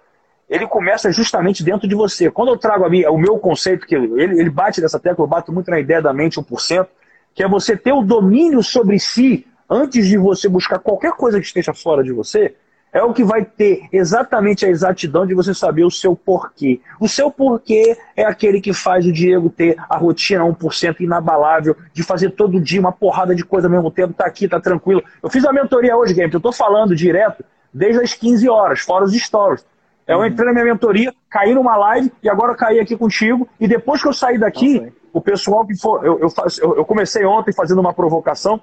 ele 0.54 0.68
começa 0.68 1.10
justamente 1.10 1.64
dentro 1.64 1.88
de 1.88 1.96
você. 1.96 2.30
Quando 2.30 2.50
eu 2.50 2.56
trago 2.56 2.84
a 2.84 2.88
minha, 2.88 3.10
o 3.10 3.18
meu 3.18 3.38
conceito, 3.38 3.84
que 3.86 3.94
ele, 3.96 4.22
ele 4.22 4.50
bate 4.50 4.80
nessa 4.80 5.00
tecla, 5.00 5.24
eu 5.24 5.28
bato 5.28 5.52
muito 5.52 5.68
na 5.68 5.80
ideia 5.80 6.00
da 6.00 6.12
mente 6.12 6.38
1%, 6.38 6.86
que 7.34 7.42
é 7.42 7.48
você 7.48 7.76
ter 7.76 7.92
o 7.92 8.02
domínio 8.02 8.62
sobre 8.62 9.00
si 9.00 9.44
antes 9.68 10.06
de 10.06 10.16
você 10.16 10.48
buscar 10.48 10.78
qualquer 10.78 11.12
coisa 11.14 11.40
que 11.40 11.46
esteja 11.46 11.74
fora 11.74 12.04
de 12.04 12.12
você, 12.12 12.54
é 12.92 13.02
o 13.02 13.12
que 13.12 13.24
vai 13.24 13.44
ter 13.44 13.88
exatamente 13.92 14.64
a 14.64 14.68
exatidão 14.68 15.26
de 15.26 15.34
você 15.34 15.52
saber 15.52 15.82
o 15.82 15.90
seu 15.90 16.14
porquê. 16.14 16.80
O 17.00 17.08
seu 17.08 17.32
porquê 17.32 17.98
é 18.14 18.24
aquele 18.24 18.60
que 18.60 18.72
faz 18.72 19.04
o 19.04 19.12
Diego 19.12 19.50
ter 19.50 19.74
a 19.88 19.96
rotina 19.96 20.44
1% 20.44 21.00
inabalável, 21.00 21.76
de 21.92 22.04
fazer 22.04 22.30
todo 22.30 22.60
dia 22.60 22.78
uma 22.78 22.92
porrada 22.92 23.34
de 23.34 23.44
coisa 23.44 23.66
ao 23.66 23.72
mesmo 23.72 23.90
tempo, 23.90 24.14
tá 24.14 24.24
aqui, 24.24 24.46
tá 24.46 24.60
tranquilo. 24.60 25.02
Eu 25.20 25.28
fiz 25.28 25.44
a 25.44 25.52
mentoria 25.52 25.96
hoje, 25.96 26.14
Game, 26.14 26.32
eu 26.32 26.40
tô 26.40 26.52
falando 26.52 26.94
direto 26.94 27.44
desde 27.72 28.00
as 28.00 28.14
15 28.14 28.48
horas, 28.48 28.78
fora 28.78 29.04
os 29.04 29.12
stories. 29.12 29.66
Eu 30.06 30.18
uhum. 30.18 30.26
entrei 30.26 30.46
na 30.46 30.52
minha 30.52 30.64
mentoria, 30.64 31.14
caí 31.30 31.54
numa 31.54 31.76
live 31.76 32.12
e 32.22 32.28
agora 32.28 32.54
caí 32.54 32.78
aqui 32.78 32.96
contigo. 32.96 33.48
E 33.58 33.66
depois 33.66 34.02
que 34.02 34.08
eu 34.08 34.12
saí 34.12 34.38
daqui, 34.38 34.76
okay. 34.78 34.92
o 35.12 35.20
pessoal 35.20 35.66
que 35.66 35.76
for. 35.76 36.04
Eu, 36.04 36.20
eu, 36.20 36.76
eu, 36.76 36.84
comecei 36.84 37.24
ontem 37.24 37.52
fazendo 37.52 37.80
uma 37.80 37.92
provocação. 37.92 38.60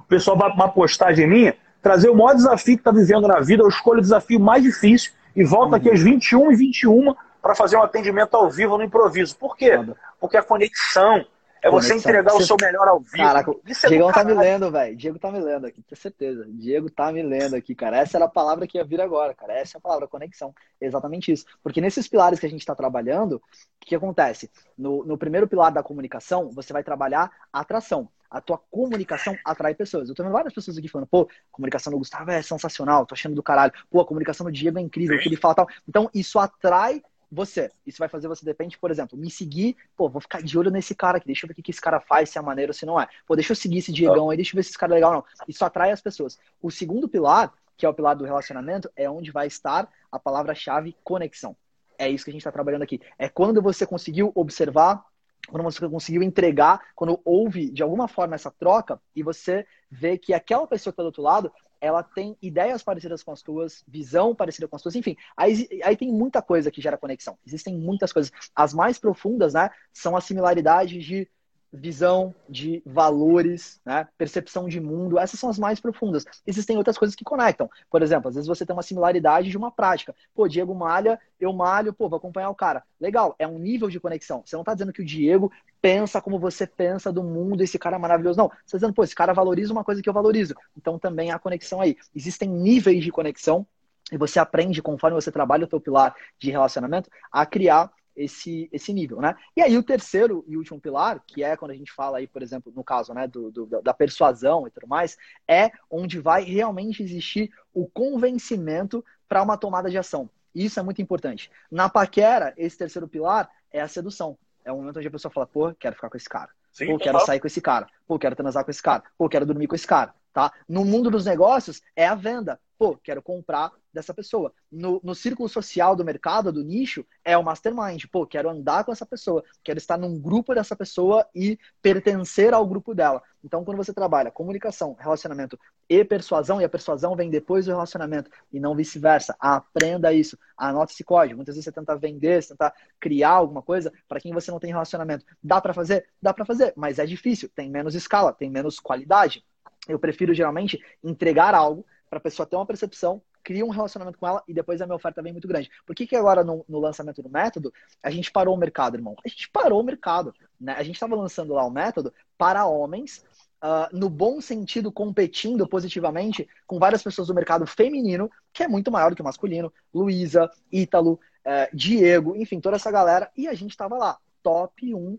O 0.00 0.08
pessoal 0.08 0.36
vai 0.36 0.50
uma 0.50 0.68
postagem 0.68 1.26
minha, 1.26 1.56
trazer 1.82 2.08
o 2.08 2.14
maior 2.14 2.34
desafio 2.34 2.76
que 2.76 2.80
está 2.80 2.90
vivendo 2.90 3.28
na 3.28 3.40
vida. 3.40 3.62
Eu 3.62 3.68
escolho 3.68 3.98
o 3.98 4.02
desafio 4.02 4.40
mais 4.40 4.62
difícil 4.62 5.12
e 5.34 5.44
volto 5.44 5.70
uhum. 5.70 5.76
aqui 5.76 5.90
às 5.90 6.00
21 6.00 6.52
e 6.52 6.56
21 6.56 7.14
para 7.40 7.54
fazer 7.54 7.76
um 7.76 7.82
atendimento 7.82 8.34
ao 8.34 8.50
vivo 8.50 8.76
no 8.76 8.82
improviso. 8.82 9.36
Por 9.36 9.56
quê? 9.56 9.78
Porque 10.20 10.36
a 10.36 10.42
conexão, 10.42 11.24
é 11.62 11.70
você 11.70 11.94
entregar 11.94 12.34
o 12.34 12.42
seu 12.42 12.56
melhor 12.60 12.86
ao 12.88 13.00
vivo. 13.00 13.16
Caraca, 13.16 13.50
é 13.50 13.88
Diego 13.88 14.12
tá 14.12 14.24
me 14.24 14.34
lendo, 14.34 14.70
velho. 14.70 14.96
Diego 14.96 15.18
tá 15.18 15.30
me 15.30 15.40
lendo 15.40 15.66
aqui, 15.66 15.82
tenho 15.82 16.00
certeza. 16.00 16.46
Diego 16.48 16.90
tá 16.90 17.10
me 17.10 17.22
lendo 17.22 17.54
aqui, 17.54 17.74
cara. 17.74 17.98
Essa 17.98 18.18
era 18.18 18.26
a 18.26 18.28
palavra 18.28 18.66
que 18.66 18.78
ia 18.78 18.84
vir 18.84 19.00
agora, 19.00 19.34
cara. 19.34 19.54
Essa 19.54 19.76
é 19.76 19.78
a 19.78 19.80
palavra 19.80 20.06
conexão. 20.06 20.54
Exatamente 20.80 21.32
isso. 21.32 21.44
Porque 21.62 21.80
nesses 21.80 22.06
pilares 22.08 22.38
que 22.38 22.46
a 22.46 22.50
gente 22.50 22.60
está 22.60 22.74
trabalhando, 22.74 23.36
o 23.36 23.40
que, 23.80 23.88
que 23.88 23.94
acontece? 23.94 24.50
No, 24.76 25.04
no 25.04 25.18
primeiro 25.18 25.48
pilar 25.48 25.72
da 25.72 25.82
comunicação, 25.82 26.50
você 26.50 26.72
vai 26.72 26.84
trabalhar 26.84 27.30
a 27.52 27.60
atração. 27.60 28.08
A 28.30 28.40
tua 28.40 28.58
comunicação 28.70 29.36
atrai 29.44 29.74
pessoas. 29.74 30.08
Eu 30.08 30.14
tô 30.14 30.22
vendo 30.22 30.32
várias 30.32 30.52
pessoas 30.52 30.76
aqui 30.76 30.88
falando, 30.88 31.06
pô, 31.06 31.22
a 31.22 31.52
comunicação 31.52 31.92
do 31.92 31.98
Gustavo 31.98 32.30
é 32.30 32.42
sensacional, 32.42 33.06
tô 33.06 33.14
achando 33.14 33.34
do 33.34 33.42
caralho. 33.42 33.72
Pô, 33.90 34.00
a 34.00 34.06
comunicação 34.06 34.44
do 34.44 34.52
Diego 34.52 34.78
é 34.78 34.82
incrível, 34.82 35.16
o 35.16 35.20
que 35.20 35.28
ele 35.28 35.36
fala 35.36 35.54
tal. 35.54 35.68
Então, 35.88 36.10
isso 36.12 36.38
atrai 36.38 37.02
você. 37.30 37.70
Isso 37.86 37.98
vai 37.98 38.08
fazer 38.08 38.28
você, 38.28 38.44
depende, 38.44 38.78
por 38.78 38.90
exemplo, 38.90 39.18
me 39.18 39.30
seguir, 39.30 39.76
pô, 39.96 40.08
vou 40.08 40.20
ficar 40.20 40.42
de 40.42 40.58
olho 40.58 40.70
nesse 40.70 40.94
cara 40.94 41.18
aqui, 41.18 41.26
deixa 41.26 41.44
eu 41.44 41.48
ver 41.48 41.58
o 41.58 41.62
que 41.62 41.70
esse 41.70 41.80
cara 41.80 42.00
faz, 42.00 42.30
se 42.30 42.38
é 42.38 42.42
maneiro 42.42 42.70
ou 42.70 42.74
se 42.74 42.86
não 42.86 43.00
é. 43.00 43.08
Pô, 43.26 43.34
deixa 43.34 43.52
eu 43.52 43.56
seguir 43.56 43.78
esse 43.78 43.92
Diegão 43.92 44.30
aí, 44.30 44.36
deixa 44.36 44.52
eu 44.52 44.56
ver 44.56 44.62
se 44.62 44.70
esse 44.70 44.78
cara 44.78 44.92
é 44.92 44.96
legal 44.96 45.10
ou 45.10 45.16
não. 45.16 45.24
Isso 45.48 45.64
atrai 45.64 45.90
as 45.90 46.00
pessoas. 46.00 46.38
O 46.62 46.70
segundo 46.70 47.08
pilar, 47.08 47.52
que 47.76 47.84
é 47.84 47.88
o 47.88 47.94
pilar 47.94 48.16
do 48.16 48.24
relacionamento, 48.24 48.90
é 48.96 49.08
onde 49.10 49.30
vai 49.30 49.46
estar 49.46 49.88
a 50.10 50.18
palavra-chave 50.18 50.96
conexão. 51.04 51.56
É 51.98 52.08
isso 52.08 52.24
que 52.24 52.30
a 52.30 52.32
gente 52.32 52.40
está 52.40 52.52
trabalhando 52.52 52.82
aqui. 52.82 53.00
É 53.18 53.28
quando 53.28 53.60
você 53.60 53.86
conseguiu 53.86 54.30
observar, 54.34 55.04
quando 55.48 55.62
você 55.62 55.88
conseguiu 55.88 56.22
entregar, 56.22 56.80
quando 56.94 57.20
houve 57.24 57.70
de 57.70 57.82
alguma 57.82 58.08
forma 58.08 58.34
essa 58.34 58.50
troca 58.50 59.00
e 59.14 59.22
você 59.22 59.66
vê 59.90 60.18
que 60.18 60.34
aquela 60.34 60.66
pessoa 60.66 60.92
que 60.92 60.94
está 60.94 61.02
do 61.02 61.06
outro 61.06 61.22
lado, 61.22 61.52
ela 61.86 62.02
tem 62.02 62.36
ideias 62.42 62.82
parecidas 62.82 63.22
com 63.22 63.32
as 63.32 63.42
tuas, 63.42 63.84
visão 63.86 64.34
parecida 64.34 64.68
com 64.68 64.76
as 64.76 64.82
tuas, 64.82 64.96
enfim. 64.96 65.16
Aí, 65.36 65.68
aí 65.82 65.96
tem 65.96 66.12
muita 66.12 66.42
coisa 66.42 66.70
que 66.70 66.80
gera 66.80 66.98
conexão. 66.98 67.38
Existem 67.46 67.76
muitas 67.76 68.12
coisas. 68.12 68.32
As 68.54 68.74
mais 68.74 68.98
profundas, 68.98 69.54
né, 69.54 69.70
são 69.92 70.16
as 70.16 70.24
similaridades 70.24 71.04
de 71.04 71.28
visão 71.72 72.34
de 72.48 72.82
valores, 72.86 73.80
né? 73.84 74.08
percepção 74.16 74.68
de 74.68 74.80
mundo, 74.80 75.18
essas 75.18 75.38
são 75.38 75.50
as 75.50 75.58
mais 75.58 75.80
profundas. 75.80 76.24
Existem 76.46 76.76
outras 76.76 76.96
coisas 76.96 77.14
que 77.14 77.24
conectam. 77.24 77.68
Por 77.90 78.02
exemplo, 78.02 78.28
às 78.28 78.34
vezes 78.34 78.48
você 78.48 78.64
tem 78.64 78.74
uma 78.74 78.82
similaridade 78.82 79.50
de 79.50 79.56
uma 79.56 79.70
prática. 79.70 80.14
Pô, 80.34 80.48
Diego 80.48 80.74
malha, 80.74 81.20
eu 81.38 81.52
malho, 81.52 81.92
pô, 81.92 82.08
vou 82.08 82.16
acompanhar 82.16 82.50
o 82.50 82.54
cara. 82.54 82.82
Legal, 83.00 83.34
é 83.38 83.46
um 83.46 83.58
nível 83.58 83.90
de 83.90 84.00
conexão. 84.00 84.42
Você 84.44 84.56
não 84.56 84.62
está 84.62 84.74
dizendo 84.74 84.92
que 84.92 85.02
o 85.02 85.04
Diego 85.04 85.52
pensa 85.80 86.20
como 86.20 86.38
você 86.38 86.66
pensa 86.66 87.12
do 87.12 87.22
mundo, 87.22 87.62
esse 87.62 87.78
cara 87.78 87.96
é 87.96 87.98
maravilhoso. 87.98 88.38
Não, 88.38 88.48
você 88.48 88.64
está 88.64 88.78
dizendo, 88.78 88.94
pô, 88.94 89.04
esse 89.04 89.14
cara 89.14 89.32
valoriza 89.32 89.72
uma 89.72 89.84
coisa 89.84 90.02
que 90.02 90.08
eu 90.08 90.14
valorizo. 90.14 90.54
Então 90.76 90.98
também 90.98 91.30
há 91.30 91.38
conexão 91.38 91.80
aí. 91.80 91.96
Existem 92.14 92.48
níveis 92.48 93.04
de 93.04 93.10
conexão 93.10 93.66
e 94.10 94.16
você 94.16 94.38
aprende, 94.38 94.80
conforme 94.80 95.20
você 95.20 95.32
trabalha 95.32 95.64
o 95.64 95.68
teu 95.68 95.80
pilar 95.80 96.14
de 96.38 96.50
relacionamento, 96.50 97.10
a 97.30 97.44
criar 97.44 97.90
esse, 98.16 98.68
esse 98.72 98.92
nível, 98.92 99.20
né? 99.20 99.36
E 99.56 99.62
aí 99.62 99.76
o 99.76 99.82
terceiro 99.82 100.44
e 100.48 100.56
último 100.56 100.80
pilar, 100.80 101.22
que 101.26 101.44
é 101.44 101.56
quando 101.56 101.72
a 101.72 101.74
gente 101.74 101.92
fala 101.92 102.18
aí, 102.18 102.26
por 102.26 102.42
exemplo, 102.42 102.72
no 102.74 102.82
caso, 102.82 103.12
né, 103.12 103.26
do, 103.26 103.50
do 103.50 103.66
da 103.82 103.92
persuasão 103.92 104.66
e 104.66 104.70
tudo 104.70 104.88
mais, 104.88 105.16
é 105.46 105.70
onde 105.90 106.18
vai 106.18 106.42
realmente 106.42 107.02
existir 107.02 107.50
o 107.74 107.86
convencimento 107.86 109.04
para 109.28 109.42
uma 109.42 109.56
tomada 109.56 109.90
de 109.90 109.98
ação. 109.98 110.30
Isso 110.54 110.80
é 110.80 110.82
muito 110.82 111.02
importante. 111.02 111.50
Na 111.70 111.88
paquera, 111.88 112.54
esse 112.56 112.78
terceiro 112.78 113.06
pilar 113.06 113.50
é 113.70 113.80
a 113.80 113.88
sedução. 113.88 114.38
É 114.64 114.72
o 114.72 114.76
momento 114.76 114.98
onde 114.98 115.08
a 115.08 115.10
pessoa 115.10 115.30
fala, 115.30 115.46
pô, 115.46 115.72
quero 115.74 115.94
ficar 115.94 116.08
com 116.08 116.16
esse 116.16 116.28
cara. 116.28 116.50
Sim, 116.72 116.86
pô, 116.86 116.98
quero 116.98 117.20
sair 117.20 117.40
com 117.40 117.46
esse 117.46 117.60
cara. 117.60 117.86
Pô, 118.06 118.18
quero 118.18 118.34
transar 118.34 118.64
com 118.64 118.70
esse 118.70 118.82
cara. 118.82 119.02
Pô, 119.16 119.28
quero 119.28 119.46
dormir 119.46 119.66
com 119.66 119.74
esse 119.74 119.86
cara. 119.86 120.14
Tá? 120.32 120.52
No 120.68 120.84
mundo 120.84 121.10
dos 121.10 121.24
negócios, 121.24 121.82
é 121.94 122.06
a 122.06 122.14
venda. 122.14 122.60
Pô, 122.78 122.96
quero 122.96 123.22
comprar 123.22 123.72
dessa 123.96 124.14
pessoa. 124.14 124.52
No, 124.70 125.00
no 125.02 125.14
círculo 125.14 125.48
social 125.48 125.96
do 125.96 126.04
mercado, 126.04 126.52
do 126.52 126.62
nicho, 126.62 127.04
é 127.24 127.36
o 127.36 127.42
mastermind. 127.42 128.04
Pô, 128.12 128.24
quero 128.24 128.48
andar 128.48 128.84
com 128.84 128.92
essa 128.92 129.04
pessoa, 129.04 129.42
quero 129.64 129.78
estar 129.78 129.96
num 129.98 130.20
grupo 130.20 130.54
dessa 130.54 130.76
pessoa 130.76 131.26
e 131.34 131.58
pertencer 131.82 132.54
ao 132.54 132.64
grupo 132.66 132.94
dela. 132.94 133.20
Então, 133.42 133.64
quando 133.64 133.76
você 133.76 133.92
trabalha 133.92 134.30
comunicação, 134.30 134.96
relacionamento 134.98 135.58
e 135.88 136.04
persuasão, 136.04 136.60
e 136.60 136.64
a 136.64 136.68
persuasão 136.68 137.14
vem 137.16 137.30
depois 137.30 137.66
do 137.66 137.72
relacionamento, 137.72 138.30
e 138.52 138.58
não 138.58 138.74
vice-versa, 138.74 139.36
aprenda 139.38 140.12
isso, 140.12 140.38
anote 140.56 140.92
esse 140.92 141.04
código. 141.04 141.36
Muitas 141.36 141.54
vezes 141.54 141.64
você 141.64 141.72
tenta 141.72 141.96
vender, 141.96 142.42
você 142.42 142.48
tenta 142.50 142.72
criar 143.00 143.30
alguma 143.30 143.62
coisa 143.62 143.92
para 144.08 144.20
quem 144.20 144.32
você 144.32 144.50
não 144.50 144.58
tem 144.58 144.70
relacionamento. 144.70 145.24
Dá 145.42 145.60
para 145.60 145.72
fazer? 145.72 146.08
Dá 146.20 146.34
para 146.34 146.44
fazer, 146.44 146.72
mas 146.76 146.98
é 146.98 147.06
difícil, 147.06 147.48
tem 147.54 147.70
menos 147.70 147.94
escala, 147.94 148.32
tem 148.32 148.50
menos 148.50 148.80
qualidade. 148.80 149.44
Eu 149.88 149.98
prefiro 149.98 150.34
geralmente 150.34 150.82
entregar 151.02 151.54
algo 151.54 151.86
para 152.08 152.18
a 152.18 152.22
pessoa 152.22 152.46
ter 152.46 152.56
uma 152.56 152.66
percepção, 152.66 153.22
cria 153.46 153.64
um 153.64 153.70
relacionamento 153.70 154.18
com 154.18 154.26
ela 154.26 154.42
e 154.48 154.52
depois 154.52 154.82
a 154.82 154.86
minha 154.86 154.96
oferta 154.96 155.22
vem 155.22 155.30
muito 155.30 155.46
grande. 155.46 155.70
Por 155.86 155.94
que, 155.94 156.04
que 156.04 156.16
agora 156.16 156.42
no, 156.42 156.64
no 156.68 156.80
lançamento 156.80 157.22
do 157.22 157.30
método 157.30 157.72
a 158.02 158.10
gente 158.10 158.32
parou 158.32 158.52
o 158.52 158.58
mercado, 158.58 158.96
irmão? 158.96 159.14
A 159.24 159.28
gente 159.28 159.48
parou 159.50 159.80
o 159.80 159.84
mercado. 159.84 160.34
Né? 160.60 160.74
A 160.76 160.82
gente 160.82 160.96
estava 160.96 161.14
lançando 161.14 161.54
lá 161.54 161.64
o 161.64 161.70
método 161.70 162.12
para 162.36 162.66
homens, 162.66 163.24
uh, 163.62 163.96
no 163.96 164.10
bom 164.10 164.40
sentido, 164.40 164.90
competindo 164.90 165.64
positivamente 165.68 166.48
com 166.66 166.80
várias 166.80 167.04
pessoas 167.04 167.28
do 167.28 167.34
mercado 167.34 167.64
feminino, 167.68 168.28
que 168.52 168.64
é 168.64 168.68
muito 168.68 168.90
maior 168.90 169.10
do 169.10 169.16
que 169.16 169.22
o 169.22 169.24
masculino. 169.24 169.72
Luísa, 169.94 170.50
Ítalo, 170.72 171.12
uh, 171.12 171.68
Diego, 171.72 172.34
enfim, 172.34 172.58
toda 172.58 172.74
essa 172.74 172.90
galera. 172.90 173.30
E 173.36 173.46
a 173.46 173.54
gente 173.54 173.70
estava 173.70 173.96
lá, 173.96 174.18
top 174.42 174.92
1 174.92 175.16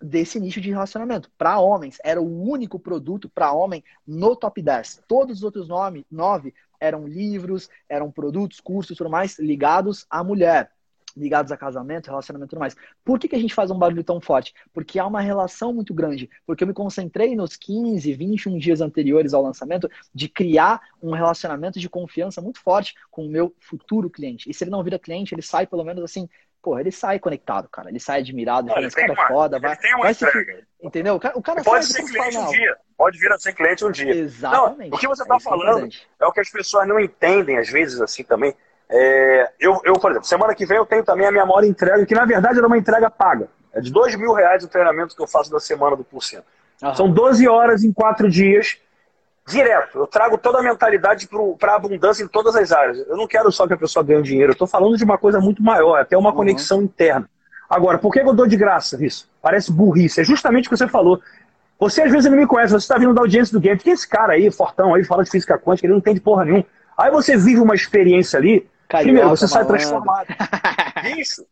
desse 0.00 0.40
nicho 0.40 0.60
de 0.62 0.70
relacionamento. 0.70 1.30
Para 1.36 1.58
homens, 1.58 1.98
era 2.02 2.18
o 2.18 2.48
único 2.48 2.78
produto 2.78 3.28
para 3.28 3.52
homem 3.52 3.84
no 4.06 4.34
top 4.34 4.62
10. 4.62 5.02
Todos 5.06 5.38
os 5.38 5.42
outros 5.42 5.68
nove, 5.68 6.06
nove 6.10 6.54
eram 6.80 7.06
livros, 7.06 7.68
eram 7.88 8.10
produtos, 8.10 8.60
cursos, 8.60 8.96
tudo 8.96 9.10
mais 9.10 9.38
ligados 9.38 10.06
à 10.10 10.22
mulher, 10.22 10.70
ligados 11.16 11.50
a 11.50 11.56
casamento, 11.56 12.06
relacionamento 12.06 12.50
e 12.50 12.50
tudo 12.50 12.60
mais. 12.60 12.76
Por 13.04 13.18
que, 13.18 13.28
que 13.28 13.36
a 13.36 13.38
gente 13.38 13.54
faz 13.54 13.70
um 13.70 13.78
barulho 13.78 14.04
tão 14.04 14.20
forte? 14.20 14.54
Porque 14.72 14.98
há 14.98 15.06
uma 15.06 15.20
relação 15.20 15.72
muito 15.72 15.92
grande. 15.92 16.30
Porque 16.46 16.62
eu 16.62 16.68
me 16.68 16.74
concentrei 16.74 17.34
nos 17.34 17.56
15, 17.56 18.12
21 18.12 18.58
dias 18.58 18.80
anteriores 18.80 19.34
ao 19.34 19.42
lançamento 19.42 19.90
de 20.14 20.28
criar 20.28 20.80
um 21.02 21.12
relacionamento 21.12 21.80
de 21.80 21.88
confiança 21.88 22.40
muito 22.40 22.60
forte 22.60 22.94
com 23.10 23.26
o 23.26 23.30
meu 23.30 23.54
futuro 23.58 24.08
cliente. 24.08 24.48
E 24.48 24.54
se 24.54 24.64
ele 24.64 24.70
não 24.70 24.84
vira 24.84 24.98
cliente, 24.98 25.34
ele 25.34 25.42
sai 25.42 25.66
pelo 25.66 25.84
menos 25.84 26.02
assim 26.04 26.28
pô, 26.60 26.78
ele 26.78 26.90
sai 26.90 27.18
conectado, 27.18 27.68
cara. 27.68 27.88
Ele 27.88 28.00
sai 28.00 28.20
admirado, 28.20 28.70
ele 28.76 28.90
cara 28.90 29.12
é 29.12 29.28
foda, 29.28 29.58
vai. 29.58 29.76
Tem 29.76 29.94
uma 29.94 30.04
vai 30.04 30.14
se... 30.14 30.26
Entendeu? 30.82 31.14
O 31.14 31.20
cara, 31.20 31.38
o 31.38 31.42
cara 31.42 31.62
pode 31.62 31.86
ser 31.86 32.04
cliente 32.04 32.34
fala, 32.34 32.48
um 32.48 32.50
dia. 32.50 32.76
Pode 32.98 33.16
vir 33.16 33.30
a 33.30 33.38
ser 33.38 33.52
cliente 33.52 33.84
um 33.84 33.92
dia. 33.92 34.12
Exatamente. 34.12 34.90
Não, 34.90 34.96
o 34.96 35.00
que 35.00 35.06
você 35.06 35.22
está 35.22 35.36
é 35.36 35.40
falando 35.40 35.88
é 36.20 36.26
o 36.26 36.32
que 36.32 36.40
as 36.40 36.50
pessoas 36.50 36.88
não 36.88 36.98
entendem, 36.98 37.56
às 37.56 37.70
vezes, 37.70 38.00
assim 38.00 38.24
também. 38.24 38.52
É, 38.90 39.52
eu, 39.60 39.80
eu, 39.84 39.92
por 39.94 40.10
exemplo, 40.10 40.26
semana 40.26 40.52
que 40.52 40.66
vem 40.66 40.78
eu 40.78 40.84
tenho 40.84 41.04
também 41.04 41.24
a 41.24 41.30
minha 41.30 41.46
maior 41.46 41.62
entrega, 41.62 42.04
que 42.04 42.14
na 42.14 42.24
verdade 42.24 42.58
era 42.58 42.66
uma 42.66 42.76
entrega 42.76 43.08
paga. 43.08 43.48
É 43.72 43.80
de 43.80 43.92
dois 43.92 44.16
mil 44.16 44.32
reais 44.32 44.64
o 44.64 44.68
treinamento 44.68 45.14
que 45.14 45.22
eu 45.22 45.28
faço 45.28 45.48
da 45.48 45.60
semana 45.60 45.94
do 45.94 46.02
Porcento. 46.02 46.44
São 46.96 47.10
12 47.10 47.46
horas 47.46 47.84
em 47.84 47.92
quatro 47.92 48.28
dias 48.28 48.78
direto. 49.46 49.98
Eu 49.98 50.06
trago 50.06 50.36
toda 50.36 50.58
a 50.58 50.62
mentalidade 50.62 51.28
para 51.58 51.72
a 51.72 51.76
abundância 51.76 52.22
em 52.22 52.28
todas 52.28 52.56
as 52.56 52.72
áreas. 52.72 52.98
Eu 53.06 53.16
não 53.16 53.26
quero 53.26 53.50
só 53.52 53.66
que 53.66 53.74
a 53.74 53.78
pessoa 53.78 54.04
ganhe 54.04 54.22
dinheiro, 54.22 54.50
eu 54.50 54.54
estou 54.54 54.66
falando 54.66 54.96
de 54.96 55.04
uma 55.04 55.18
coisa 55.18 55.40
muito 55.40 55.62
maior, 55.62 56.00
até 56.00 56.16
uma 56.16 56.30
uhum. 56.30 56.36
conexão 56.36 56.82
interna. 56.82 57.28
Agora, 57.68 57.98
por 57.98 58.12
que 58.12 58.20
eu 58.20 58.34
dou 58.34 58.46
de 58.46 58.56
graça 58.56 59.02
isso? 59.04 59.28
Parece 59.42 59.70
burrice. 59.70 60.20
É 60.20 60.24
justamente 60.24 60.66
o 60.66 60.70
que 60.70 60.76
você 60.76 60.88
falou. 60.88 61.20
Você 61.78 62.02
às 62.02 62.10
vezes 62.10 62.30
não 62.30 62.36
me 62.36 62.46
conhece, 62.46 62.72
você 62.72 62.84
está 62.84 62.98
vindo 62.98 63.14
da 63.14 63.20
audiência 63.20 63.52
do 63.52 63.60
game. 63.60 63.78
Que 63.78 63.90
esse 63.90 64.08
cara 64.08 64.32
aí, 64.32 64.50
fortão 64.50 64.94
aí, 64.94 65.04
fala 65.04 65.22
de 65.22 65.30
física 65.30 65.58
quântica, 65.58 65.86
ele 65.86 65.94
não 65.94 66.00
tem 66.00 66.14
de 66.14 66.20
porra 66.20 66.44
nenhuma. 66.44 66.64
Aí 66.96 67.10
você 67.10 67.36
vive 67.36 67.60
uma 67.60 67.74
experiência 67.74 68.38
ali, 68.38 68.68
Carioca, 68.88 69.04
primeiro, 69.04 69.28
você 69.28 69.46
sai 69.46 69.64
transformado. 69.64 70.26
isso. 71.16 71.46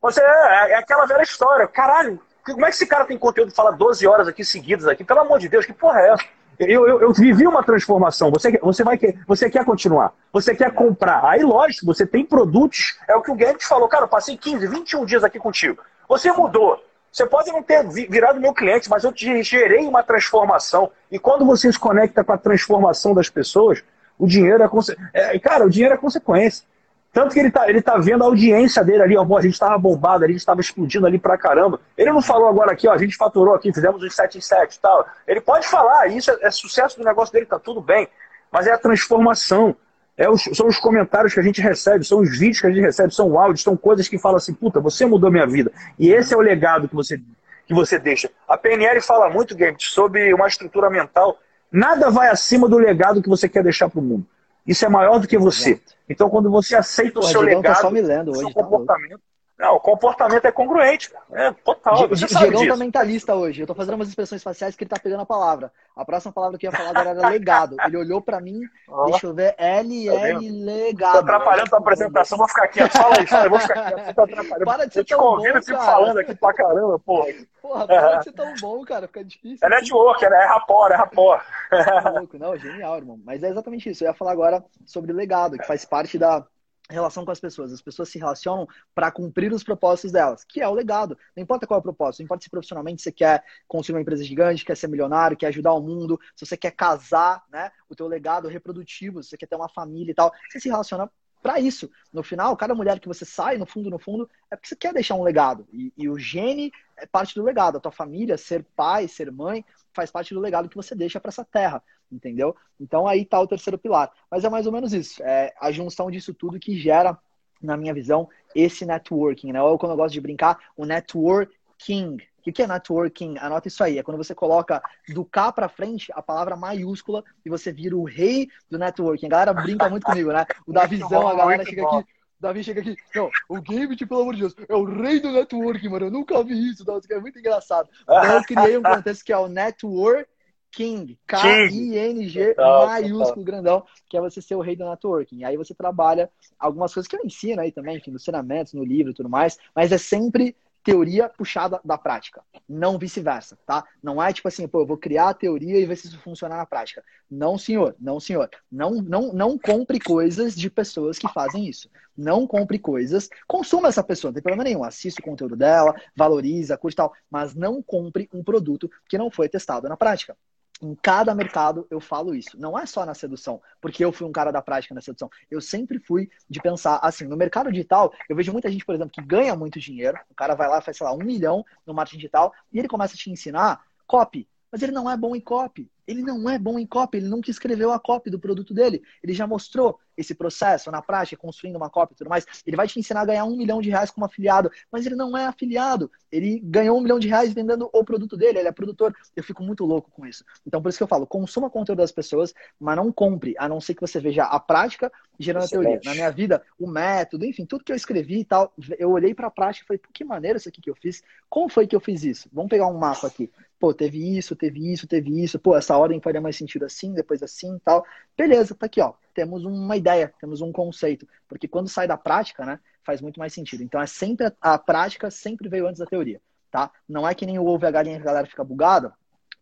Você 0.00 0.22
é, 0.22 0.72
é, 0.72 0.78
aquela 0.78 1.04
velha 1.04 1.22
história. 1.22 1.66
Caralho, 1.66 2.18
como 2.44 2.64
é 2.64 2.68
que 2.70 2.76
esse 2.76 2.86
cara 2.86 3.04
tem 3.04 3.18
conteúdo 3.18 3.50
que 3.50 3.56
fala 3.56 3.72
12 3.72 4.06
horas 4.06 4.28
aqui 4.28 4.44
seguidas 4.44 4.86
aqui? 4.86 5.04
Pelo 5.04 5.20
amor 5.20 5.38
de 5.38 5.48
Deus, 5.48 5.66
que 5.66 5.72
porra 5.72 6.00
é 6.00 6.12
essa? 6.12 6.24
Eu, 6.58 6.88
eu, 6.88 7.00
eu, 7.02 7.12
vivi 7.12 7.46
uma 7.46 7.62
transformação. 7.62 8.30
Você, 8.30 8.58
você, 8.62 8.82
vai, 8.82 8.98
você 9.26 9.50
quer 9.50 9.62
continuar. 9.64 10.14
Você 10.32 10.54
quer 10.54 10.72
comprar. 10.72 11.22
Aí, 11.26 11.42
lógico, 11.42 11.84
você 11.84 12.06
tem 12.06 12.24
produtos. 12.24 12.98
É 13.06 13.14
o 13.14 13.20
que 13.20 13.30
o 13.30 13.34
Guedes 13.34 13.66
falou. 13.66 13.86
Cara, 13.88 14.04
eu 14.04 14.08
passei 14.08 14.38
15, 14.38 14.66
21 14.66 15.04
dias 15.04 15.22
aqui 15.22 15.38
contigo. 15.38 15.82
Você 16.08 16.32
mudou. 16.32 16.82
Você 17.16 17.24
pode 17.24 17.50
não 17.50 17.62
ter 17.62 17.82
virado 17.88 18.38
meu 18.38 18.52
cliente, 18.52 18.90
mas 18.90 19.02
eu 19.02 19.10
te 19.10 19.42
gerei 19.42 19.86
uma 19.86 20.02
transformação. 20.02 20.90
E 21.10 21.18
quando 21.18 21.46
você 21.46 21.72
se 21.72 21.78
conecta 21.78 22.22
com 22.22 22.30
a 22.30 22.36
transformação 22.36 23.14
das 23.14 23.30
pessoas, 23.30 23.82
o 24.18 24.26
dinheiro 24.26 24.62
é, 24.62 25.34
é 25.34 25.38
Cara, 25.38 25.64
o 25.64 25.70
dinheiro 25.70 25.94
é 25.94 25.96
consequência. 25.96 26.66
Tanto 27.14 27.32
que 27.32 27.40
ele 27.40 27.50
tá, 27.50 27.70
ele 27.70 27.80
tá 27.80 27.96
vendo 27.96 28.22
a 28.22 28.26
audiência 28.26 28.84
dele 28.84 29.02
ali, 29.02 29.16
ó, 29.16 29.22
a 29.22 29.40
gente 29.40 29.54
estava 29.54 29.78
bombado 29.78 30.26
a 30.26 30.28
gente 30.28 30.36
estava 30.36 30.60
explodindo 30.60 31.06
ali 31.06 31.18
pra 31.18 31.38
caramba. 31.38 31.80
Ele 31.96 32.12
não 32.12 32.20
falou 32.20 32.48
agora 32.48 32.72
aqui, 32.72 32.86
ó, 32.86 32.92
a 32.92 32.98
gente 32.98 33.16
faturou 33.16 33.54
aqui, 33.54 33.72
fizemos 33.72 34.02
os 34.02 34.14
7 34.14 34.36
em 34.36 34.42
7 34.42 34.74
e 34.74 34.78
tal. 34.78 35.06
Ele 35.26 35.40
pode 35.40 35.66
falar, 35.66 36.08
isso 36.08 36.30
é, 36.30 36.36
é, 36.42 36.50
sucesso 36.50 36.98
do 36.98 37.04
negócio 37.06 37.32
dele, 37.32 37.46
tá 37.46 37.58
tudo 37.58 37.80
bem. 37.80 38.06
Mas 38.52 38.66
é 38.66 38.72
a 38.72 38.78
transformação. 38.78 39.74
É 40.16 40.30
os, 40.30 40.42
são 40.54 40.66
os 40.66 40.78
comentários 40.78 41.34
que 41.34 41.40
a 41.40 41.42
gente 41.42 41.60
recebe, 41.60 42.04
são 42.04 42.20
os 42.20 42.38
vídeos 42.38 42.60
que 42.60 42.66
a 42.66 42.70
gente 42.70 42.80
recebe, 42.80 43.14
são 43.14 43.38
áudios, 43.38 43.62
são 43.62 43.76
coisas 43.76 44.08
que 44.08 44.18
falam 44.18 44.38
assim, 44.38 44.54
puta, 44.54 44.80
você 44.80 45.04
mudou 45.04 45.30
minha 45.30 45.46
vida. 45.46 45.70
E 45.98 46.10
esse 46.10 46.32
é 46.32 46.36
o 46.36 46.40
legado 46.40 46.88
que 46.88 46.94
você, 46.94 47.20
que 47.66 47.74
você 47.74 47.98
deixa. 47.98 48.30
A 48.48 48.56
PNL 48.56 49.00
fala 49.02 49.28
muito, 49.28 49.54
Game, 49.54 49.76
sobre 49.78 50.32
uma 50.32 50.48
estrutura 50.48 50.88
mental. 50.88 51.38
Nada 51.70 52.10
vai 52.10 52.28
acima 52.28 52.66
do 52.66 52.78
legado 52.78 53.22
que 53.22 53.28
você 53.28 53.48
quer 53.48 53.62
deixar 53.62 53.90
para 53.90 54.00
o 54.00 54.02
mundo. 54.02 54.26
Isso 54.66 54.84
é 54.84 54.88
maior 54.88 55.18
do 55.18 55.28
que 55.28 55.36
você. 55.36 55.80
Então, 56.08 56.30
quando 56.30 56.50
você 56.50 56.74
aceita 56.74 57.20
o 57.20 57.22
seu 57.22 57.40
legado, 57.40 57.74
tá 57.74 57.74
só 57.74 57.90
me 57.90 58.00
lendo 58.00 58.30
hoje, 58.30 58.40
seu 58.40 58.48
tá 58.48 58.62
comportamento, 58.62 59.20
não, 59.58 59.76
o 59.76 59.80
comportamento 59.80 60.44
é 60.44 60.52
congruente, 60.52 61.10
cara. 61.10 61.24
É 61.32 61.52
total. 61.52 62.04
O 62.04 62.14
Diegão 62.14 62.68
tá 62.68 62.76
mentalista 62.76 63.34
hoje. 63.34 63.62
Eu 63.62 63.66
tô 63.66 63.74
fazendo 63.74 63.94
umas 63.94 64.08
expressões 64.08 64.42
faciais 64.42 64.76
que 64.76 64.84
ele 64.84 64.90
tá 64.90 64.98
pegando 64.98 65.22
a 65.22 65.26
palavra. 65.26 65.72
A 65.96 66.04
próxima 66.04 66.30
palavra 66.30 66.58
que 66.58 66.66
eu 66.66 66.70
ia 66.70 66.76
falar 66.76 66.90
agora 66.90 67.10
era 67.18 67.28
legado. 67.30 67.74
Ele 67.86 67.96
olhou 67.96 68.20
pra 68.20 68.38
mim, 68.38 68.60
oh. 68.86 69.06
deixa 69.06 69.26
eu 69.26 69.34
ver, 69.34 69.54
L, 69.56 70.06
tá 70.06 70.28
L, 70.28 70.50
legado. 70.50 71.12
Tô 71.12 71.18
atrapalhando 71.20 71.74
a 71.74 71.78
apresentação, 71.78 72.36
vou 72.36 72.48
ficar 72.48 72.68
quieto. 72.68 72.92
Fala 72.92 73.26
fala 73.26 73.42
aí, 73.44 73.48
vou 73.48 73.58
ficar 73.58 73.92
quieto. 73.92 74.18
Atrapalhando. 74.18 74.64
Para 74.66 74.86
de 74.86 74.92
ser 74.92 75.00
eu 75.00 75.04
te 75.04 75.16
convido 75.16 75.54
bom, 75.54 75.62
fico 75.62 75.78
falando 75.78 76.18
aqui 76.18 76.34
pra 76.34 76.52
caramba, 76.52 76.98
porra. 76.98 77.28
Porra, 77.62 77.86
para 77.86 78.16
de 78.18 78.24
ser 78.24 78.32
tão 78.32 78.54
bom, 78.60 78.84
cara. 78.84 79.06
Fica 79.06 79.24
difícil. 79.24 79.66
É 79.66 79.70
network, 79.70 80.22
é, 80.22 80.28
é 80.28 80.46
rapor, 80.46 80.92
é 80.92 80.96
rapor. 80.96 81.42
É 81.72 82.10
louco, 82.10 82.38
não, 82.38 82.56
genial, 82.58 82.98
irmão. 82.98 83.18
Mas 83.24 83.42
é 83.42 83.48
exatamente 83.48 83.88
isso. 83.88 84.04
Eu 84.04 84.08
ia 84.08 84.14
falar 84.14 84.32
agora 84.32 84.62
sobre 84.84 85.14
legado, 85.14 85.56
que 85.56 85.66
faz 85.66 85.86
parte 85.86 86.18
da 86.18 86.44
relação 86.94 87.24
com 87.24 87.30
as 87.30 87.40
pessoas. 87.40 87.72
As 87.72 87.82
pessoas 87.82 88.08
se 88.08 88.18
relacionam 88.18 88.66
para 88.94 89.10
cumprir 89.10 89.52
os 89.52 89.64
propósitos 89.64 90.12
delas, 90.12 90.44
que 90.44 90.60
é 90.60 90.68
o 90.68 90.74
legado. 90.74 91.18
Não 91.36 91.42
importa 91.42 91.66
qual 91.66 91.78
é 91.78 91.80
o 91.80 91.82
propósito, 91.82 92.20
não 92.20 92.24
importa 92.24 92.44
se 92.44 92.50
profissionalmente 92.50 93.02
você 93.02 93.12
quer 93.12 93.44
construir 93.66 93.96
uma 93.96 94.02
empresa 94.02 94.24
gigante, 94.24 94.64
quer 94.64 94.76
ser 94.76 94.88
milionário, 94.88 95.36
quer 95.36 95.48
ajudar 95.48 95.72
o 95.72 95.80
mundo, 95.80 96.18
se 96.34 96.46
você 96.46 96.56
quer 96.56 96.70
casar, 96.70 97.44
né, 97.50 97.70
o 97.88 97.94
teu 97.94 98.06
legado 98.06 98.48
reprodutivo, 98.48 99.22
se 99.22 99.30
você 99.30 99.36
quer 99.36 99.46
ter 99.46 99.56
uma 99.56 99.68
família 99.68 100.12
e 100.12 100.14
tal, 100.14 100.32
você 100.50 100.60
se 100.60 100.68
relaciona 100.68 101.10
para 101.42 101.60
isso. 101.60 101.88
No 102.12 102.22
final, 102.24 102.56
cada 102.56 102.74
mulher 102.74 102.98
que 102.98 103.06
você 103.06 103.24
sai, 103.24 103.56
no 103.56 103.66
fundo, 103.66 103.88
no 103.88 103.98
fundo, 103.98 104.28
é 104.50 104.56
porque 104.56 104.68
você 104.68 104.74
quer 104.74 104.92
deixar 104.92 105.14
um 105.14 105.22
legado. 105.22 105.66
E, 105.72 105.92
e 105.96 106.08
o 106.08 106.18
gene 106.18 106.72
é 106.96 107.06
parte 107.06 107.34
do 107.36 107.44
legado. 107.44 107.76
A 107.76 107.80
tua 107.80 107.92
família, 107.92 108.36
ser 108.36 108.64
pai, 108.74 109.06
ser 109.06 109.30
mãe, 109.30 109.64
faz 109.94 110.10
parte 110.10 110.34
do 110.34 110.40
legado 110.40 110.68
que 110.68 110.74
você 110.74 110.94
deixa 110.94 111.20
para 111.20 111.28
essa 111.28 111.44
terra, 111.44 111.82
entendeu? 112.10 112.54
Então 112.80 113.06
aí 113.06 113.24
tá 113.24 113.40
o 113.40 113.46
terceiro 113.46 113.78
pilar. 113.78 114.10
Mas 114.30 114.44
é 114.44 114.48
mais 114.48 114.66
ou 114.66 114.72
menos 114.72 114.92
isso. 114.92 115.22
É 115.22 115.52
a 115.60 115.70
junção 115.70 116.10
disso 116.10 116.34
tudo 116.34 116.60
que 116.60 116.78
gera, 116.78 117.18
na 117.60 117.76
minha 117.76 117.94
visão, 117.94 118.28
esse 118.54 118.84
networking, 118.84 119.52
né? 119.52 119.62
Ou 119.62 119.78
como 119.78 119.92
eu 119.92 119.96
gosto 119.96 120.12
de 120.12 120.20
brincar, 120.20 120.58
o 120.76 120.84
networking, 120.84 122.18
O 122.46 122.52
que 122.52 122.62
é 122.62 122.66
networking? 122.66 123.36
Anota 123.38 123.66
isso 123.66 123.82
aí. 123.82 123.98
É 123.98 124.02
quando 124.02 124.18
você 124.18 124.34
coloca 124.34 124.80
do 125.08 125.24
K 125.24 125.52
para 125.52 125.68
frente 125.68 126.12
a 126.14 126.22
palavra 126.22 126.54
maiúscula 126.54 127.24
e 127.44 127.50
você 127.50 127.72
vira 127.72 127.96
o 127.96 128.04
rei 128.04 128.48
do 128.70 128.78
networking. 128.78 129.26
A 129.26 129.30
galera 129.30 129.52
brinca 129.52 129.88
muito 129.88 130.04
comigo, 130.04 130.32
né? 130.32 130.46
O 130.66 130.72
Davizão, 130.72 131.26
a 131.26 131.34
galera 131.34 131.64
chega 131.64 131.84
aqui. 131.84 131.96
O 132.38 132.42
Davi 132.42 132.62
chega 132.62 132.82
aqui, 132.82 132.94
não, 133.14 133.30
o 133.48 133.62
Gambit, 133.62 134.04
pelo 134.04 134.20
amor 134.20 134.34
de 134.34 134.40
Deus, 134.40 134.54
é 134.68 134.74
o 134.74 134.84
rei 134.84 135.18
do 135.20 135.32
networking, 135.32 135.88
mano. 135.88 136.06
Eu 136.06 136.10
nunca 136.10 136.44
vi 136.44 136.68
isso, 136.68 136.82
isso 136.82 137.12
é 137.12 137.18
muito 137.18 137.38
engraçado. 137.38 137.88
Então 138.02 138.36
eu 138.36 138.42
criei 138.42 138.76
um 138.76 138.82
contexto 138.82 139.24
que 139.24 139.32
é 139.32 139.38
o 139.38 139.48
Network 139.48 140.28
King, 140.76 141.18
K-I-N-G, 141.26 142.54
maiúsculo, 142.58 143.42
grandão, 143.42 143.86
que 144.10 144.16
é 144.16 144.20
você 144.20 144.42
ser 144.42 144.56
o 144.56 144.60
rei 144.60 144.76
do 144.76 144.84
networking. 144.84 145.38
E 145.38 145.44
aí 145.44 145.56
você 145.56 145.74
trabalha 145.74 146.30
algumas 146.58 146.92
coisas 146.92 147.08
que 147.08 147.16
eu 147.16 147.24
ensino 147.24 147.62
aí 147.62 147.72
também, 147.72 147.96
enfim, 147.96 148.10
nos 148.10 148.22
treinamentos, 148.22 148.74
no 148.74 148.84
livro 148.84 149.10
e 149.10 149.14
tudo 149.14 149.30
mais, 149.30 149.58
mas 149.74 149.90
é 149.90 149.96
sempre 149.96 150.54
teoria 150.84 151.30
puxada 151.30 151.80
da 151.82 151.98
prática, 151.98 152.44
não 152.68 152.96
vice-versa, 152.96 153.58
tá? 153.66 153.84
Não 154.00 154.22
é 154.22 154.32
tipo 154.32 154.46
assim, 154.46 154.68
pô, 154.68 154.82
eu 154.82 154.86
vou 154.86 154.96
criar 154.96 155.30
a 155.30 155.34
teoria 155.34 155.80
e 155.80 155.86
ver 155.86 155.96
se 155.96 156.06
isso 156.06 156.20
funciona 156.20 156.56
na 156.56 156.66
prática. 156.66 157.02
Não, 157.28 157.58
senhor, 157.58 157.96
não, 157.98 158.20
senhor. 158.20 158.48
Não, 158.70 159.02
não, 159.02 159.32
não 159.32 159.58
compre 159.58 159.98
coisas 159.98 160.54
de 160.54 160.70
pessoas 160.70 161.18
que 161.18 161.26
fazem 161.32 161.66
isso. 161.66 161.90
Não 162.16 162.46
compre 162.46 162.78
coisas, 162.78 163.28
consuma 163.48 163.88
essa 163.88 164.04
pessoa, 164.04 164.28
não 164.28 164.34
tem 164.34 164.42
problema 164.42 164.62
nenhum. 164.62 164.84
Assista 164.84 165.20
o 165.20 165.24
conteúdo 165.24 165.56
dela, 165.56 165.92
valoriza, 166.14 166.76
curte 166.76 166.96
tal, 166.96 167.12
mas 167.28 167.54
não 167.54 167.82
compre 167.82 168.28
um 168.32 168.44
produto 168.44 168.88
que 169.08 169.18
não 169.18 169.30
foi 169.30 169.48
testado 169.48 169.88
na 169.88 169.96
prática. 169.96 170.36
Em 170.82 170.94
cada 170.94 171.34
mercado 171.34 171.86
eu 171.90 172.00
falo 172.00 172.34
isso. 172.34 172.58
Não 172.58 172.78
é 172.78 172.84
só 172.84 173.04
na 173.06 173.14
sedução, 173.14 173.60
porque 173.80 174.04
eu 174.04 174.12
fui 174.12 174.26
um 174.26 174.32
cara 174.32 174.50
da 174.50 174.60
prática 174.60 174.94
na 174.94 175.00
sedução. 175.00 175.30
Eu 175.50 175.60
sempre 175.60 175.98
fui 175.98 176.30
de 176.48 176.60
pensar 176.60 176.98
assim, 177.02 177.24
no 177.26 177.36
mercado 177.36 177.70
digital, 177.70 178.12
eu 178.28 178.36
vejo 178.36 178.52
muita 178.52 178.70
gente, 178.70 178.84
por 178.84 178.94
exemplo, 178.94 179.12
que 179.12 179.22
ganha 179.22 179.56
muito 179.56 179.80
dinheiro. 179.80 180.18
O 180.30 180.34
cara 180.34 180.54
vai 180.54 180.68
lá, 180.68 180.80
faz, 180.80 180.96
sei 180.96 181.06
lá, 181.06 181.14
um 181.14 181.18
milhão 181.18 181.64
no 181.86 181.94
marketing 181.94 182.18
digital, 182.18 182.52
e 182.72 182.78
ele 182.78 182.88
começa 182.88 183.14
a 183.14 183.16
te 183.16 183.30
ensinar 183.30 183.82
copy. 184.06 184.46
Mas 184.70 184.82
ele 184.82 184.92
não 184.92 185.10
é 185.10 185.16
bom 185.16 185.34
em 185.34 185.40
copy. 185.40 185.90
Ele 186.06 186.22
não 186.22 186.48
é 186.48 186.58
bom 186.58 186.78
em 186.78 186.86
copy, 186.86 187.18
ele 187.18 187.28
nunca 187.28 187.50
escreveu 187.50 187.90
a 187.90 187.98
copy 187.98 188.30
do 188.30 188.38
produto 188.38 188.72
dele. 188.72 189.02
Ele 189.22 189.32
já 189.32 189.46
mostrou 189.46 189.98
esse 190.16 190.34
processo 190.34 190.90
na 190.90 191.02
prática, 191.02 191.36
construindo 191.36 191.76
uma 191.76 191.90
copy 191.90 192.14
e 192.14 192.16
tudo 192.16 192.30
mais. 192.30 192.46
Ele 192.64 192.76
vai 192.76 192.86
te 192.86 192.98
ensinar 192.98 193.22
a 193.22 193.24
ganhar 193.24 193.44
um 193.44 193.56
milhão 193.56 193.82
de 193.82 193.90
reais 193.90 194.10
como 194.10 194.24
afiliado, 194.24 194.70
mas 194.90 195.04
ele 195.04 195.16
não 195.16 195.36
é 195.36 195.46
afiliado. 195.46 196.10
Ele 196.30 196.60
ganhou 196.60 196.96
um 196.96 197.00
milhão 197.00 197.18
de 197.18 197.28
reais 197.28 197.52
vendendo 197.52 197.90
o 197.92 198.04
produto 198.04 198.36
dele, 198.36 198.60
ele 198.60 198.68
é 198.68 198.72
produtor. 198.72 199.14
Eu 199.34 199.42
fico 199.42 199.62
muito 199.62 199.84
louco 199.84 200.10
com 200.10 200.24
isso. 200.24 200.44
Então, 200.64 200.80
por 200.80 200.88
isso 200.88 200.98
que 200.98 201.02
eu 201.02 201.08
falo, 201.08 201.26
consuma 201.26 201.68
conteúdo 201.68 201.98
das 201.98 202.12
pessoas, 202.12 202.54
mas 202.78 202.96
não 202.96 203.12
compre, 203.12 203.54
a 203.58 203.68
não 203.68 203.80
ser 203.80 203.94
que 203.94 204.00
você 204.00 204.20
veja 204.20 204.44
a 204.44 204.60
prática 204.60 205.10
gerando 205.38 205.64
a 205.64 205.68
teoria. 205.68 206.00
Na 206.04 206.12
minha 206.12 206.30
vida, 206.30 206.62
o 206.78 206.86
método, 206.86 207.44
enfim, 207.44 207.64
tudo 207.64 207.84
que 207.84 207.92
eu 207.92 207.96
escrevi 207.96 208.40
e 208.40 208.44
tal, 208.44 208.72
eu 208.98 209.10
olhei 209.10 209.34
para 209.34 209.48
a 209.48 209.50
prática 209.50 209.84
e 209.84 209.86
falei, 209.86 210.00
que 210.12 210.24
maneira 210.24 210.58
isso 210.58 210.68
aqui 210.68 210.80
que 210.80 210.90
eu 210.90 210.96
fiz. 210.96 211.22
Como 211.48 211.68
foi 211.68 211.86
que 211.86 211.94
eu 211.94 212.00
fiz 212.00 212.24
isso? 212.24 212.48
Vamos 212.52 212.70
pegar 212.70 212.86
um 212.86 212.98
mapa 212.98 213.26
aqui 213.26 213.50
pô, 213.78 213.92
teve 213.94 214.36
isso, 214.36 214.56
teve 214.56 214.92
isso, 214.92 215.06
teve 215.06 215.42
isso, 215.42 215.58
pô, 215.58 215.76
essa 215.76 215.96
ordem 215.96 216.20
faria 216.20 216.40
mais 216.40 216.56
sentido 216.56 216.84
assim, 216.84 217.12
depois 217.12 217.42
assim 217.42 217.76
e 217.76 217.80
tal. 217.80 218.04
Beleza, 218.36 218.74
tá 218.74 218.86
aqui, 218.86 219.00
ó. 219.00 219.14
Temos 219.34 219.64
uma 219.64 219.96
ideia, 219.96 220.32
temos 220.40 220.60
um 220.60 220.72
conceito. 220.72 221.28
Porque 221.48 221.68
quando 221.68 221.88
sai 221.88 222.08
da 222.08 222.16
prática, 222.16 222.64
né, 222.64 222.80
faz 223.04 223.20
muito 223.20 223.38
mais 223.38 223.52
sentido. 223.52 223.82
Então 223.82 224.00
é 224.00 224.06
sempre 224.06 224.46
a, 224.46 224.74
a 224.74 224.78
prática 224.78 225.30
sempre 225.30 225.68
veio 225.68 225.86
antes 225.86 225.98
da 226.00 226.06
teoria, 226.06 226.40
tá? 226.70 226.90
Não 227.08 227.28
é 227.28 227.34
que 227.34 227.46
nem 227.46 227.58
o 227.58 227.66
ovo 227.66 227.84
e 227.84 227.88
a 227.88 227.90
galinha 227.90 228.16
que 228.16 228.22
a 228.22 228.26
galera 228.26 228.46
fica 228.46 228.64
bugada, 228.64 229.12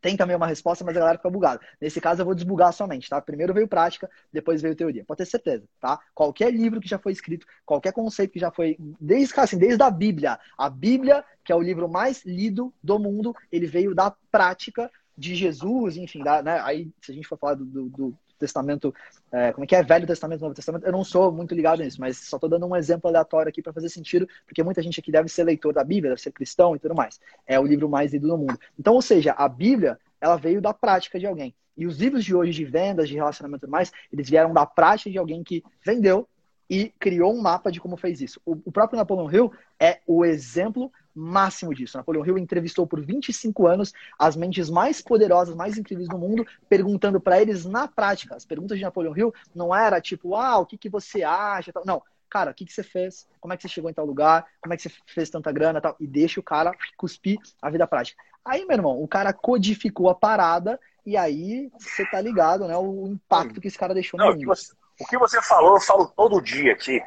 tem 0.05 0.19
também 0.19 0.37
uma 0.37 0.47
resposta, 0.47 0.85
mas 0.85 0.95
a 0.95 1.01
galera 1.01 1.17
fica 1.17 1.31
bugada. 1.31 1.63
Nesse 1.81 1.99
caso, 1.99 2.21
eu 2.21 2.27
vou 2.27 2.35
desbugar 2.35 2.75
somente, 2.75 3.09
tá? 3.09 3.23
Primeiro 3.23 3.55
veio 3.55 3.67
prática, 3.67 4.11
depois 4.31 4.61
veio 4.61 4.77
teoria. 4.77 5.03
Pode 5.03 5.17
ter 5.17 5.25
certeza, 5.25 5.65
tá? 5.81 5.99
Qualquer 6.15 6.53
livro 6.53 6.79
que 6.79 6.87
já 6.87 6.99
foi 6.99 7.13
escrito, 7.13 7.47
qualquer 7.65 7.91
conceito 7.91 8.33
que 8.33 8.39
já 8.39 8.51
foi, 8.51 8.77
desde, 9.01 9.33
assim, 9.41 9.57
desde 9.57 9.83
a 9.83 9.91
Bíblia. 9.91 10.39
A 10.59 10.69
Bíblia, 10.69 11.25
que 11.43 11.51
é 11.51 11.57
o 11.57 11.63
livro 11.63 11.89
mais 11.89 12.23
lido 12.23 12.71
do 12.83 12.99
mundo, 12.99 13.35
ele 13.51 13.67
veio 13.67 13.95
da 13.95 14.15
prática 14.31 14.91
de 15.17 15.35
Jesus, 15.35 15.97
enfim, 15.97 16.23
da, 16.23 16.43
né? 16.43 16.61
aí 16.61 16.93
se 17.01 17.11
a 17.11 17.15
gente 17.15 17.27
for 17.27 17.39
falar 17.39 17.55
do, 17.55 17.65
do, 17.65 17.89
do 17.89 18.19
Testamento, 18.39 18.95
é, 19.31 19.53
como 19.53 19.65
é 19.65 19.67
que 19.67 19.77
é? 19.77 19.83
Velho 19.83 20.07
Testamento, 20.07 20.41
Novo 20.41 20.55
Testamento, 20.55 20.85
eu 20.85 20.93
não 20.93 21.05
sou 21.05 21.31
muito 21.33 21.55
ligado 21.55 21.83
nisso, 21.83 22.01
mas 22.01 22.19
só 22.19 22.37
estou 22.37 22.49
dando 22.49 22.67
um 22.67 22.77
exemplo 22.77 23.09
aleatório 23.09 23.49
aqui 23.49 23.63
para 23.63 23.73
fazer 23.73 23.89
sentido, 23.89 24.29
porque 24.47 24.63
muita 24.63 24.83
gente 24.83 25.01
aqui 25.01 25.11
deve 25.11 25.29
ser 25.29 25.45
leitor 25.45 25.73
da 25.73 25.85
Bíblia, 25.85 26.11
deve 26.11 26.23
ser 26.23 26.33
cristão 26.33 26.77
e 26.77 26.79
tudo 26.79 26.95
mais. 26.95 27.21
É 27.47 27.59
o 27.59 27.65
livro 27.65 27.89
mais 27.89 28.13
lido 28.13 28.29
do 28.29 28.39
mundo. 28.39 28.59
Então, 28.79 28.95
ou 28.95 29.03
seja, 29.03 29.33
a 29.33 29.49
Bíblia, 29.49 29.99
ela 30.21 30.37
veio 30.37 30.61
da 30.61 30.73
prática 30.73 31.19
de 31.19 31.27
alguém. 31.27 31.55
E 31.77 31.87
os 31.87 31.99
livros 31.99 32.25
de 32.25 32.35
hoje 32.35 32.53
de 32.53 32.65
vendas, 32.65 33.09
de 33.09 33.15
relacionamento 33.15 33.65
e 33.65 33.67
tudo 33.67 33.73
mais, 33.73 33.93
eles 34.13 34.29
vieram 34.29 34.53
da 34.53 34.65
prática 34.65 35.11
de 35.11 35.19
alguém 35.19 35.43
que 35.43 35.63
vendeu 35.85 36.29
e 36.69 36.93
criou 36.99 37.35
um 37.35 37.41
mapa 37.41 37.71
de 37.71 37.81
como 37.81 37.97
fez 37.97 38.21
isso. 38.21 38.41
O, 38.45 38.73
próprio 38.73 38.97
Napoleão 38.97 39.31
Hill 39.31 39.53
é 39.79 40.01
o 40.07 40.25
exemplo 40.25 40.91
máximo 41.15 41.75
disso. 41.75 41.97
Napoleão 41.97 42.27
Hill 42.27 42.39
entrevistou 42.39 42.87
por 42.87 43.01
25 43.01 43.67
anos 43.67 43.93
as 44.19 44.35
mentes 44.37 44.69
mais 44.69 45.01
poderosas, 45.01 45.55
mais 45.55 45.79
incríveis 45.79 46.09
do 46.09 46.19
mundo, 46.19 46.47
perguntando 46.69 47.21
para 47.21 47.41
eles 47.41 47.65
na 47.65 47.87
prática. 47.87 48.35
As 48.35 48.45
perguntas 48.45 48.77
de 48.77 48.85
Napoleão 48.85 49.17
Hill 49.17 49.35
não 49.55 49.75
era 49.75 50.01
tipo, 50.01 50.35
ah, 50.35 50.59
o 50.59 50.67
que, 50.67 50.77
que 50.77 50.89
você 50.89 51.23
acha? 51.23 51.73
Não, 51.85 52.03
cara, 52.29 52.51
o 52.51 52.55
que, 52.55 52.65
que 52.65 52.73
você 52.73 52.83
fez? 52.83 53.29
Como 53.41 53.55
é 53.55 53.57
que 53.57 53.63
você 53.63 53.69
chegou 53.69 53.89
em 53.89 53.95
tal 53.95 54.05
lugar? 54.05 54.45
Como 54.61 54.75
é 54.75 54.77
que 54.77 54.83
você 54.83 54.93
fez 55.07 55.31
tanta 55.31 55.53
grana 55.53 55.81
tal? 55.81 55.95
E 56.01 56.07
deixa 56.07 56.41
o 56.41 56.43
cara 56.43 56.73
cuspir 56.97 57.39
a 57.63 57.71
vida 57.71 57.87
prática. 57.87 58.21
Aí, 58.45 58.65
meu 58.65 58.77
irmão, 58.77 59.03
o 59.03 59.07
cara 59.07 59.33
codificou 59.33 60.11
a 60.11 60.15
parada 60.15 60.79
e 61.07 61.17
aí 61.17 61.71
você 61.79 62.05
tá 62.07 62.21
ligado, 62.21 62.67
né? 62.67 62.77
O 62.77 63.07
impacto 63.07 63.61
que 63.61 63.69
esse 63.69 63.79
cara 63.79 63.95
deixou 63.95 64.19
no 64.19 64.27
mundo. 64.27 64.37
O 64.37 64.39
que, 64.39 64.47
você, 64.47 64.73
o 65.01 65.07
que 65.07 65.19
você 65.19 65.41
falou, 65.43 65.75
eu 65.75 65.81
falo 65.81 66.07
todo 66.09 66.43
dia 66.43 66.73
aqui 66.73 67.01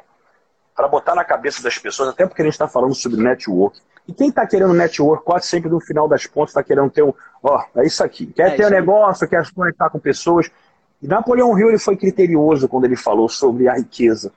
para 0.74 0.86
botar 0.86 1.14
na 1.14 1.24
cabeça 1.24 1.60
das 1.62 1.76
pessoas, 1.76 2.08
até 2.08 2.26
porque 2.26 2.40
a 2.40 2.44
gente 2.44 2.54
está 2.54 2.68
falando 2.68 2.94
sobre 2.94 3.20
network. 3.20 3.80
E 4.08 4.12
quem 4.14 4.30
está 4.30 4.46
querendo 4.46 4.72
network, 4.72 5.22
quase 5.22 5.46
sempre 5.46 5.68
no 5.68 5.78
final 5.78 6.08
das 6.08 6.26
pontas 6.26 6.50
está 6.50 6.62
querendo 6.62 6.90
ter 6.90 7.02
um. 7.02 7.12
Ó, 7.42 7.62
é 7.76 7.86
isso 7.86 8.02
aqui. 8.02 8.26
Quer 8.26 8.52
é 8.52 8.56
ter 8.56 8.66
um 8.66 8.70
negócio, 8.70 9.28
quer 9.28 9.44
se 9.44 9.52
conectar 9.52 9.90
com 9.90 9.98
pessoas. 9.98 10.50
E 11.02 11.06
Napoleão 11.06 11.56
Hill 11.58 11.68
ele 11.68 11.78
foi 11.78 11.94
criterioso 11.94 12.66
quando 12.68 12.86
ele 12.86 12.96
falou 12.96 13.28
sobre 13.28 13.68
a 13.68 13.74
riqueza. 13.74 14.32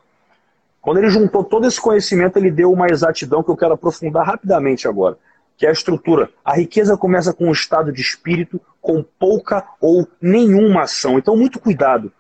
Quando 0.82 0.98
ele 0.98 1.10
juntou 1.10 1.42
todo 1.42 1.66
esse 1.66 1.80
conhecimento, 1.80 2.38
ele 2.38 2.52
deu 2.52 2.72
uma 2.72 2.88
exatidão 2.88 3.42
que 3.42 3.50
eu 3.50 3.56
quero 3.56 3.74
aprofundar 3.74 4.26
rapidamente 4.26 4.90
agora, 4.90 5.18
que 5.56 5.66
é 5.66 5.70
a 5.70 5.72
estrutura. 5.72 6.30
A 6.44 6.56
riqueza 6.56 6.98
começa 6.98 7.32
com 7.34 7.46
um 7.46 7.52
estado 7.52 7.94
de 7.94 8.02
espírito 8.02 8.60
com 8.82 9.02
pouca 9.02 9.64
ou 9.80 10.06
nenhuma 10.20 10.82
ação. 10.82 11.18
Então, 11.18 11.38
muito 11.38 11.60
cuidado. 11.60 12.12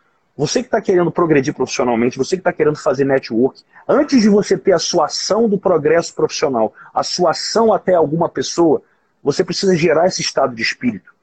Você 0.41 0.63
que 0.63 0.69
está 0.69 0.81
querendo 0.81 1.11
progredir 1.11 1.53
profissionalmente, 1.53 2.17
você 2.17 2.35
que 2.35 2.39
está 2.39 2.51
querendo 2.51 2.75
fazer 2.75 3.05
network, 3.05 3.61
antes 3.87 4.23
de 4.23 4.27
você 4.27 4.57
ter 4.57 4.71
a 4.71 4.79
sua 4.79 5.05
ação 5.05 5.47
do 5.47 5.55
progresso 5.55 6.15
profissional, 6.15 6.73
a 6.91 7.03
sua 7.03 7.29
ação 7.29 7.71
até 7.71 7.93
alguma 7.93 8.27
pessoa, 8.27 8.81
você 9.21 9.43
precisa 9.43 9.75
gerar 9.75 10.07
esse 10.07 10.19
estado 10.19 10.55
de 10.55 10.63
espírito. 10.63 11.13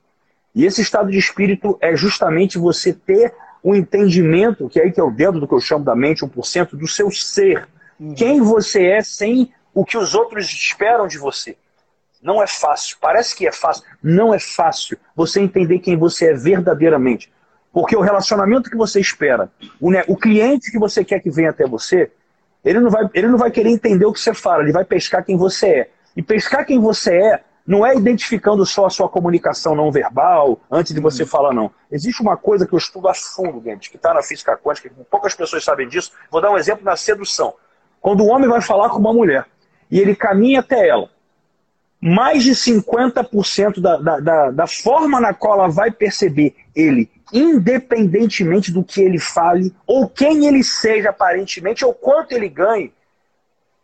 E 0.54 0.64
esse 0.64 0.80
estado 0.82 1.10
de 1.10 1.18
espírito 1.18 1.76
é 1.80 1.96
justamente 1.96 2.58
você 2.58 2.92
ter 2.92 3.34
o 3.60 3.72
um 3.72 3.74
entendimento, 3.74 4.68
que 4.68 4.78
é 4.78 4.84
aí 4.84 4.92
que 4.92 5.00
é 5.00 5.02
o 5.02 5.10
dentro 5.10 5.40
do 5.40 5.48
que 5.48 5.54
eu 5.54 5.60
chamo 5.60 5.84
da 5.84 5.96
mente 5.96 6.24
1%, 6.24 6.76
do 6.76 6.86
seu 6.86 7.10
ser. 7.10 7.68
Uhum. 7.98 8.14
Quem 8.14 8.40
você 8.40 8.86
é 8.86 9.02
sem 9.02 9.52
o 9.74 9.84
que 9.84 9.98
os 9.98 10.14
outros 10.14 10.46
esperam 10.46 11.08
de 11.08 11.18
você. 11.18 11.56
Não 12.22 12.40
é 12.40 12.46
fácil. 12.46 12.96
Parece 13.00 13.34
que 13.34 13.48
é 13.48 13.52
fácil. 13.52 13.82
Não 14.00 14.32
é 14.32 14.38
fácil 14.38 14.96
você 15.16 15.40
entender 15.40 15.80
quem 15.80 15.96
você 15.96 16.26
é 16.26 16.34
verdadeiramente. 16.34 17.32
Porque 17.78 17.96
o 17.96 18.00
relacionamento 18.00 18.68
que 18.68 18.76
você 18.76 18.98
espera, 18.98 19.52
o, 19.80 19.92
o 20.08 20.16
cliente 20.16 20.68
que 20.68 20.80
você 20.80 21.04
quer 21.04 21.20
que 21.20 21.30
venha 21.30 21.50
até 21.50 21.64
você, 21.64 22.10
ele 22.64 22.80
não, 22.80 22.90
vai, 22.90 23.08
ele 23.14 23.28
não 23.28 23.38
vai 23.38 23.52
querer 23.52 23.70
entender 23.70 24.04
o 24.04 24.12
que 24.12 24.18
você 24.18 24.34
fala, 24.34 24.64
ele 24.64 24.72
vai 24.72 24.84
pescar 24.84 25.24
quem 25.24 25.36
você 25.36 25.66
é. 25.68 25.90
E 26.16 26.20
pescar 26.20 26.66
quem 26.66 26.80
você 26.80 27.14
é 27.14 27.44
não 27.64 27.86
é 27.86 27.94
identificando 27.94 28.66
só 28.66 28.86
a 28.86 28.90
sua 28.90 29.08
comunicação 29.08 29.76
não 29.76 29.92
verbal 29.92 30.58
antes 30.68 30.92
de 30.92 31.00
você 31.00 31.24
falar 31.24 31.54
não. 31.54 31.70
Existe 31.88 32.20
uma 32.20 32.36
coisa 32.36 32.66
que 32.66 32.72
eu 32.72 32.78
estudo 32.78 33.06
a 33.06 33.14
fundo, 33.14 33.62
gente, 33.62 33.90
que 33.90 33.96
está 33.96 34.12
na 34.12 34.24
física 34.24 34.56
quântica, 34.56 34.88
que 34.88 35.04
poucas 35.04 35.36
pessoas 35.36 35.62
sabem 35.62 35.86
disso. 35.86 36.10
Vou 36.32 36.40
dar 36.40 36.50
um 36.50 36.58
exemplo 36.58 36.84
na 36.84 36.96
sedução. 36.96 37.54
Quando 38.00 38.24
o 38.24 38.26
homem 38.26 38.48
vai 38.48 38.60
falar 38.60 38.88
com 38.88 38.98
uma 38.98 39.12
mulher 39.12 39.46
e 39.88 40.00
ele 40.00 40.16
caminha 40.16 40.58
até 40.58 40.88
ela, 40.88 41.08
mais 42.00 42.42
de 42.42 42.50
50% 42.52 43.80
da, 43.80 43.96
da, 43.98 44.18
da, 44.18 44.50
da 44.50 44.66
forma 44.66 45.20
na 45.20 45.32
qual 45.32 45.60
ela 45.60 45.68
vai 45.68 45.92
perceber 45.92 46.56
ele 46.74 47.08
independentemente 47.32 48.72
do 48.72 48.84
que 48.84 49.00
ele 49.00 49.18
fale, 49.18 49.74
ou 49.86 50.08
quem 50.08 50.46
ele 50.46 50.62
seja 50.62 51.10
aparentemente, 51.10 51.84
ou 51.84 51.92
quanto 51.92 52.32
ele 52.32 52.48
ganhe, 52.48 52.92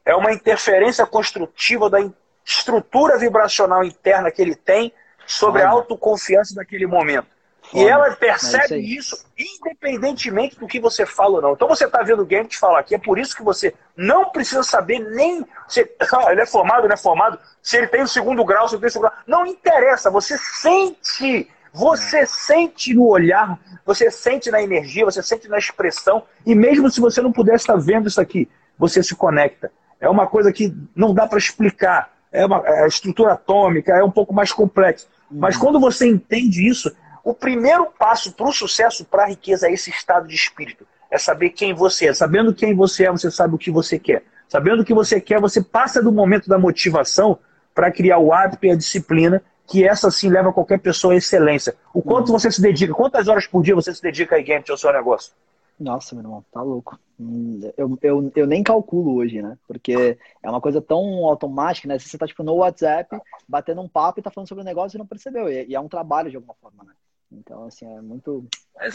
é 0.05 0.14
uma 0.14 0.32
interferência 0.32 1.07
construtiva 1.07 1.88
da 1.88 1.99
estrutura 2.45 3.18
vibracional 3.18 3.82
interna 3.84 4.30
que 4.30 4.42
ele 4.42 4.55
tem 4.55 4.92
sobre 5.26 5.62
a 5.62 5.70
autoconfiança 5.70 6.55
daquele 6.55 6.86
momento. 6.86 7.34
E 7.72 7.82
ela 7.82 8.14
percebe 8.14 8.76
isso 8.76 9.24
independentemente 9.38 10.59
do 10.59 10.66
que 10.66 10.78
você 10.78 11.07
fala 11.07 11.36
ou 11.36 11.42
não. 11.42 11.53
Então 11.55 11.66
você 11.66 11.86
está 11.86 12.03
vendo 12.03 12.22
o 12.22 12.26
game 12.26 12.47
te 12.47 12.59
falar 12.59 12.80
aqui, 12.80 12.95
é 12.95 12.99
por 12.99 13.18
isso 13.18 13.34
que 13.34 13.42
você 13.42 13.74
não 13.97 14.30
precisa 14.30 14.62
saber 14.62 14.99
nem 14.99 15.45
se 15.66 15.80
ele 16.30 16.40
é 16.42 16.47
formado, 16.47 16.86
não 16.86 16.95
é 16.95 16.97
formado, 16.97 17.38
se 17.62 17.76
ele 17.78 17.86
tem 17.86 18.03
o 18.03 18.09
segundo 18.09 18.45
grau, 18.45 18.68
se 18.68 18.74
ele 18.74 18.80
tem 18.80 18.88
o 18.88 18.92
segundo 18.92 19.09
grau. 19.09 19.22
Não 19.26 19.47
interessa, 19.47 20.11
você 20.11 20.36
sente 20.38 21.51
você 21.75 22.25
sente 22.25 22.95
no 22.95 23.09
olhar, 23.09 23.59
você 23.85 24.09
sente 24.09 24.49
na 24.49 24.62
energia, 24.62 25.05
você 25.05 25.20
sente 25.20 25.49
na 25.49 25.59
expressão, 25.59 26.22
e 26.47 26.55
mesmo 26.55 26.89
se 26.89 27.01
você 27.01 27.20
não 27.20 27.33
pudesse 27.33 27.64
estar 27.64 27.77
vendo 27.77 28.07
isso 28.07 28.20
aqui, 28.20 28.49
você 28.79 29.03
se 29.03 29.16
conecta. 29.16 29.72
É 30.01 30.09
uma 30.09 30.27
coisa 30.27 30.53
que 30.53 30.72
não 30.95 31.12
dá 31.12 31.27
para 31.27 31.39
explicar. 31.39 32.12
é, 32.31 32.47
uma, 32.47 32.59
é 32.64 32.85
a 32.85 32.87
estrutura 32.87 33.33
atômica, 33.33 33.93
é 33.93 34.05
um 34.05 34.11
pouco 34.11 34.33
mais 34.33 34.53
complexo. 34.53 35.09
Uhum. 35.31 35.39
Mas 35.41 35.57
quando 35.57 35.81
você 35.81 36.07
entende 36.07 36.66
isso, 36.66 36.95
o 37.25 37.35
primeiro 37.35 37.87
passo 37.87 38.33
para 38.33 38.49
o 38.49 38.53
sucesso, 38.53 39.05
para 39.05 39.25
a 39.25 39.29
riqueza, 39.29 39.66
é 39.66 39.72
esse 39.72 39.91
estado 39.91 40.29
de 40.29 40.35
espírito. 40.35 40.87
É 41.11 41.18
saber 41.18 41.51
quem 41.51 41.75
você 41.75 42.07
é. 42.07 42.14
Sabendo 42.14 42.55
quem 42.55 42.75
você 42.75 43.07
é, 43.07 43.11
você 43.11 43.31
sabe 43.31 43.55
o 43.55 43.59
que 43.59 43.70
você 43.70 43.99
quer. 43.99 44.22
Sabendo 44.49 44.83
o 44.83 44.85
que 44.85 44.95
você 44.95 45.20
quer, 45.20 45.41
você 45.41 45.62
passa 45.62 46.01
do 46.01 46.12
momento 46.12 46.49
da 46.49 46.59
motivação 46.59 47.39
para 47.75 47.91
criar 47.91 48.18
o 48.18 48.33
hábito 48.33 48.66
e 48.66 48.70
a 48.70 48.77
disciplina, 48.77 49.43
que 49.67 49.87
essa 49.87 50.11
sim 50.11 50.29
leva 50.29 50.53
qualquer 50.53 50.79
pessoa 50.79 51.15
à 51.15 51.17
excelência. 51.17 51.75
O 51.93 52.03
quanto 52.03 52.29
uhum. 52.29 52.39
você 52.39 52.51
se 52.51 52.61
dedica, 52.61 52.95
quantas 52.95 53.29
horas 53.29 53.47
por 53.47 53.62
dia 53.62 53.75
você 53.75 53.95
se 53.95 54.03
dedica 54.03 54.37
a 54.37 54.41
game 54.41 54.65
ao 54.69 54.77
seu 54.77 54.93
negócio? 54.93 55.33
Nossa, 55.79 56.15
meu 56.15 56.23
irmão, 56.23 56.45
tá 56.53 56.62
louco. 56.62 56.99
Hum, 57.19 57.61
eu, 57.77 57.99
eu, 58.03 58.33
eu 58.37 58.47
nem 58.47 58.62
calculo 58.62 59.17
hoje, 59.17 59.43
né? 59.43 59.59
Porque 59.67 60.17
é 60.43 60.51
uma 60.51 60.61
coisa 60.61 60.81
tão 60.81 60.99
automática, 61.27 61.89
né? 61.89 61.99
Você 61.99 62.17
tá, 62.17 62.27
tipo, 62.27 62.45
no 62.45 62.55
WhatsApp, 62.55 63.17
batendo 63.49 63.81
um 63.81 63.89
papo 63.89 64.21
e 64.21 64.23
tá 64.23 64.31
falando 64.31 64.49
sobre 64.49 64.62
o 64.62 64.65
negócio 64.65 64.97
e 64.97 64.99
não 64.99 65.07
percebeu. 65.07 65.49
E, 65.49 65.67
e 65.67 65.75
é 65.75 65.81
um 65.81 65.89
trabalho 65.89 66.31
de 66.31 66.37
alguma 66.37 66.55
forma, 66.55 66.85
né? 66.85 66.93
Então, 67.33 67.65
assim, 67.65 67.87
é 67.87 68.01
muito. 68.01 68.47
É, 68.79 68.89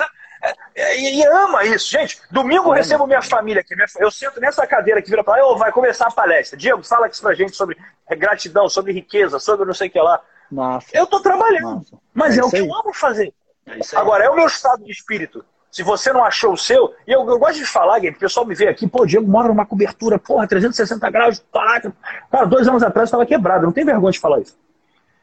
é, 0.76 1.00
e, 1.00 1.20
e, 1.20 1.26
ama 1.26 1.66
isso. 1.66 1.90
Gente, 1.90 2.22
domingo 2.32 2.70
eu 2.70 2.74
recebo 2.74 3.06
minha 3.06 3.22
família 3.22 3.62
aqui. 3.62 3.76
Minha, 3.76 3.88
eu 3.98 4.10
sento 4.10 4.40
nessa 4.40 4.66
cadeira 4.66 5.02
que 5.02 5.10
vira 5.10 5.24
para 5.24 5.46
lá, 5.46 5.58
vai 5.58 5.72
começar 5.72 6.08
a 6.08 6.12
palestra. 6.12 6.58
Diego, 6.58 6.84
fala 6.84 7.08
aqui 7.08 7.20
pra 7.20 7.34
gente 7.34 7.56
sobre 7.56 7.78
gratidão, 8.10 8.70
sobre 8.70 8.94
riqueza, 8.94 9.40
sobre 9.40 9.66
não 9.66 9.74
sei 9.74 9.90
o 9.90 9.92
que 9.92 10.00
lá. 10.00 10.22
Nossa. 10.52 10.88
Eu 10.94 11.06
tô 11.08 11.20
trabalhando. 11.20 11.76
Nossa. 11.76 11.98
Mas 12.14 12.38
é, 12.38 12.42
é 12.42 12.44
o 12.44 12.50
que 12.50 12.58
eu 12.58 12.74
amo 12.74 12.94
fazer. 12.94 13.34
É 13.68 13.80
Agora, 13.96 14.24
é 14.24 14.30
o 14.30 14.36
meu 14.36 14.48
estado 14.48 14.84
de 14.84 14.92
espírito. 14.92 15.44
Se 15.72 15.84
você 15.84 16.12
não 16.12 16.24
achou 16.24 16.54
o 16.54 16.58
seu, 16.58 16.94
e 17.08 17.12
eu, 17.12 17.28
eu 17.30 17.38
gosto 17.38 17.60
de 17.60 17.66
falar, 17.66 18.00
o 18.00 18.16
pessoal 18.16 18.46
me 18.46 18.56
vê 18.56 18.68
aqui, 18.68 18.88
pô, 18.88 19.06
Diego 19.06 19.30
mora 19.30 19.48
numa 19.50 19.66
cobertura, 19.66 20.18
porra, 20.18 20.48
360 20.48 21.08
graus, 21.12 21.44
caraca. 21.54 21.94
Cara, 22.32 22.46
dois 22.46 22.68
anos 22.68 22.82
atrás 22.82 23.04
eu 23.04 23.06
estava 23.06 23.26
quebrado, 23.26 23.66
não 23.66 23.72
tem 23.72 23.86
vergonha 23.86 24.12
de 24.12 24.20
falar 24.20 24.40
isso. 24.40 24.58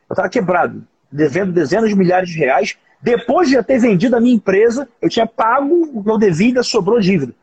Eu 0.09 0.15
estava 0.15 0.29
quebrado, 0.29 0.87
devendo 1.11 1.53
dezenas 1.53 1.89
de 1.89 1.97
milhares 1.97 2.29
de 2.29 2.39
reais. 2.39 2.77
Depois 3.03 3.49
de 3.49 3.55
já 3.55 3.63
ter 3.63 3.79
vendido 3.79 4.17
a 4.17 4.21
minha 4.21 4.37
empresa, 4.37 4.89
eu 5.03 5.09
tinha 5.09 5.27
pago 5.27 5.91
o 5.93 6.03
que 6.03 6.11
eu 6.11 6.19
devia 6.19 6.63
sobrou 6.63 7.01
dívida. 7.01 7.35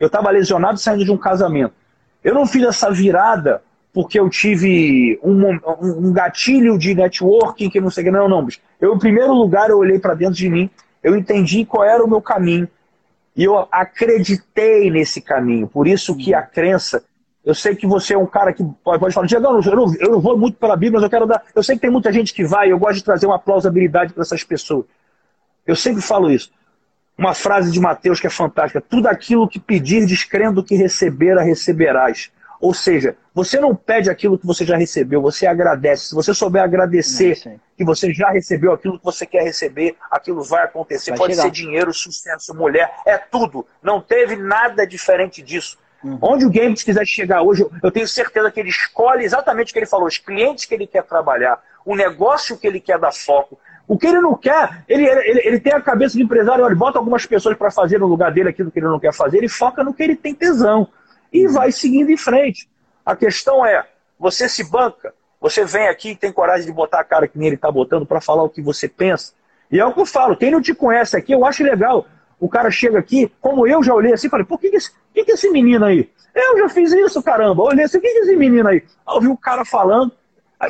Eu 0.00 0.08
estava 0.08 0.28
lesionado 0.30 0.78
saindo 0.78 1.04
de 1.04 1.12
um 1.12 1.16
casamento. 1.16 1.74
Eu 2.22 2.34
não 2.34 2.46
fiz 2.46 2.64
essa 2.64 2.90
virada 2.90 3.62
porque 3.94 4.20
eu 4.20 4.28
tive 4.28 5.18
um, 5.22 5.58
um, 5.80 6.12
gatilho 6.12 6.76
de 6.76 6.94
networking 6.94 7.70
que 7.70 7.80
não 7.80 7.90
sei 7.90 8.02
o 8.02 8.06
que. 8.06 8.10
Não, 8.10 8.28
não, 8.28 8.44
bicho. 8.44 8.60
Eu, 8.78 8.94
em 8.94 8.98
primeiro 8.98 9.32
lugar, 9.32 9.70
eu 9.70 9.78
olhei 9.78 9.98
para 9.98 10.14
dentro 10.14 10.34
de 10.34 10.50
mim 10.50 10.68
eu 11.04 11.14
entendi 11.14 11.66
qual 11.66 11.84
era 11.84 12.02
o 12.02 12.08
meu 12.08 12.22
caminho. 12.22 12.66
E 13.36 13.44
eu 13.44 13.68
acreditei 13.70 14.90
nesse 14.90 15.20
caminho. 15.20 15.68
Por 15.68 15.86
isso 15.86 16.16
que 16.16 16.32
a 16.32 16.40
crença. 16.40 17.04
Eu 17.44 17.54
sei 17.54 17.76
que 17.76 17.86
você 17.86 18.14
é 18.14 18.18
um 18.18 18.26
cara 18.26 18.54
que 18.54 18.64
pode, 18.82 18.98
pode 18.98 19.12
falar, 19.12 19.26
Diego, 19.26 19.44
eu 19.46 19.76
não, 19.76 19.94
eu 19.96 20.10
não 20.12 20.20
vou 20.20 20.38
muito 20.38 20.56
pela 20.56 20.74
Bíblia, 20.74 20.92
mas 20.94 21.02
eu 21.02 21.10
quero 21.10 21.26
dar. 21.26 21.42
Eu 21.54 21.62
sei 21.62 21.74
que 21.74 21.82
tem 21.82 21.90
muita 21.90 22.10
gente 22.10 22.32
que 22.32 22.42
vai, 22.42 22.72
eu 22.72 22.78
gosto 22.78 22.94
de 22.94 23.04
trazer 23.04 23.26
uma 23.26 23.38
plausibilidade 23.38 24.14
para 24.14 24.22
essas 24.22 24.42
pessoas. 24.42 24.86
Eu 25.66 25.76
sempre 25.76 26.00
falo 26.00 26.30
isso. 26.30 26.50
Uma 27.18 27.34
frase 27.34 27.70
de 27.70 27.78
Mateus 27.78 28.18
que 28.18 28.26
é 28.26 28.30
fantástica: 28.30 28.80
tudo 28.80 29.08
aquilo 29.08 29.46
que 29.46 29.60
pedir, 29.60 30.06
descrendo 30.06 30.64
que 30.64 30.74
receber, 30.74 31.38
a 31.38 31.42
receberás. 31.42 32.32
Ou 32.64 32.72
seja, 32.72 33.14
você 33.34 33.60
não 33.60 33.74
pede 33.74 34.08
aquilo 34.08 34.38
que 34.38 34.46
você 34.46 34.64
já 34.64 34.74
recebeu, 34.74 35.20
você 35.20 35.46
agradece. 35.46 36.06
Se 36.06 36.14
você 36.14 36.32
souber 36.32 36.62
agradecer 36.62 37.60
que 37.76 37.84
você 37.84 38.10
já 38.10 38.30
recebeu 38.30 38.72
aquilo 38.72 38.98
que 38.98 39.04
você 39.04 39.26
quer 39.26 39.42
receber, 39.42 39.94
aquilo 40.10 40.42
vai 40.42 40.64
acontecer. 40.64 41.10
Vai 41.10 41.18
Pode 41.18 41.34
chegar. 41.34 41.42
ser 41.42 41.50
dinheiro, 41.50 41.92
sucesso, 41.92 42.54
mulher, 42.54 42.90
é 43.04 43.18
tudo. 43.18 43.66
Não 43.82 44.00
teve 44.00 44.36
nada 44.36 44.86
diferente 44.86 45.42
disso. 45.42 45.76
Uhum. 46.02 46.18
Onde 46.22 46.46
o 46.46 46.50
Games 46.50 46.82
quiser 46.82 47.04
chegar 47.04 47.42
hoje, 47.42 47.66
eu 47.82 47.92
tenho 47.92 48.08
certeza 48.08 48.50
que 48.50 48.60
ele 48.60 48.70
escolhe 48.70 49.26
exatamente 49.26 49.68
o 49.68 49.72
que 49.74 49.80
ele 49.80 49.86
falou, 49.86 50.06
os 50.06 50.16
clientes 50.16 50.64
que 50.64 50.72
ele 50.72 50.86
quer 50.86 51.02
trabalhar, 51.02 51.62
o 51.84 51.94
negócio 51.94 52.56
que 52.56 52.66
ele 52.66 52.80
quer 52.80 52.98
dar 52.98 53.12
foco. 53.12 53.58
O 53.86 53.98
que 53.98 54.06
ele 54.06 54.22
não 54.22 54.34
quer, 54.34 54.82
ele, 54.88 55.04
ele, 55.04 55.42
ele 55.44 55.60
tem 55.60 55.74
a 55.74 55.82
cabeça 55.82 56.16
de 56.16 56.22
empresário, 56.22 56.64
ele 56.64 56.74
bota 56.74 56.98
algumas 56.98 57.26
pessoas 57.26 57.58
para 57.58 57.70
fazer 57.70 58.00
no 58.00 58.06
lugar 58.06 58.32
dele 58.32 58.48
aquilo 58.48 58.70
que 58.70 58.78
ele 58.78 58.86
não 58.86 58.98
quer 58.98 59.12
fazer, 59.12 59.36
ele 59.36 59.50
foca 59.50 59.84
no 59.84 59.92
que 59.92 60.02
ele 60.02 60.16
tem 60.16 60.34
tesão 60.34 60.88
e 61.34 61.48
vai 61.48 61.72
seguindo 61.72 62.10
em 62.10 62.16
frente. 62.16 62.68
A 63.04 63.16
questão 63.16 63.66
é, 63.66 63.84
você 64.16 64.48
se 64.48 64.62
banca, 64.62 65.12
você 65.40 65.64
vem 65.64 65.88
aqui 65.88 66.10
e 66.10 66.16
tem 66.16 66.32
coragem 66.32 66.64
de 66.64 66.72
botar 66.72 67.00
a 67.00 67.04
cara 67.04 67.26
que 67.26 67.36
nem 67.36 67.48
ele 67.48 67.56
está 67.56 67.70
botando 67.70 68.06
para 68.06 68.20
falar 68.20 68.44
o 68.44 68.48
que 68.48 68.62
você 68.62 68.88
pensa. 68.88 69.32
E 69.70 69.80
é 69.80 69.84
o 69.84 69.92
que 69.92 70.00
eu 70.00 70.06
falo, 70.06 70.36
quem 70.36 70.52
não 70.52 70.62
te 70.62 70.72
conhece 70.72 71.16
aqui, 71.16 71.32
eu 71.32 71.44
acho 71.44 71.64
legal. 71.64 72.06
O 72.38 72.48
cara 72.48 72.70
chega 72.70 73.00
aqui, 73.00 73.30
como 73.40 73.66
eu 73.66 73.82
já 73.82 73.92
olhei 73.92 74.12
assim, 74.12 74.28
falei, 74.28 74.46
por 74.46 74.60
que, 74.60 74.70
que, 74.70 74.76
esse, 74.76 74.92
que, 75.12 75.24
que 75.24 75.32
esse 75.32 75.50
menino 75.50 75.84
aí? 75.84 76.08
Eu 76.32 76.58
já 76.58 76.68
fiz 76.68 76.92
isso, 76.92 77.22
caramba. 77.22 77.64
Olhei 77.64 77.84
assim, 77.84 77.98
o 77.98 78.00
que, 78.00 78.10
que 78.10 78.18
esse 78.18 78.36
menino 78.36 78.68
aí? 78.68 78.84
Ouvi 79.06 79.28
o 79.28 79.36
cara 79.36 79.64
falando. 79.64 80.12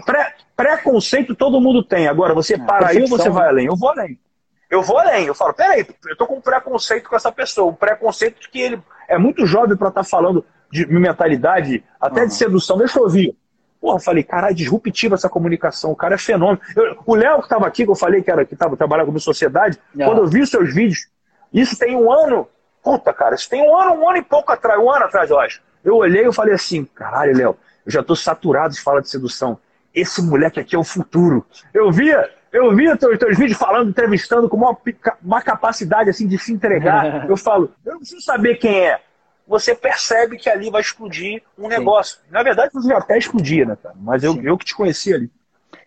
Pré, 0.05 0.35
preconceito 0.57 1.35
todo 1.35 1.61
mundo 1.61 1.83
tem. 1.83 2.09
Agora, 2.09 2.35
você 2.35 2.55
é, 2.55 2.59
para 2.59 2.89
aí 2.89 3.03
ou 3.03 3.09
você 3.09 3.29
vai 3.29 3.49
além? 3.49 3.67
Eu 3.67 3.77
vou 3.77 3.91
além. 3.91 4.19
Eu 4.75 4.83
vou 4.83 4.99
além. 4.99 5.27
Eu 5.27 5.35
falo, 5.35 5.55
peraí, 5.55 5.87
eu 6.07 6.17
tô 6.17 6.27
com 6.27 6.37
um 6.37 6.41
preconceito 6.41 7.09
com 7.09 7.17
essa 7.17 7.31
pessoa. 7.31 7.71
Um 7.71 7.75
preconceito 7.75 8.41
de 8.41 8.49
que 8.49 8.61
ele 8.61 8.83
é 9.09 9.17
muito 9.17 9.47
jovem 9.47 9.77
para 9.77 9.89
estar 9.89 10.03
tá 10.03 10.09
falando 10.09 10.45
de 10.71 10.87
mentalidade, 10.87 11.85
até 12.01 12.23
uhum. 12.23 12.27
de 12.27 12.35
sedução. 12.35 12.77
Deixa 12.77 12.99
eu 12.99 13.05
ouvir. 13.05 13.37
Porra, 13.81 14.01
falei, 14.01 14.25
caralho, 14.25 14.55
disruptiva 14.55 15.15
essa 15.15 15.29
comunicação, 15.29 15.93
o 15.93 15.97
cara 15.97 16.15
é 16.15 16.19
fenômeno. 16.19 16.59
Eu, 16.75 16.99
o 17.05 17.15
Léo 17.15 17.39
que 17.39 17.45
estava 17.45 17.67
aqui, 17.67 17.85
que 17.85 17.91
eu 17.91 17.95
falei 17.95 18.23
que, 18.23 18.31
era, 18.31 18.45
que 18.45 18.57
tava, 18.57 18.77
trabalhava 18.77 19.13
com 19.13 19.19
sociedade, 19.19 19.79
uhum. 19.95 20.07
quando 20.07 20.19
eu 20.19 20.27
vi 20.27 20.41
os 20.41 20.51
seus 20.51 20.75
vídeos, 20.75 21.07
isso 21.53 21.79
tem 21.79 21.95
um 21.95 22.11
ano, 22.11 22.49
puta, 22.83 23.13
cara, 23.13 23.35
isso 23.35 23.49
tem 23.49 23.63
um 23.63 23.77
ano, 23.77 23.93
um 23.93 24.09
ano 24.09 24.19
e 24.19 24.23
pouco 24.23 24.51
atrás, 24.51 24.81
um 24.81 24.91
ano 24.91 25.05
atrás, 25.05 25.31
eu 25.31 25.39
acho. 25.39 25.63
Eu 25.85 25.97
olhei 25.97 26.27
e 26.27 26.33
falei 26.33 26.55
assim, 26.55 26.85
caralho, 26.85 27.37
Léo, 27.37 27.57
eu 27.85 27.93
já 27.93 28.03
tô 28.03 28.17
saturado 28.17 28.73
de 28.73 28.81
falar 28.81 29.01
de 29.01 29.11
sedução. 29.11 29.59
Esse 29.95 30.23
moleque 30.23 30.59
aqui 30.59 30.75
é 30.75 30.79
o 30.79 30.83
futuro. 30.83 31.47
Eu 31.73 31.93
via, 31.93 32.29
eu 32.55 32.75
via 32.75 32.97
teus, 32.97 33.19
teus 33.19 33.37
vídeos 33.37 33.59
falando, 33.59 33.91
entrevistando 33.91 34.49
com 34.49 34.57
uma, 34.57 34.79
uma 35.21 35.43
capacidade 35.43 36.09
assim 36.09 36.27
de 36.27 36.39
se 36.39 36.53
entregar. 36.53 37.27
eu 37.29 37.37
falo, 37.37 37.75
eu 37.85 37.93
não 37.93 37.99
preciso 37.99 38.23
saber 38.23 38.57
quem 38.57 38.87
é 38.87 39.01
você 39.47 39.75
percebe 39.75 40.39
que 40.39 40.49
ali 40.49 40.71
vai 40.71 40.81
explodir 40.81 41.43
um 41.59 41.69
negócio. 41.69 42.17
Sim. 42.17 42.31
Na 42.31 42.43
verdade, 42.43 42.73
você 42.73 42.89
já 42.89 42.99
até 42.99 43.19
explodia, 43.19 43.67
né, 43.67 43.77
cara? 43.77 43.95
Mas 43.99 44.23
eu, 44.25 44.41
eu 44.43 44.57
que 44.57 44.65
te 44.65 44.75
conheci 44.75 45.13
ali. 45.13 45.31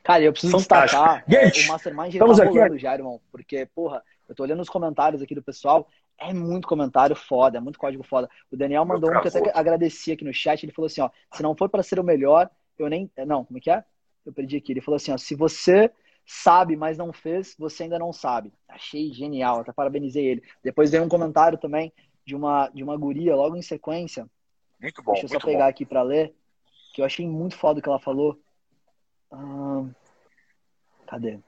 Cara, 0.04 0.24
eu 0.24 0.32
preciso 0.32 0.60
Fantástico. 0.60 1.02
destacar 1.02 1.24
Gente, 1.28 1.66
o 1.66 1.72
Mastermind 1.72 2.14
estamos 2.14 2.38
tá 2.38 2.44
aqui. 2.44 2.78
já, 2.78 2.94
irmão. 2.94 3.20
Porque, 3.32 3.66
porra, 3.74 4.04
eu 4.30 4.36
tô 4.36 4.44
olhando 4.44 4.62
os 4.62 4.70
comentários 4.70 5.22
aqui 5.22 5.34
do 5.34 5.42
pessoal. 5.42 5.88
É 6.20 6.34
muito 6.34 6.68
comentário 6.68 7.16
foda, 7.16 7.58
é 7.58 7.62
muito 7.62 7.80
código 7.80 8.04
foda. 8.04 8.30
O 8.52 8.58
Daniel 8.58 8.86
mandou 8.86 9.10
um 9.10 9.22
que 9.22 9.28
eu 9.28 9.42
até 9.42 9.52
agradeci 9.54 10.12
aqui 10.12 10.24
no 10.24 10.34
chat. 10.34 10.64
Ele 10.64 10.72
falou 10.72 10.88
assim: 10.88 11.02
ó, 11.02 11.10
se 11.34 11.42
não 11.42 11.56
for 11.56 11.70
para 11.70 11.84
ser 11.84 12.00
o 12.00 12.04
melhor, 12.04 12.50
eu 12.78 12.88
nem. 12.90 13.10
Não, 13.26 13.44
como 13.44 13.58
é 13.58 13.62
que 13.62 13.70
é? 13.70 13.84
Eu 14.26 14.34
perdi 14.34 14.58
aqui. 14.58 14.72
Ele 14.72 14.82
falou 14.82 14.96
assim: 14.96 15.12
ó, 15.12 15.18
se 15.18 15.36
você 15.36 15.92
sabe, 16.28 16.76
mas 16.76 16.98
não 16.98 17.14
fez, 17.14 17.56
você 17.58 17.84
ainda 17.84 17.98
não 17.98 18.12
sabe. 18.12 18.54
Achei 18.68 19.14
genial, 19.14 19.62
até 19.62 19.72
parabenizei 19.72 20.26
ele. 20.26 20.44
Depois 20.62 20.92
veio 20.92 21.04
um 21.04 21.10
comentário 21.10 21.58
também 21.58 21.94
de 22.26 22.36
uma, 22.36 22.68
de 22.68 22.84
uma 22.84 22.98
guria 22.98 23.34
logo 23.34 23.56
em 23.56 23.62
sequência. 23.62 24.30
Muito 24.80 25.02
bom. 25.02 25.14
Deixa 25.14 25.26
eu 25.26 25.30
só 25.30 25.40
pegar 25.40 25.64
bom. 25.64 25.70
aqui 25.70 25.86
para 25.86 26.04
ler, 26.04 26.36
que 26.94 27.02
eu 27.02 27.06
achei 27.06 27.26
muito 27.26 27.56
foda 27.56 27.80
o 27.80 27.82
que 27.82 27.88
ela 27.88 28.00
falou. 28.00 28.38
Ah, 29.32 29.86
cadê? 31.08 31.40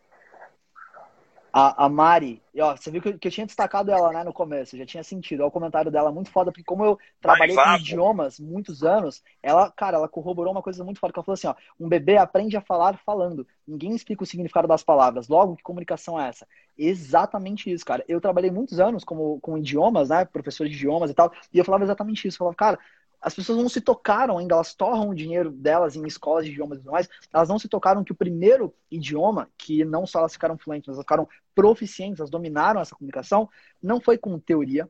A, 1.51 1.85
a 1.85 1.89
Mari, 1.89 2.41
e, 2.53 2.61
ó, 2.61 2.75
você 2.75 2.91
viu 2.91 3.01
que 3.01 3.09
eu, 3.09 3.17
que 3.17 3.27
eu, 3.27 3.31
tinha 3.31 3.45
destacado 3.45 3.91
ela 3.91 4.11
né, 4.11 4.23
no 4.23 4.33
começo, 4.33 4.77
já 4.77 4.85
tinha 4.85 5.03
sentido. 5.03 5.43
Ó, 5.43 5.47
o 5.47 5.51
comentário 5.51 5.89
dela 5.89 6.11
muito 6.11 6.29
foda, 6.29 6.51
porque 6.51 6.63
como 6.63 6.83
eu 6.83 6.99
trabalhei 7.21 7.55
com 7.55 7.75
idiomas 7.75 8.39
muitos 8.39 8.83
anos, 8.83 9.23
ela, 9.41 9.71
cara, 9.71 9.97
ela 9.97 10.07
corroborou 10.07 10.51
uma 10.51 10.61
coisa 10.61 10.83
muito 10.83 10.99
foda, 10.99 11.13
que 11.13 11.19
ela 11.19 11.23
falou 11.23 11.35
assim, 11.35 11.47
ó, 11.47 11.55
um 11.79 11.87
bebê 11.87 12.17
aprende 12.17 12.57
a 12.57 12.61
falar 12.61 12.97
falando. 12.97 13.47
Ninguém 13.67 13.95
explica 13.95 14.23
o 14.23 14.25
significado 14.25 14.67
das 14.67 14.83
palavras. 14.83 15.27
Logo, 15.27 15.55
que 15.55 15.63
comunicação 15.63 16.19
é 16.19 16.27
essa? 16.27 16.47
Exatamente 16.77 17.71
isso, 17.71 17.85
cara. 17.85 18.03
Eu 18.07 18.21
trabalhei 18.21 18.51
muitos 18.51 18.79
anos 18.79 19.03
como, 19.03 19.39
com 19.39 19.57
idiomas, 19.57 20.09
né, 20.09 20.25
professor 20.25 20.67
de 20.67 20.75
idiomas 20.75 21.09
e 21.09 21.13
tal, 21.13 21.31
e 21.53 21.57
eu 21.57 21.65
falava 21.65 21.83
exatamente 21.83 22.27
isso. 22.27 22.35
Eu 22.35 22.39
falava, 22.39 22.55
cara, 22.55 22.79
as 23.21 23.33
pessoas 23.33 23.57
não 23.57 23.69
se 23.69 23.81
tocaram 23.81 24.37
ainda, 24.37 24.55
elas 24.55 24.73
torram 24.73 25.09
o 25.09 25.15
dinheiro 25.15 25.51
delas 25.51 25.95
em 25.95 26.05
escolas 26.07 26.45
de 26.45 26.51
idiomas 26.51 26.77
e 26.77 26.81
tudo 26.81 26.91
mais, 26.91 27.09
elas 27.33 27.49
não 27.49 27.59
se 27.59 27.67
tocaram 27.67 28.03
que 28.03 28.11
o 28.11 28.15
primeiro 28.15 28.73
idioma, 28.89 29.49
que 29.57 29.83
não 29.83 30.05
só 30.05 30.19
elas 30.19 30.33
ficaram 30.33 30.57
fluentes, 30.57 30.87
mas 30.87 30.95
elas 30.95 31.05
ficaram 31.05 31.27
proficientes, 31.53 32.19
elas 32.19 32.29
dominaram 32.29 32.81
essa 32.81 32.95
comunicação, 32.95 33.49
não 33.81 33.99
foi 33.99 34.17
com 34.17 34.39
teoria, 34.39 34.89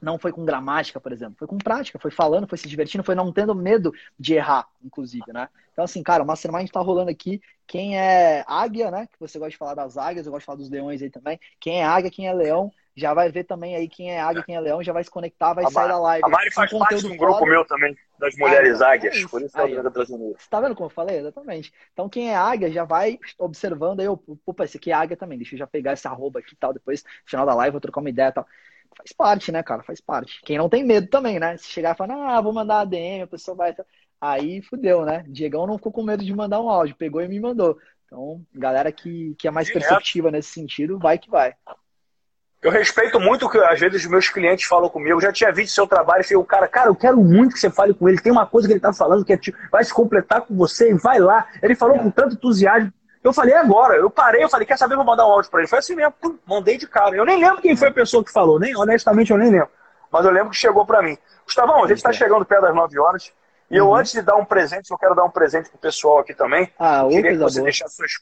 não 0.00 0.18
foi 0.18 0.32
com 0.32 0.44
gramática, 0.44 1.00
por 1.00 1.12
exemplo, 1.12 1.36
foi 1.38 1.46
com 1.46 1.58
prática, 1.58 1.98
foi 1.98 2.10
falando, 2.10 2.48
foi 2.48 2.56
se 2.56 2.68
divertindo, 2.68 3.04
foi 3.04 3.14
não 3.14 3.32
tendo 3.32 3.54
medo 3.54 3.92
de 4.18 4.34
errar, 4.34 4.66
inclusive, 4.82 5.30
né? 5.32 5.48
Então, 5.72 5.84
assim, 5.84 6.02
cara, 6.02 6.22
o 6.22 6.26
Mastermind 6.26 6.70
tá 6.70 6.80
rolando 6.80 7.10
aqui. 7.10 7.40
Quem 7.66 7.98
é 7.98 8.44
águia, 8.46 8.90
né? 8.90 9.06
Que 9.06 9.20
você 9.20 9.38
gosta 9.38 9.50
de 9.50 9.56
falar 9.56 9.74
das 9.74 9.96
águias, 9.96 10.26
eu 10.26 10.32
gosto 10.32 10.40
de 10.42 10.46
falar 10.46 10.58
dos 10.58 10.70
leões 10.70 11.02
aí 11.02 11.10
também. 11.10 11.38
Quem 11.58 11.80
é 11.80 11.84
águia, 11.84 12.10
quem 12.10 12.26
é 12.26 12.32
leão, 12.32 12.72
já 13.00 13.14
vai 13.14 13.30
ver 13.30 13.44
também 13.44 13.74
aí 13.74 13.88
quem 13.88 14.12
é 14.12 14.20
águia, 14.20 14.42
quem 14.42 14.54
é 14.54 14.60
leão, 14.60 14.82
já 14.82 14.92
vai 14.92 15.02
se 15.02 15.10
conectar, 15.10 15.54
vai 15.54 15.64
a 15.64 15.70
sair 15.70 15.88
da 15.88 15.98
live. 15.98 16.24
A 16.24 16.28
Mari 16.28 16.52
faz 16.52 16.72
um 16.72 16.78
parte 16.78 17.00
de 17.00 17.06
um 17.06 17.16
grupo 17.16 17.46
meu 17.46 17.64
também, 17.64 17.96
das 18.18 18.36
mulheres 18.36 18.82
ah, 18.82 18.92
águias, 18.92 19.16
é 19.16 19.26
por 19.26 19.40
isso 19.40 19.52
que 19.52 19.60
ela 19.60 19.82
tá 19.84 19.90
trazendo 19.90 20.34
Você 20.38 20.48
tá 20.50 20.60
vendo 20.60 20.74
como 20.74 20.86
eu 20.86 20.94
falei? 20.94 21.18
Exatamente. 21.18 21.72
Então 21.92 22.08
quem 22.08 22.30
é 22.30 22.36
águia 22.36 22.70
já 22.70 22.84
vai 22.84 23.18
observando 23.38 24.00
aí, 24.00 24.08
opa, 24.08 24.64
esse 24.64 24.76
aqui 24.76 24.90
é 24.90 24.94
águia 24.94 25.16
também, 25.16 25.38
deixa 25.38 25.54
eu 25.54 25.58
já 25.58 25.66
pegar 25.66 25.94
esse 25.94 26.06
arroba 26.06 26.40
aqui 26.40 26.54
e 26.54 26.56
tal, 26.56 26.72
depois, 26.72 27.02
no 27.02 27.08
final 27.30 27.46
da 27.46 27.54
live, 27.54 27.72
vou 27.72 27.80
trocar 27.80 28.00
uma 28.00 28.10
ideia 28.10 28.28
e 28.28 28.32
tal. 28.32 28.46
Faz 28.96 29.12
parte, 29.12 29.50
né, 29.50 29.62
cara? 29.62 29.82
Faz 29.82 30.00
parte. 30.00 30.40
Quem 30.42 30.58
não 30.58 30.68
tem 30.68 30.84
medo 30.84 31.06
também, 31.08 31.38
né? 31.38 31.56
Se 31.56 31.68
chegar 31.68 31.94
e 31.94 31.96
falar, 31.96 32.36
ah, 32.36 32.40
vou 32.40 32.52
mandar 32.52 32.80
a 32.80 32.84
DM, 32.84 33.22
a 33.22 33.26
pessoa 33.26 33.56
vai. 33.56 33.74
aí 34.20 34.60
fudeu, 34.62 35.06
né? 35.06 35.24
Diegão 35.28 35.66
não 35.66 35.78
ficou 35.78 35.92
com 35.92 36.02
medo 36.02 36.24
de 36.24 36.34
mandar 36.34 36.60
um 36.60 36.68
áudio, 36.68 36.96
pegou 36.96 37.22
e 37.22 37.28
me 37.28 37.40
mandou. 37.40 37.78
Então, 38.04 38.44
galera 38.52 38.90
que, 38.90 39.34
que 39.38 39.46
é 39.46 39.50
mais 39.50 39.68
Direto. 39.68 39.86
perceptiva 39.86 40.30
nesse 40.32 40.50
sentido, 40.50 40.98
vai 40.98 41.16
que 41.16 41.30
vai. 41.30 41.54
Eu 42.62 42.70
respeito 42.70 43.18
muito 43.18 43.46
o 43.46 43.48
que 43.48 43.56
às 43.58 43.80
vezes 43.80 44.04
os 44.04 44.10
meus 44.10 44.28
clientes 44.28 44.66
falam 44.66 44.90
comigo. 44.90 45.16
Eu 45.16 45.20
já 45.20 45.32
tinha 45.32 45.50
visto 45.50 45.74
seu 45.74 45.86
trabalho 45.86 46.20
e 46.20 46.24
falei, 46.24 46.36
o 46.36 46.44
cara, 46.44 46.68
cara, 46.68 46.88
eu 46.88 46.94
quero 46.94 47.16
muito 47.16 47.54
que 47.54 47.60
você 47.60 47.70
fale 47.70 47.94
com 47.94 48.06
ele. 48.06 48.20
Tem 48.20 48.30
uma 48.30 48.46
coisa 48.46 48.68
que 48.68 48.72
ele 48.72 48.78
está 48.78 48.92
falando 48.92 49.24
que 49.24 49.32
é, 49.32 49.40
vai 49.72 49.82
se 49.82 49.94
completar 49.94 50.42
com 50.42 50.54
você 50.54 50.90
e 50.90 50.94
vai 50.94 51.18
lá. 51.18 51.46
Ele 51.62 51.74
falou 51.74 51.98
com 51.98 52.10
tanto 52.10 52.34
entusiasmo. 52.34 52.92
Eu 53.24 53.32
falei 53.32 53.54
agora, 53.54 53.96
eu 53.96 54.10
parei, 54.10 54.42
eu 54.42 54.48
falei, 54.48 54.66
quer 54.66 54.78
saber, 54.78 54.96
vou 54.96 55.04
mandar 55.04 55.26
um 55.26 55.30
áudio 55.30 55.50
para 55.50 55.60
ele. 55.60 55.68
Foi 55.68 55.78
assim 55.78 55.94
mesmo, 55.94 56.12
pum, 56.12 56.38
mandei 56.46 56.76
de 56.76 56.86
cara. 56.86 57.14
Eu 57.16 57.24
nem 57.24 57.38
lembro 57.38 57.62
quem 57.62 57.76
foi 57.76 57.88
a 57.88 57.92
pessoa 57.92 58.24
que 58.24 58.32
falou, 58.32 58.58
nem 58.58 58.76
honestamente 58.76 59.30
eu 59.30 59.38
nem 59.38 59.50
lembro. 59.50 59.68
Mas 60.10 60.24
eu 60.24 60.30
lembro 60.30 60.50
que 60.50 60.56
chegou 60.56 60.84
para 60.84 61.02
mim. 61.02 61.16
Gustavão, 61.44 61.84
a 61.84 61.88
gente 61.88 61.98
está 61.98 62.12
chegando 62.12 62.44
perto 62.44 62.62
das 62.62 62.74
9 62.74 62.98
horas. 62.98 63.32
E 63.70 63.76
eu, 63.76 63.86
uhum. 63.86 63.94
antes 63.94 64.12
de 64.12 64.22
dar 64.22 64.36
um 64.36 64.44
presente, 64.44 64.90
eu 64.90 64.98
quero 64.98 65.14
dar 65.14 65.24
um 65.24 65.30
presente 65.30 65.70
pro 65.70 65.78
pessoal 65.78 66.18
aqui 66.18 66.34
também. 66.34 66.70
Ah, 66.78 67.02
eu 67.02 67.08
queria 67.08 67.32
que 67.32 67.38
você 67.38 67.62
deixasse 67.62 67.96
suas 67.96 68.12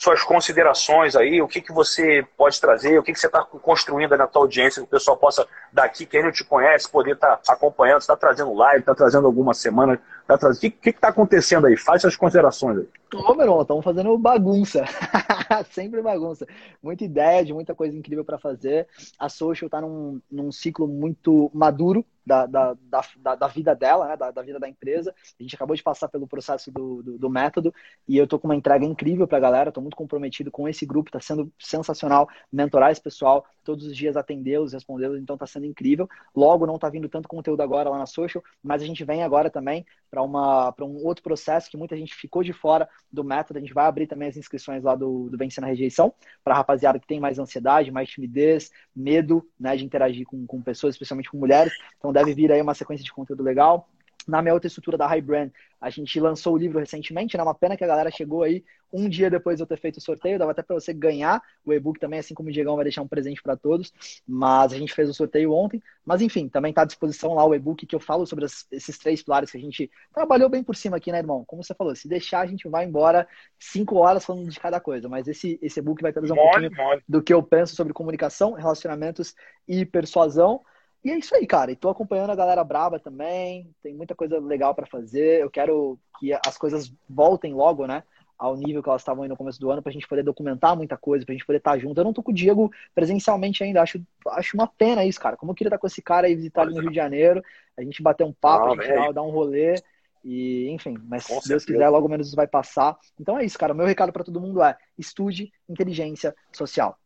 suas 0.00 0.22
considerações 0.22 1.14
aí, 1.14 1.42
o 1.42 1.46
que, 1.46 1.60
que 1.60 1.70
você 1.70 2.26
pode 2.34 2.58
trazer, 2.58 2.98
o 2.98 3.02
que, 3.02 3.12
que 3.12 3.20
você 3.20 3.26
está 3.26 3.44
construindo 3.44 4.16
na 4.16 4.26
tua 4.26 4.40
audiência, 4.40 4.80
que 4.80 4.86
o 4.86 4.90
pessoal 4.90 5.14
possa 5.14 5.46
daqui, 5.70 6.06
quem 6.06 6.22
não 6.22 6.32
te 6.32 6.42
conhece, 6.42 6.88
poder 6.90 7.12
estar 7.12 7.36
tá 7.36 7.52
acompanhando, 7.52 8.00
está 8.00 8.16
trazendo 8.16 8.54
live, 8.54 8.80
está 8.80 8.94
trazendo 8.94 9.26
alguma 9.26 9.52
semana, 9.52 10.00
tá 10.30 10.38
trazendo... 10.38 10.72
o 10.72 10.76
que 10.76 10.90
está 10.90 11.08
acontecendo 11.08 11.66
aí? 11.66 11.76
Faz 11.76 12.02
suas 12.02 12.16
considerações 12.16 12.78
aí. 12.78 12.88
Ô, 13.14 13.34
meu 13.34 13.44
irmão, 13.44 13.62
estamos 13.62 13.84
fazendo 13.84 14.16
bagunça, 14.16 14.84
sempre 15.72 16.00
bagunça, 16.00 16.46
muita 16.80 17.04
ideia 17.04 17.44
de 17.44 17.52
muita 17.52 17.74
coisa 17.74 17.96
incrível 17.96 18.24
para 18.24 18.38
fazer, 18.38 18.86
a 19.18 19.28
Social 19.28 19.66
está 19.66 19.80
num, 19.80 20.20
num 20.30 20.52
ciclo 20.52 20.86
muito 20.86 21.50
maduro, 21.52 22.06
da, 22.24 22.46
da, 22.46 22.76
da, 23.16 23.34
da, 23.34 23.46
vida 23.48 23.74
dela, 23.74 24.06
né? 24.06 24.16
Da, 24.16 24.30
da, 24.30 24.42
vida 24.42 24.60
da 24.60 24.68
empresa. 24.68 25.12
A 25.38 25.42
gente 25.42 25.56
acabou 25.56 25.74
de 25.74 25.82
passar 25.82 26.08
pelo 26.08 26.28
processo 26.28 26.70
do, 26.70 27.02
do, 27.02 27.18
do 27.18 27.30
método 27.30 27.74
e 28.06 28.16
eu 28.16 28.26
tô 28.26 28.38
com 28.38 28.46
uma 28.46 28.54
entrega 28.54 28.84
incrível 28.84 29.26
para 29.26 29.38
a 29.38 29.40
galera, 29.40 29.72
tô 29.72 29.80
muito 29.80 29.96
comprometido 29.96 30.50
com 30.50 30.68
esse 30.68 30.86
grupo, 30.86 31.10
tá 31.10 31.18
sendo 31.18 31.52
sensacional 31.58 32.28
mentorar 32.52 32.92
esse 32.92 33.00
pessoal, 33.00 33.44
todos 33.64 33.84
os 33.84 33.96
dias 33.96 34.16
atendê-los, 34.16 34.72
respondê-los, 34.72 35.18
então 35.20 35.36
tá 35.36 35.46
sendo 35.46 35.66
incrível. 35.66 36.08
Logo, 36.34 36.66
não 36.66 36.78
tá 36.78 36.88
vindo 36.88 37.08
tanto 37.08 37.28
conteúdo 37.28 37.62
agora 37.62 37.90
lá 37.90 37.98
na 37.98 38.06
social, 38.06 38.44
mas 38.62 38.82
a 38.82 38.86
gente 38.86 39.04
vem 39.04 39.24
agora 39.24 39.50
também 39.50 39.84
para 40.10 40.19
um 40.22 41.04
outro 41.04 41.22
processo 41.22 41.70
que 41.70 41.76
muita 41.76 41.96
gente 41.96 42.14
ficou 42.14 42.42
de 42.42 42.52
fora 42.52 42.88
do 43.12 43.24
método. 43.24 43.58
A 43.58 43.60
gente 43.60 43.74
vai 43.74 43.86
abrir 43.86 44.06
também 44.06 44.28
as 44.28 44.36
inscrições 44.36 44.82
lá 44.82 44.94
do, 44.94 45.28
do 45.28 45.38
Vencendo 45.38 45.64
a 45.64 45.66
Rejeição, 45.68 46.12
para 46.44 46.54
rapaziada 46.54 46.98
que 46.98 47.06
tem 47.06 47.20
mais 47.20 47.38
ansiedade, 47.38 47.90
mais 47.90 48.08
timidez, 48.08 48.70
medo 48.94 49.46
né, 49.58 49.76
de 49.76 49.84
interagir 49.84 50.26
com, 50.26 50.46
com 50.46 50.60
pessoas, 50.60 50.94
especialmente 50.94 51.30
com 51.30 51.38
mulheres. 51.38 51.72
Então 51.98 52.12
deve 52.12 52.34
vir 52.34 52.50
aí 52.52 52.60
uma 52.60 52.74
sequência 52.74 53.04
de 53.04 53.12
conteúdo 53.12 53.42
legal. 53.42 53.88
Na 54.28 54.42
minha 54.42 54.54
outra 54.54 54.68
estrutura 54.68 54.98
da 54.98 55.06
High 55.06 55.22
Brand, 55.22 55.50
a 55.80 55.88
gente 55.88 56.20
lançou 56.20 56.54
o 56.54 56.58
livro 56.58 56.78
recentemente, 56.78 57.36
né? 57.36 57.42
Uma 57.42 57.54
pena 57.54 57.76
que 57.76 57.82
a 57.82 57.86
galera 57.86 58.10
chegou 58.10 58.42
aí 58.42 58.62
um 58.92 59.08
dia 59.08 59.30
depois 59.30 59.56
de 59.56 59.62
eu 59.62 59.66
ter 59.66 59.78
feito 59.78 59.98
o 59.98 60.00
sorteio, 60.00 60.38
dava 60.38 60.50
até 60.50 60.62
para 60.62 60.74
você 60.74 60.92
ganhar 60.92 61.40
o 61.64 61.72
e-book 61.72 61.98
também, 61.98 62.18
assim 62.18 62.34
como 62.34 62.48
o 62.48 62.52
Diegão 62.52 62.74
vai 62.74 62.84
deixar 62.84 63.02
um 63.02 63.08
presente 63.08 63.42
para 63.42 63.56
todos. 63.56 63.92
Mas 64.26 64.72
a 64.72 64.76
gente 64.76 64.92
fez 64.92 65.08
o 65.08 65.14
sorteio 65.14 65.52
ontem. 65.52 65.82
Mas 66.04 66.20
enfim, 66.20 66.48
também 66.48 66.70
está 66.70 66.82
à 66.82 66.84
disposição 66.84 67.34
lá 67.34 67.44
o 67.44 67.54
e-book 67.54 67.86
que 67.86 67.94
eu 67.94 68.00
falo 68.00 68.26
sobre 68.26 68.44
as, 68.44 68.66
esses 68.70 68.98
três 68.98 69.22
pilares 69.22 69.50
que 69.50 69.56
a 69.56 69.60
gente 69.60 69.90
trabalhou 70.12 70.48
bem 70.48 70.62
por 70.62 70.74
cima 70.76 70.96
aqui, 70.96 71.12
né, 71.12 71.18
irmão? 71.18 71.44
Como 71.44 71.62
você 71.62 71.74
falou, 71.74 71.94
se 71.94 72.08
deixar, 72.08 72.40
a 72.40 72.46
gente 72.46 72.68
vai 72.68 72.84
embora 72.84 73.26
cinco 73.58 73.96
horas 73.96 74.24
falando 74.24 74.50
de 74.50 74.60
cada 74.60 74.80
coisa. 74.80 75.08
Mas 75.08 75.28
esse, 75.28 75.58
esse 75.62 75.78
e-book 75.80 76.02
vai 76.02 76.12
trazer 76.12 76.32
um 76.32 76.36
mole, 76.36 76.50
pouquinho 76.50 76.76
mole. 76.76 77.02
do 77.08 77.22
que 77.22 77.32
eu 77.32 77.42
penso 77.42 77.74
sobre 77.76 77.92
comunicação, 77.92 78.52
relacionamentos 78.52 79.34
e 79.66 79.84
persuasão. 79.86 80.62
E 81.02 81.10
é 81.10 81.18
isso 81.18 81.34
aí, 81.34 81.46
cara. 81.46 81.72
E 81.72 81.76
tô 81.76 81.88
acompanhando 81.88 82.30
a 82.30 82.36
galera 82.36 82.62
braba 82.62 82.98
também. 82.98 83.74
Tem 83.82 83.94
muita 83.94 84.14
coisa 84.14 84.38
legal 84.38 84.74
para 84.74 84.86
fazer. 84.86 85.40
Eu 85.40 85.50
quero 85.50 85.98
que 86.18 86.32
as 86.32 86.58
coisas 86.58 86.92
voltem 87.08 87.54
logo, 87.54 87.86
né? 87.86 88.02
Ao 88.38 88.56
nível 88.56 88.82
que 88.82 88.88
elas 88.88 89.02
estavam 89.02 89.22
aí 89.22 89.28
no 89.28 89.36
começo 89.36 89.60
do 89.60 89.70
ano, 89.70 89.82
pra 89.82 89.92
gente 89.92 90.08
poder 90.08 90.22
documentar 90.22 90.76
muita 90.76 90.96
coisa, 90.96 91.24
pra 91.24 91.34
gente 91.34 91.44
poder 91.44 91.58
estar 91.58 91.72
tá 91.72 91.78
junto. 91.78 91.98
Eu 91.98 92.04
não 92.04 92.12
tô 92.12 92.22
com 92.22 92.30
o 92.30 92.34
Diego 92.34 92.70
presencialmente 92.94 93.62
ainda. 93.64 93.82
Acho, 93.82 94.00
acho 94.28 94.56
uma 94.56 94.66
pena 94.66 95.04
isso, 95.04 95.20
cara. 95.20 95.36
Como 95.36 95.52
eu 95.52 95.56
queria 95.56 95.68
estar 95.68 95.78
com 95.78 95.86
esse 95.86 96.02
cara 96.02 96.26
aí 96.26 96.34
visitar 96.34 96.62
ele 96.62 96.74
no 96.74 96.80
Rio 96.80 96.90
de 96.90 96.96
Janeiro, 96.96 97.42
a 97.76 97.82
gente 97.82 98.02
bater 98.02 98.24
um 98.24 98.32
papo, 98.32 98.66
ah, 98.66 98.72
a 98.72 98.76
gente 98.76 98.94
dar, 98.94 99.12
dar 99.12 99.22
um 99.22 99.30
rolê. 99.30 99.74
E, 100.22 100.68
enfim, 100.68 100.98
mas 101.04 101.24
se 101.24 101.48
Deus 101.48 101.64
quiser, 101.64 101.88
logo 101.88 102.08
menos 102.08 102.26
isso 102.26 102.36
vai 102.36 102.46
passar. 102.46 102.98
Então 103.18 103.38
é 103.38 103.44
isso, 103.44 103.58
cara. 103.58 103.72
O 103.72 103.76
meu 103.76 103.86
recado 103.86 104.12
para 104.12 104.24
todo 104.24 104.40
mundo 104.40 104.62
é: 104.62 104.76
estude 104.98 105.50
inteligência 105.68 106.34
social 106.52 106.99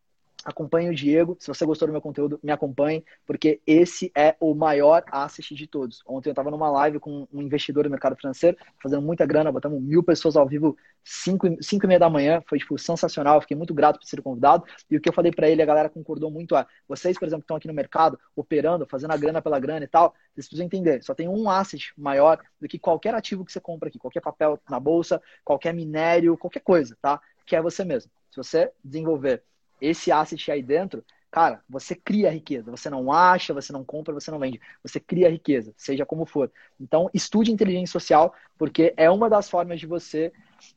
acompanhe 0.45 0.91
o 0.91 0.95
Diego. 0.95 1.37
Se 1.41 1.49
você 1.49 1.65
gostou 1.65 1.89
do 1.89 1.93
meu 1.93 2.01
conteúdo, 2.01 2.39
me 2.43 2.53
acompanhe, 2.53 3.05
porque 3.27 3.61
esse 3.67 4.13
é 4.17 4.37
o 4.39 4.55
maior 4.55 5.03
asset 5.11 5.55
de 5.55 5.67
todos. 5.67 6.03
Ontem 6.07 6.29
eu 6.29 6.33
estava 6.33 6.51
numa 6.51 6.71
live 6.71 6.99
com 6.99 7.27
um 7.33 7.43
investidor 7.43 7.85
do 7.85 7.91
mercado 7.91 8.17
financeiro, 8.17 8.57
fazendo 8.83 9.03
muita 9.03 9.25
grana, 9.25 9.51
botamos 9.51 9.81
mil 9.83 10.03
pessoas 10.03 10.37
ao 10.37 10.47
vivo, 10.47 10.77
5 11.03 11.63
cinco 11.63 11.85
e 11.85 11.89
meia 11.89 12.01
da 12.01 12.09
manhã, 12.09 12.43
foi 12.47 12.59
tipo 12.59 12.79
sensacional, 12.79 13.41
fiquei 13.41 13.57
muito 13.57 13.75
grato 13.75 13.99
por 13.99 14.07
ser 14.07 14.21
convidado. 14.23 14.65
E 14.91 14.97
o 14.97 15.01
que 15.01 15.09
eu 15.09 15.13
falei 15.13 15.33
para 15.33 15.49
ele, 15.49 15.63
a 15.63 15.67
galera 15.67 15.89
concordou 15.89 16.31
muito, 16.31 16.57
é, 16.57 16.67
vocês, 16.89 17.19
por 17.19 17.27
exemplo, 17.27 17.43
que 17.43 17.45
estão 17.45 17.57
aqui 17.57 17.69
no 17.69 17.75
mercado, 17.75 18.19
operando, 18.35 18.87
fazendo 18.87 19.13
a 19.13 19.17
grana 19.17 19.41
pela 19.41 19.59
grana 19.59 19.85
e 19.85 19.89
tal, 19.89 20.15
vocês 20.35 20.47
precisam 20.47 20.67
entender, 20.67 21.03
só 21.03 21.15
tem 21.15 21.29
um 21.29 21.49
asset 21.49 21.93
maior 21.97 22.39
do 22.61 22.69
que 22.69 22.79
qualquer 22.79 23.15
ativo 23.15 23.45
que 23.45 23.53
você 23.53 23.61
compra 23.61 23.89
aqui, 23.89 23.99
qualquer 23.99 24.21
papel 24.21 24.59
na 24.69 24.81
bolsa, 24.81 25.21
qualquer 25.45 25.75
minério, 25.75 26.37
qualquer 26.37 26.61
coisa, 26.61 26.97
tá? 27.01 27.21
Que 27.47 27.57
é 27.57 27.63
você 27.63 27.85
mesmo. 27.85 28.11
Se 28.31 28.37
você 28.37 28.73
desenvolver 28.83 29.43
esse 29.85 30.11
asset 30.11 30.51
aí 30.51 30.63
dentro, 30.63 31.05
cara, 31.31 31.63
você 31.69 31.95
cria 31.95 32.31
riqueza. 32.31 32.71
Você 32.71 32.89
não 32.89 33.13
acha, 33.13 33.53
você 33.53 33.73
não 33.73 33.85
compra, 33.85 34.15
você 34.15 34.31
não 34.31 34.39
vende. 34.39 34.61
Você 34.83 35.01
cria 35.01 35.29
riqueza, 35.29 35.75
seja 35.77 36.07
como 36.07 36.25
for. 36.25 36.51
Então, 36.81 37.11
estude 37.13 37.51
inteligência 37.51 37.93
social, 37.93 38.35
porque 38.57 38.95
é 38.97 39.11
uma 39.11 39.29
das 39.29 39.51
formas 39.51 39.81
de 39.81 39.87
você 39.87 40.33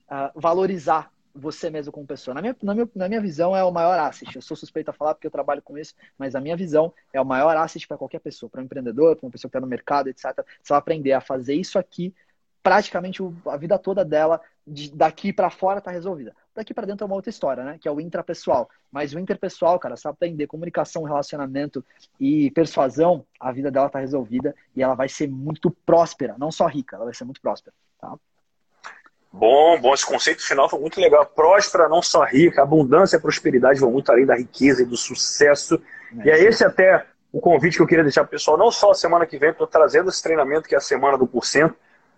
uh, 0.10 0.40
valorizar 0.40 1.12
você 1.38 1.70
mesmo 1.70 1.92
como 1.92 2.08
pessoa. 2.08 2.34
Na 2.34 2.42
minha, 2.42 2.56
na, 2.62 2.74
minha, 2.74 2.90
na 2.96 3.08
minha 3.08 3.22
visão, 3.22 3.56
é 3.56 3.64
o 3.64 3.72
maior 3.72 3.98
asset. 4.00 4.36
Eu 4.36 4.42
sou 4.42 4.58
suspeito 4.58 4.90
a 4.90 4.94
falar 4.94 5.14
porque 5.14 5.28
eu 5.28 5.32
trabalho 5.32 5.62
com 5.62 5.78
isso, 5.78 5.94
mas 6.18 6.36
a 6.36 6.42
minha 6.42 6.58
visão 6.58 6.92
é 7.14 7.22
o 7.22 7.26
maior 7.26 7.56
asset 7.56 7.88
para 7.88 7.98
qualquer 7.98 8.20
pessoa, 8.20 8.50
para 8.50 8.62
um 8.62 8.66
empreendedor, 8.66 9.16
para 9.16 9.26
uma 9.26 9.32
pessoa 9.32 9.50
que 9.50 9.56
está 9.56 9.62
no 9.62 9.68
mercado, 9.68 10.10
etc. 10.10 10.24
Você 10.62 10.70
vai 10.70 10.80
aprender 10.80 11.14
a 11.14 11.22
fazer 11.22 11.54
isso 11.54 11.78
aqui 11.78 12.14
praticamente 12.68 13.24
a 13.46 13.56
vida 13.56 13.80
toda 13.80 14.04
dela, 14.04 14.42
de, 14.66 14.94
daqui 14.94 15.32
para 15.32 15.50
fora, 15.50 15.80
tá 15.80 15.90
resolvida. 15.90 16.36
Daqui 16.54 16.74
para 16.74 16.86
dentro 16.86 17.06
é 17.06 17.08
uma 17.08 17.16
outra 17.16 17.30
história, 17.30 17.64
né? 17.64 17.78
Que 17.80 17.88
é 17.88 17.92
o 17.92 18.02
intrapessoal. 18.02 18.70
Mas 18.92 19.14
o 19.14 19.20
interpessoal, 19.20 19.80
cara, 19.80 19.96
sabe 19.96 20.16
aprender 20.16 20.48
comunicação, 20.48 21.04
relacionamento 21.04 21.82
e 22.20 22.52
persuasão, 22.52 23.26
a 23.40 23.54
vida 23.54 23.72
dela 23.72 23.90
tá 23.90 24.00
resolvida 24.00 24.54
e 24.76 24.84
ela 24.84 24.96
vai 24.96 25.08
ser 25.08 25.30
muito 25.30 25.72
próspera, 25.86 26.36
não 26.38 26.52
só 26.52 26.68
rica, 26.68 26.98
ela 26.98 27.06
vai 27.06 27.14
ser 27.14 27.24
muito 27.24 27.40
próspera, 27.40 27.74
tá? 28.02 28.16
Bom, 29.32 29.80
bom, 29.80 29.94
esse 29.94 30.06
conceito 30.06 30.46
final 30.46 30.68
foi 30.68 30.80
muito 30.82 31.00
legal. 31.00 31.26
Próspera, 31.26 31.88
não 31.88 32.02
só 32.02 32.26
rica, 32.26 32.64
abundância 32.64 33.16
e 33.16 33.22
prosperidade 33.22 33.80
vão 33.80 33.92
muito 33.92 34.12
além 34.12 34.26
da 34.26 34.36
riqueza 34.36 34.82
e 34.82 34.86
do 34.86 34.98
sucesso. 34.98 35.82
É, 36.20 36.28
e 36.28 36.30
é 36.32 36.44
esse 36.44 36.66
até 36.66 37.06
o 37.32 37.40
convite 37.40 37.78
que 37.78 37.82
eu 37.82 37.88
queria 37.88 38.04
deixar 38.04 38.24
para 38.24 38.28
o 38.28 38.32
pessoal, 38.32 38.58
não 38.58 38.72
só 38.72 38.92
a 38.92 38.96
semana 38.96 39.26
que 39.26 39.38
vem, 39.38 39.52
estou 39.52 39.68
trazendo 39.68 40.10
esse 40.10 40.22
treinamento 40.22 40.68
que 40.68 40.76
é 40.76 40.78
a 40.78 40.82
semana 40.82 41.18
do 41.18 41.28
porcento, 41.28 41.78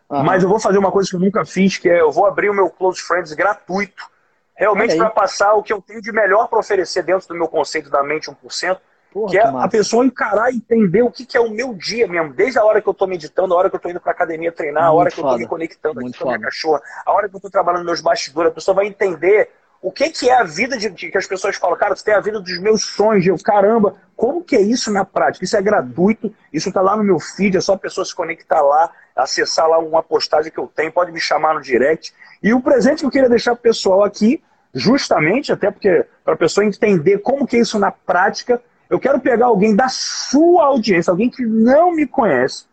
Uhum. 0.09 0.23
Mas 0.23 0.43
eu 0.43 0.49
vou 0.49 0.59
fazer 0.59 0.77
uma 0.77 0.91
coisa 0.91 1.09
que 1.09 1.15
eu 1.15 1.19
nunca 1.19 1.45
fiz, 1.45 1.77
que 1.77 1.89
é 1.89 2.01
eu 2.01 2.11
vou 2.11 2.25
abrir 2.25 2.49
o 2.49 2.53
meu 2.53 2.69
Close 2.69 3.01
Friends 3.01 3.33
gratuito, 3.33 4.09
realmente 4.55 4.95
para 4.97 5.09
passar 5.09 5.53
o 5.53 5.63
que 5.63 5.71
eu 5.71 5.81
tenho 5.81 6.01
de 6.01 6.11
melhor 6.11 6.47
para 6.47 6.59
oferecer 6.59 7.03
dentro 7.03 7.27
do 7.27 7.35
meu 7.35 7.47
conceito 7.47 7.89
da 7.89 8.03
mente 8.03 8.29
1%, 8.29 8.77
Porra, 9.11 9.31
que 9.31 9.37
é 9.37 9.41
que 9.41 9.57
a 9.57 9.67
pessoa 9.67 10.05
encarar 10.05 10.51
e 10.51 10.57
entender 10.57 11.01
o 11.01 11.11
que, 11.11 11.25
que, 11.25 11.35
é 11.35 11.39
o 11.39 11.49
meu 11.49 11.73
dia 11.73 12.07
mesmo, 12.07 12.33
desde 12.33 12.59
a 12.59 12.63
hora 12.63 12.81
que 12.81 12.87
eu 12.87 12.91
estou 12.91 13.07
meditando, 13.07 13.53
a 13.53 13.57
hora 13.57 13.69
que 13.69 13.75
eu 13.75 13.77
estou 13.77 13.91
indo 13.91 13.99
para 13.99 14.11
academia 14.11 14.51
treinar, 14.51 14.85
a 14.85 14.91
hora 14.91 15.09
que 15.09 15.15
foda. 15.15 15.29
eu 15.29 15.31
estou 15.31 15.39
me 15.39 15.47
conectando 15.47 15.99
aqui 15.99 16.17
com 16.17 16.23
a 16.25 16.27
minha 16.27 16.39
cachorra, 16.39 16.81
a 17.05 17.11
hora 17.11 17.27
que 17.27 17.35
eu 17.35 17.39
estou 17.39 17.49
trabalhando 17.49 17.85
nos 17.85 18.01
bastidores, 18.01 18.51
a 18.51 18.53
pessoa 18.53 18.75
vai 18.75 18.85
entender 18.85 19.49
o 19.81 19.91
que, 19.91 20.09
que 20.09 20.29
é 20.29 20.37
a 20.37 20.43
vida 20.43 20.77
de, 20.77 20.89
de, 20.89 21.09
que 21.09 21.17
as 21.17 21.25
pessoas 21.25 21.55
falam, 21.55 21.77
cara, 21.77 21.95
você 21.95 22.03
tem 22.03 22.13
a 22.13 22.19
vida 22.19 22.39
dos 22.39 22.59
meus 22.59 22.83
sonhos, 22.83 23.25
eu, 23.25 23.37
caramba, 23.41 23.95
como 24.15 24.43
que 24.43 24.55
é 24.55 24.61
isso 24.61 24.91
na 24.91 25.05
prática? 25.05 25.45
Isso 25.45 25.55
é 25.55 25.61
gratuito, 25.61 26.33
isso 26.51 26.67
está 26.67 26.81
lá 26.81 26.97
no 26.97 27.03
meu 27.03 27.19
feed, 27.19 27.57
é 27.57 27.61
só 27.61 27.73
a 27.73 27.77
pessoa 27.77 28.03
se 28.03 28.13
conectar 28.13 28.61
lá, 28.61 28.91
acessar 29.23 29.67
lá 29.67 29.79
uma 29.79 30.03
postagem 30.03 30.51
que 30.51 30.59
eu 30.59 30.67
tenho, 30.67 30.91
pode 30.91 31.11
me 31.11 31.19
chamar 31.19 31.53
no 31.53 31.61
direct. 31.61 32.13
E 32.41 32.53
o 32.53 32.61
presente 32.61 32.99
que 32.99 33.05
eu 33.05 33.11
queria 33.11 33.29
deixar 33.29 33.55
pro 33.55 33.63
pessoal 33.63 34.03
aqui, 34.03 34.41
justamente, 34.73 35.51
até 35.51 35.71
porque 35.71 36.05
para 36.23 36.33
a 36.33 36.37
pessoa 36.37 36.65
entender 36.65 37.19
como 37.19 37.47
que 37.47 37.57
é 37.57 37.59
isso 37.61 37.79
na 37.79 37.91
prática, 37.91 38.61
eu 38.89 38.99
quero 38.99 39.19
pegar 39.19 39.47
alguém 39.47 39.75
da 39.75 39.89
sua 39.89 40.65
audiência, 40.65 41.11
alguém 41.11 41.29
que 41.29 41.45
não 41.45 41.91
me 41.91 42.07
conhece. 42.07 42.65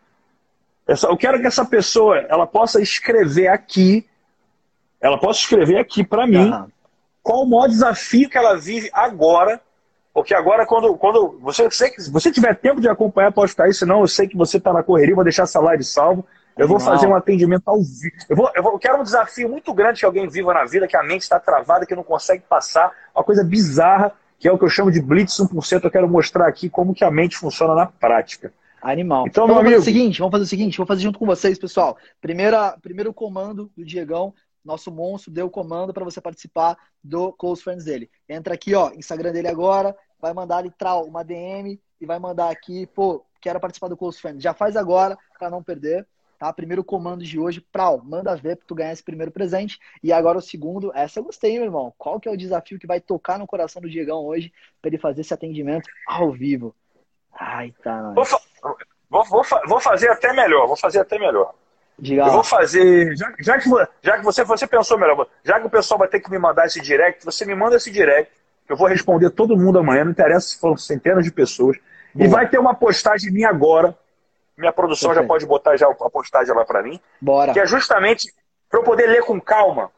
Eu 0.87 1.17
quero 1.17 1.41
que 1.41 1.47
essa 1.47 1.65
pessoa 1.65 2.19
ela 2.29 2.47
possa 2.47 2.81
escrever 2.81 3.49
aqui, 3.49 4.07
ela 5.01 5.19
possa 5.19 5.41
escrever 5.41 5.79
aqui 5.79 6.05
para 6.05 6.27
mim. 6.27 6.51
Uhum 6.51 6.71
qual 7.27 7.43
o 7.43 7.51
maior 7.51 7.67
desafio 7.67 8.31
que 8.31 8.39
ela 8.39 8.57
vive 8.57 8.89
agora. 8.93 9.61
Porque 10.17 10.33
agora, 10.33 10.65
quando, 10.65 10.97
quando 10.97 11.39
você, 11.43 11.71
se 11.71 12.11
você 12.11 12.33
tiver 12.33 12.55
tempo 12.57 12.81
de 12.81 12.89
acompanhar, 12.89 13.31
pode 13.31 13.51
ficar 13.51 13.65
aí, 13.65 13.75
senão 13.75 14.01
eu 14.01 14.09
sei 14.09 14.27
que 14.27 14.35
você 14.35 14.57
está 14.57 14.73
na 14.73 14.83
correria, 14.83 15.15
vou 15.15 15.23
deixar 15.23 15.43
essa 15.43 15.61
live 15.61 15.85
salvo. 15.85 16.25
Eu 16.57 16.67
vou 16.67 16.81
fazer 16.81 17.07
um 17.07 17.15
atendimento 17.15 17.65
ao 17.69 17.77
vivo. 17.77 18.17
Eu, 18.27 18.35
vou, 18.35 18.51
eu, 18.57 18.63
vou, 18.63 18.73
eu 18.73 18.79
quero 18.79 18.99
um 18.99 19.03
desafio 19.03 19.47
muito 19.47 19.75
grande 19.75 20.01
que 20.01 20.07
alguém 20.07 20.27
viva 20.27 20.55
na 20.55 20.65
vida, 20.65 20.89
que 20.89 20.97
a 20.97 21.03
mente 21.03 21.21
está 21.21 21.39
travada, 21.39 21.85
que 21.85 21.95
não 21.95 22.03
consegue 22.03 22.43
passar. 22.49 22.91
Uma 23.15 23.23
coisa 23.23 23.45
bizarra, 23.45 24.11
que 24.39 24.49
é 24.49 24.53
o 24.53 24.57
que 24.57 24.65
eu 24.65 24.71
chamo 24.71 24.91
de 24.91 25.03
Blitz 25.03 25.37
1%. 25.37 25.85
Eu 25.85 25.91
quero 25.91 26.09
mostrar 26.09 26.49
aqui 26.49 26.71
como 26.71 26.95
que 26.95 27.05
a 27.05 27.11
mente 27.11 27.37
funciona 27.37 27.75
na 27.75 27.85
prática. 27.85 28.55
Animal. 28.81 29.27
Então, 29.27 29.45
então 29.45 29.55
vamos 29.55 29.61
amigo. 29.61 29.83
fazer 29.83 29.91
o 29.91 29.95
seguinte, 29.95 30.19
vamos 30.21 30.33
fazer 30.33 30.45
o 30.45 30.49
seguinte, 30.49 30.79
vou 30.79 30.87
fazer 30.87 31.03
junto 31.03 31.19
com 31.19 31.27
vocês, 31.27 31.59
pessoal. 31.59 31.95
Primeira, 32.23 32.75
primeiro 32.81 33.13
comando 33.13 33.71
do 33.77 33.85
Diegão, 33.85 34.33
nosso 34.67 34.91
monstro 34.91 35.31
deu 35.31 35.47
o 35.47 35.51
comando 35.51 35.93
para 35.95 36.05
você 36.05 36.23
participar 36.23 36.77
do 37.03 37.33
Close 37.35 37.63
Friends 37.63 37.85
dele. 37.85 38.11
Entra 38.29 38.55
aqui, 38.55 38.75
ó, 38.75 38.91
Instagram 38.93 39.31
dele 39.31 39.49
agora, 39.49 39.95
vai 40.21 40.33
mandar 40.33 40.59
ali 40.59 40.71
trau, 40.71 41.05
uma 41.05 41.23
DM 41.23 41.81
e 42.01 42.07
vai 42.07 42.19
mandar 42.19 42.51
aqui, 42.51 42.87
pô, 42.87 43.25
quero 43.41 43.61
participar 43.61 43.89
do 43.89 43.97
Close 43.97 44.21
Friends. 44.21 44.43
Já 44.43 44.53
faz 44.55 44.77
agora 44.77 45.17
para 45.39 45.51
não 45.51 45.63
perder. 45.63 46.07
Tá? 46.39 46.53
Primeiro 46.53 46.85
comando 46.85 47.25
de 47.25 47.39
hoje, 47.39 47.63
Prau, 47.73 48.03
manda 48.05 48.37
ver 48.37 48.57
para 48.57 48.67
tu 48.67 48.75
ganhar 48.75 48.93
esse 48.93 49.03
primeiro 49.03 49.33
presente. 49.33 49.79
E 50.03 50.13
agora 50.13 50.37
o 50.37 50.43
segundo, 50.43 50.93
essa 50.95 51.19
eu 51.19 51.25
gostei, 51.25 51.55
meu 51.55 51.65
irmão. 51.65 51.95
Qual 51.97 52.21
que 52.21 52.29
é 52.29 52.31
o 52.31 52.37
desafio 52.37 52.79
que 52.79 52.87
vai 52.87 53.01
tocar 53.01 53.39
no 53.39 53.47
coração 53.47 53.81
do 53.81 53.89
Diegão 53.89 54.25
hoje 54.25 54.53
para 54.83 54.91
ele 54.91 54.99
fazer 54.99 55.23
esse 55.23 55.33
atendimento 55.33 55.89
ao 56.07 56.31
vivo? 56.33 56.75
Ai, 57.33 57.73
tá. 57.83 58.13
Vou, 58.15 58.25
vou, 59.09 59.25
vou, 59.25 59.43
vou, 59.67 59.81
fazer 59.81 60.11
até 60.11 60.33
melhor, 60.33 60.67
vou 60.67 60.77
fazer 60.77 61.01
até 61.01 61.19
melhor. 61.19 61.55
Diga 61.99 62.27
eu 62.27 62.33
vou 62.33 62.45
fazer, 62.45 63.17
já, 63.17 63.33
já, 63.39 63.59
que, 63.59 63.71
já 64.03 64.19
que 64.19 64.25
você, 64.25 64.45
você 64.45 64.67
pensou 64.67 64.99
melhor, 64.99 65.27
já 65.43 65.59
que 65.59 65.67
o 65.67 65.71
pessoal 65.71 65.99
vai 65.99 66.09
ter 66.09 66.21
que 66.21 66.31
me 66.31 66.39
mandar 66.39 66.67
esse 66.67 66.79
direct, 66.79 67.25
você 67.25 67.47
me 67.47 67.55
manda 67.55 67.77
esse 67.77 67.91
direct, 67.91 68.31
eu 68.69 68.77
vou 68.77 68.89
responder 68.89 69.31
todo 69.31 69.57
mundo 69.57 69.79
amanhã, 69.79 70.05
não 70.05 70.13
interessa 70.13 70.49
se 70.49 70.59
foram 70.59 70.77
centenas 70.77 71.25
de 71.25 71.31
pessoas. 71.31 71.77
Boa. 72.15 72.27
E 72.27 72.31
vai 72.31 72.49
ter 72.49 72.59
uma 72.59 72.75
postagem 72.75 73.33
minha 73.33 73.49
agora, 73.49 73.97
minha 74.57 74.73
produção 74.73 75.11
Perfeito. 75.11 75.25
já 75.25 75.29
pode 75.29 75.47
botar 75.47 75.77
já 75.77 75.87
a 75.89 76.11
postagem 76.11 76.55
lá 76.55 76.65
para 76.65 76.83
mim. 76.83 77.01
Bora. 77.21 77.53
Que 77.53 77.61
é 77.61 77.67
justamente 77.67 78.33
para 78.71 78.81
eu 78.81 78.85
poder 78.85 79.07
ler 79.07 79.23
com 79.23 79.41
calma. 79.41 79.91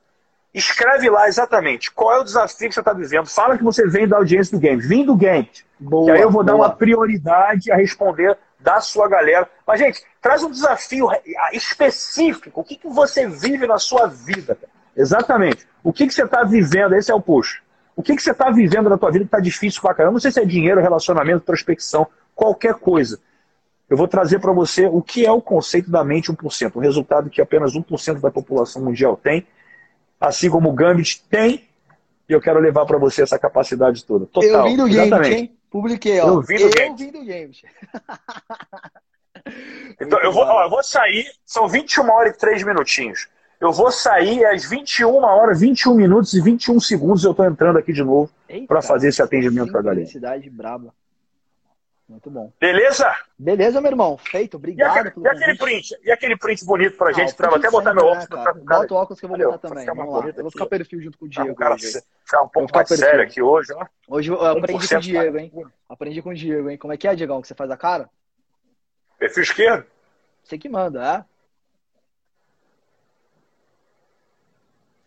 Escreve 0.53 1.09
lá 1.11 1.29
exatamente 1.29 1.93
qual 1.93 2.15
é 2.15 2.19
o 2.21 2.25
desafio 2.25 2.69
que 2.69 2.75
você 2.75 2.81
está 2.81 2.93
vivendo. 2.93 3.27
Fala 3.27 3.57
que 3.57 3.63
você 3.63 3.87
vem 3.87 4.09
da 4.09 4.17
audiência 4.17 4.59
do 4.59 4.61
Games. 4.61 4.89
Vim 4.89 5.05
do 5.05 5.15
Games. 5.15 5.65
Boa, 5.79 6.07
que 6.07 6.11
aí 6.11 6.21
eu 6.21 6.31
vou 6.31 6.43
boa. 6.43 6.45
dar 6.45 6.55
uma 6.57 6.71
prioridade 6.71 7.71
a 7.71 7.77
responder 7.77 8.37
da 8.59 8.81
sua 8.81 9.09
galera. 9.09 9.49
Mas, 9.67 9.79
gente, 9.79 10.03
traz 10.21 10.43
um 10.43 10.51
desafio 10.51 11.09
específico. 11.53 12.61
O 12.61 12.65
que, 12.65 12.77
que 12.77 12.89
você 12.89 13.29
vive 13.29 13.67
na 13.67 13.79
sua 13.79 14.07
vida? 14.07 14.59
Exatamente. 14.97 15.69
O 15.85 15.93
que, 15.93 16.07
que 16.07 16.15
você 16.15 16.25
está 16.25 16.43
vivendo? 16.43 16.95
Esse 16.95 17.13
é 17.13 17.15
o 17.15 17.21
push. 17.21 17.63
O 17.99 18.03
que, 18.03 18.15
que 18.15 18.23
você 18.23 18.31
está 18.31 18.49
vivendo 18.51 18.89
na 18.89 18.97
tua 18.97 19.11
vida 19.11 19.25
que 19.25 19.29
está 19.29 19.41
difícil 19.41 19.83
pra 19.83 19.93
caramba? 19.93 20.13
Não 20.13 20.21
sei 20.21 20.31
se 20.31 20.41
é 20.41 20.45
dinheiro, 20.45 20.81
relacionamento, 20.81 21.41
prospecção, 21.41 22.07
qualquer 22.35 22.75
coisa 22.75 23.19
eu 23.89 23.97
vou 23.97 24.07
trazer 24.07 24.39
para 24.39 24.53
você 24.53 24.87
o 24.87 25.01
que 25.01 25.25
é 25.25 25.33
o 25.33 25.41
conceito 25.41 25.91
da 25.91 26.05
mente 26.05 26.31
1%, 26.31 26.77
um 26.77 26.81
resultado 26.81 27.31
que 27.31 27.41
apenas 27.41 27.73
1% 27.73 28.21
da 28.21 28.31
população 28.31 28.85
mundial 28.85 29.17
tem, 29.17 29.47
assim 30.21 30.51
como 30.51 30.69
o 30.69 30.73
Gambit 30.73 31.25
tem, 31.31 31.67
e 32.29 32.33
eu 32.33 32.41
quero 32.41 32.61
levar 32.61 32.85
para 32.85 32.99
você 32.99 33.23
essa 33.23 33.39
capacidade 33.39 34.05
toda. 34.05 34.27
Total. 34.27 34.51
Eu 34.51 34.65
vim 34.65 34.77
do 34.77 34.89
Gambit, 34.89 35.35
hein? 35.35 35.59
Publiquei, 35.71 36.21
ó. 36.21 36.29
Eu 36.29 36.43
vim 36.43 36.57
do 36.57 36.63
eu 36.65 36.71
Gambit. 36.71 37.05
Vim 37.05 37.13
do 37.13 37.25
Gambit. 37.25 37.65
então, 39.99 40.21
eu 40.21 40.33
vou, 40.33 40.45
ó, 40.45 40.65
eu 40.65 40.71
vou 40.71 40.83
sair, 40.83 41.27
são 41.47 41.67
21 41.67 42.11
horas 42.11 42.35
e 42.35 42.39
3 42.39 42.63
minutinhos. 42.65 43.27
Eu 43.61 43.73
vou 43.73 43.91
sair 43.91 44.45
às 44.45 44.65
21 44.65 45.17
horas, 45.17 45.61
21 45.61 45.95
minutos 45.95 46.33
e 46.35 46.41
21 46.41 46.79
segundos 46.79 47.25
eu 47.25 47.33
estou 47.33 47.45
entrando 47.45 47.79
aqui 47.79 47.93
de 47.93 48.05
novo 48.05 48.31
para 48.69 48.81
fazer 48.81 49.09
esse 49.09 49.21
atendimento 49.21 49.73
para 49.73 49.81
a 49.81 49.85
galera. 49.85 50.09
braba. 50.51 50.95
Muito 52.09 52.31
bom. 52.31 52.51
Beleza? 52.59 53.15
Beleza, 53.39 53.83
meu 53.83 53.91
irmão. 53.91 54.17
Feito. 54.17 54.57
Obrigado. 54.57 54.97
E, 54.97 54.99
aquele, 54.99 55.27
e 55.27 55.29
aquele 55.29 55.59
print? 55.59 55.99
E 56.03 56.11
aquele 56.11 56.37
print 56.39 56.65
bonito 56.65 56.97
pra 56.97 57.11
ah, 57.11 57.13
gente? 57.13 57.35
Pra 57.35 57.55
até 57.55 57.71
botar 57.71 57.93
meu 57.93 58.07
óculos. 58.07 58.31
Né, 58.31 58.53
Bota 58.65 58.95
o 58.95 58.97
óculos 58.97 59.21
que 59.21 59.27
eu 59.27 59.29
vou 59.29 59.37
Valeu, 59.37 59.53
botar 59.53 59.69
também. 59.69 59.85
Vamos 59.85 60.15
lá. 60.15 60.33
Eu 60.35 60.43
vou 60.43 60.51
ficar 60.51 60.67
perfil 60.67 61.03
junto 61.03 61.19
com 61.19 61.27
o 61.27 61.29
Diego. 61.29 61.51
Ah, 61.51 61.53
o 61.53 61.55
cara 61.55 61.77
ficar 61.77 62.43
um 62.43 62.49
pouco 62.49 62.75
mais 62.75 62.89
sério 62.89 63.23
aqui 63.23 63.43
hoje, 63.43 63.75
ó. 63.75 63.85
Hoje 64.09 64.31
eu 64.31 64.43
aprendi 64.43 64.89
com 64.89 64.97
o 64.97 65.01
Diego, 65.01 65.39
hein? 65.39 65.53
Aprendi 65.87 66.23
com 66.23 66.31
o 66.31 66.35
Diego, 66.35 66.71
hein? 66.71 66.79
Como 66.79 66.95
é 66.95 66.97
que 66.97 67.07
é, 67.07 67.15
Diegão, 67.15 67.43
que 67.43 67.49
você 67.49 67.55
faz 67.55 67.71
a 67.71 67.77
cara? 67.77 68.09
Perfil 69.19 69.43
esquerdo? 69.43 69.87
Você 70.43 70.57
que 70.57 70.69
manda, 70.69 71.05
é? 71.05 71.38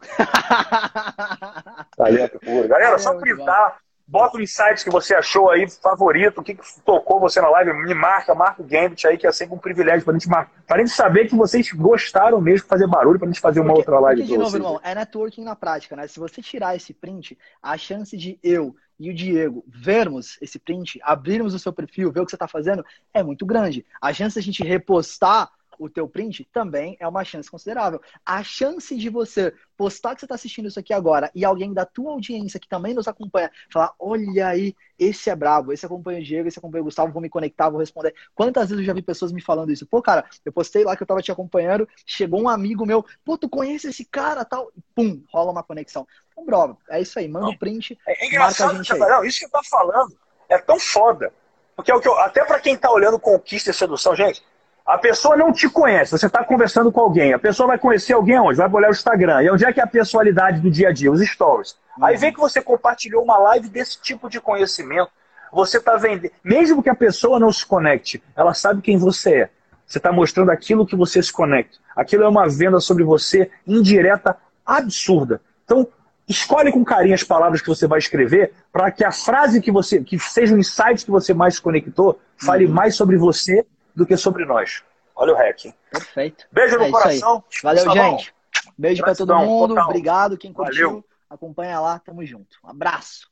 Talento 1.97 2.39
puro. 2.39 2.67
Galera, 2.67 2.97
só 2.97 3.13
printar 3.15 3.77
Bota 4.11 4.35
o 4.35 4.41
insight 4.41 4.83
que 4.83 4.89
você 4.89 5.15
achou 5.15 5.49
aí, 5.49 5.65
favorito, 5.69 6.41
o 6.41 6.43
que, 6.43 6.53
que 6.53 6.81
tocou 6.83 7.17
você 7.17 7.39
na 7.39 7.49
live, 7.49 7.71
me 7.71 7.93
marca, 7.93 8.35
marca 8.35 8.61
o 8.61 8.65
Gambit 8.65 9.07
aí, 9.07 9.17
que 9.17 9.25
é 9.25 9.31
sempre 9.31 9.55
um 9.55 9.57
privilégio 9.57 10.03
pra 10.03 10.13
gente 10.13 10.27
marcar. 10.27 10.51
Pra 10.67 10.79
gente 10.79 10.91
saber 10.91 11.29
que 11.29 11.35
vocês 11.35 11.71
gostaram 11.71 12.41
mesmo 12.41 12.63
de 12.63 12.67
fazer 12.67 12.87
barulho, 12.87 13.17
pra 13.17 13.27
gente 13.29 13.39
fazer 13.39 13.61
uma 13.61 13.67
porque, 13.69 13.79
outra 13.79 13.99
live. 14.01 14.21
Porque, 14.21 14.33
de 14.33 14.37
novo, 14.37 14.57
irmão, 14.57 14.81
é 14.83 14.93
networking 14.93 15.45
na 15.45 15.55
prática, 15.55 15.95
né? 15.95 16.07
Se 16.07 16.19
você 16.19 16.41
tirar 16.41 16.75
esse 16.75 16.93
print, 16.93 17.37
a 17.63 17.77
chance 17.77 18.17
de 18.17 18.37
eu 18.43 18.75
e 18.99 19.09
o 19.09 19.13
Diego 19.13 19.63
vermos 19.65 20.37
esse 20.41 20.59
print, 20.59 20.99
abrirmos 21.03 21.53
o 21.53 21.59
seu 21.59 21.71
perfil, 21.71 22.11
ver 22.11 22.19
o 22.19 22.25
que 22.25 22.31
você 22.31 22.35
está 22.35 22.49
fazendo, 22.49 22.85
é 23.13 23.23
muito 23.23 23.45
grande. 23.45 23.85
A 24.01 24.11
chance 24.11 24.33
de 24.33 24.39
a 24.39 24.43
gente 24.43 24.61
repostar 24.61 25.49
o 25.81 25.89
teu 25.89 26.07
print 26.07 26.47
também 26.53 26.95
é 26.99 27.07
uma 27.07 27.23
chance 27.23 27.49
considerável. 27.49 27.99
A 28.23 28.43
chance 28.43 28.95
de 28.95 29.09
você 29.09 29.51
postar 29.75 30.13
que 30.13 30.19
você 30.19 30.25
está 30.25 30.35
assistindo 30.35 30.67
isso 30.67 30.79
aqui 30.79 30.93
agora 30.93 31.31
e 31.33 31.43
alguém 31.43 31.73
da 31.73 31.85
tua 31.85 32.11
audiência 32.11 32.59
que 32.59 32.67
também 32.67 32.93
nos 32.93 33.07
acompanha 33.07 33.51
falar, 33.71 33.93
olha 33.99 34.47
aí, 34.47 34.75
esse 34.99 35.31
é 35.31 35.35
brabo, 35.35 35.73
esse 35.73 35.83
acompanha 35.83 36.19
o 36.19 36.23
Diego, 36.23 36.47
esse 36.47 36.59
acompanha 36.59 36.83
o 36.83 36.85
Gustavo, 36.85 37.11
vou 37.11 37.21
me 37.21 37.29
conectar, 37.29 37.69
vou 37.69 37.79
responder. 37.79 38.13
Quantas 38.35 38.69
vezes 38.69 38.81
eu 38.81 38.85
já 38.85 38.93
vi 38.93 39.01
pessoas 39.01 39.31
me 39.31 39.41
falando 39.41 39.71
isso? 39.71 39.87
Pô, 39.87 40.03
cara, 40.03 40.23
eu 40.45 40.53
postei 40.53 40.83
lá 40.83 40.95
que 40.95 41.01
eu 41.01 41.07
tava 41.07 41.21
te 41.21 41.31
acompanhando, 41.31 41.89
chegou 42.05 42.39
um 42.39 42.47
amigo 42.47 42.85
meu, 42.85 43.03
pô, 43.25 43.35
tu 43.35 43.49
conhece 43.49 43.87
esse 43.87 44.05
cara, 44.05 44.45
tal, 44.45 44.71
e 44.77 44.81
pum, 44.93 45.23
rola 45.33 45.51
uma 45.51 45.63
conexão. 45.63 46.07
Então, 46.31 46.45
bravo, 46.45 46.77
é 46.89 47.01
isso 47.01 47.17
aí, 47.17 47.27
manda 47.27 47.49
o 47.49 47.57
print, 47.57 47.97
é, 48.07 48.35
é 48.35 48.37
marca 48.37 48.67
a 48.67 48.73
gente 48.75 48.93
aí. 48.93 48.99
Não, 48.99 49.25
isso 49.25 49.39
que 49.39 49.45
eu 49.45 49.49
tá 49.49 49.61
falando 49.67 50.15
é 50.47 50.59
tão 50.59 50.79
foda. 50.79 51.33
Porque 51.75 51.89
é 51.89 51.95
o 51.95 51.99
que 51.99 52.07
eu, 52.07 52.15
até 52.19 52.45
para 52.45 52.59
quem 52.59 52.77
tá 52.77 52.91
olhando 52.91 53.17
conquista 53.17 53.71
e 53.71 53.73
sedução, 53.73 54.15
gente, 54.15 54.43
a 54.91 54.97
pessoa 54.97 55.37
não 55.37 55.53
te 55.53 55.69
conhece, 55.69 56.11
você 56.11 56.25
está 56.25 56.43
conversando 56.43 56.91
com 56.91 56.99
alguém, 56.99 57.33
a 57.33 57.39
pessoa 57.39 57.65
vai 57.65 57.77
conhecer 57.77 58.11
alguém 58.11 58.37
onde? 58.37 58.57
Vai 58.57 58.69
olhar 58.69 58.89
o 58.89 58.91
Instagram. 58.91 59.41
E 59.41 59.49
onde 59.49 59.63
é 59.63 59.71
que 59.71 59.79
é 59.79 59.83
a 59.83 59.87
pessoalidade 59.87 60.59
do 60.59 60.69
dia 60.69 60.89
a 60.89 60.91
dia? 60.91 61.09
Os 61.09 61.21
stories. 61.21 61.77
Uhum. 61.97 62.05
Aí 62.05 62.17
vem 62.17 62.33
que 62.33 62.39
você 62.39 62.61
compartilhou 62.61 63.23
uma 63.23 63.37
live 63.37 63.69
desse 63.69 64.01
tipo 64.01 64.29
de 64.29 64.41
conhecimento. 64.41 65.09
Você 65.53 65.77
está 65.77 65.95
vendendo. 65.95 66.33
Mesmo 66.43 66.83
que 66.83 66.89
a 66.89 66.95
pessoa 66.95 67.39
não 67.39 67.53
se 67.53 67.65
conecte, 67.65 68.21
ela 68.35 68.53
sabe 68.53 68.81
quem 68.81 68.97
você 68.97 69.43
é. 69.43 69.49
Você 69.87 69.97
está 69.97 70.11
mostrando 70.11 70.51
aquilo 70.51 70.85
que 70.85 70.95
você 70.95 71.23
se 71.23 71.31
conecta. 71.31 71.77
Aquilo 71.95 72.25
é 72.25 72.27
uma 72.27 72.49
venda 72.49 72.81
sobre 72.81 73.05
você 73.05 73.49
indireta, 73.65 74.35
absurda. 74.65 75.39
Então, 75.63 75.87
escolhe 76.27 76.69
com 76.69 76.83
carinho 76.83 77.15
as 77.15 77.23
palavras 77.23 77.61
que 77.61 77.69
você 77.69 77.87
vai 77.87 77.99
escrever 77.99 78.51
para 78.73 78.91
que 78.91 79.05
a 79.05 79.11
frase 79.11 79.61
que 79.61 79.71
você, 79.71 80.03
que 80.03 80.19
seja 80.19 80.53
o 80.53 80.59
insight 80.59 81.05
que 81.05 81.11
você 81.11 81.33
mais 81.33 81.55
se 81.55 81.61
conectou, 81.61 82.19
fale 82.35 82.65
uhum. 82.65 82.73
mais 82.73 82.93
sobre 82.93 83.15
você 83.15 83.65
do 83.95 84.05
que 84.05 84.17
sobre 84.17 84.45
nós. 84.45 84.83
Olha 85.15 85.33
o 85.33 85.37
REC. 85.37 85.73
Perfeito. 85.91 86.47
Beijo 86.51 86.77
no 86.77 86.85
é 86.85 86.91
coração. 86.91 87.43
Valeu, 87.63 87.91
gente. 87.91 88.33
Beijo 88.77 89.03
para 89.03 89.15
todo 89.15 89.35
mundo. 89.37 89.75
Total. 89.75 89.89
Obrigado 89.89 90.37
quem 90.37 90.51
curtiu. 90.51 90.87
Valeu. 90.87 91.05
Acompanha 91.29 91.79
lá. 91.79 91.99
Tamo 91.99 92.25
junto. 92.25 92.57
Um 92.63 92.69
abraço. 92.69 93.30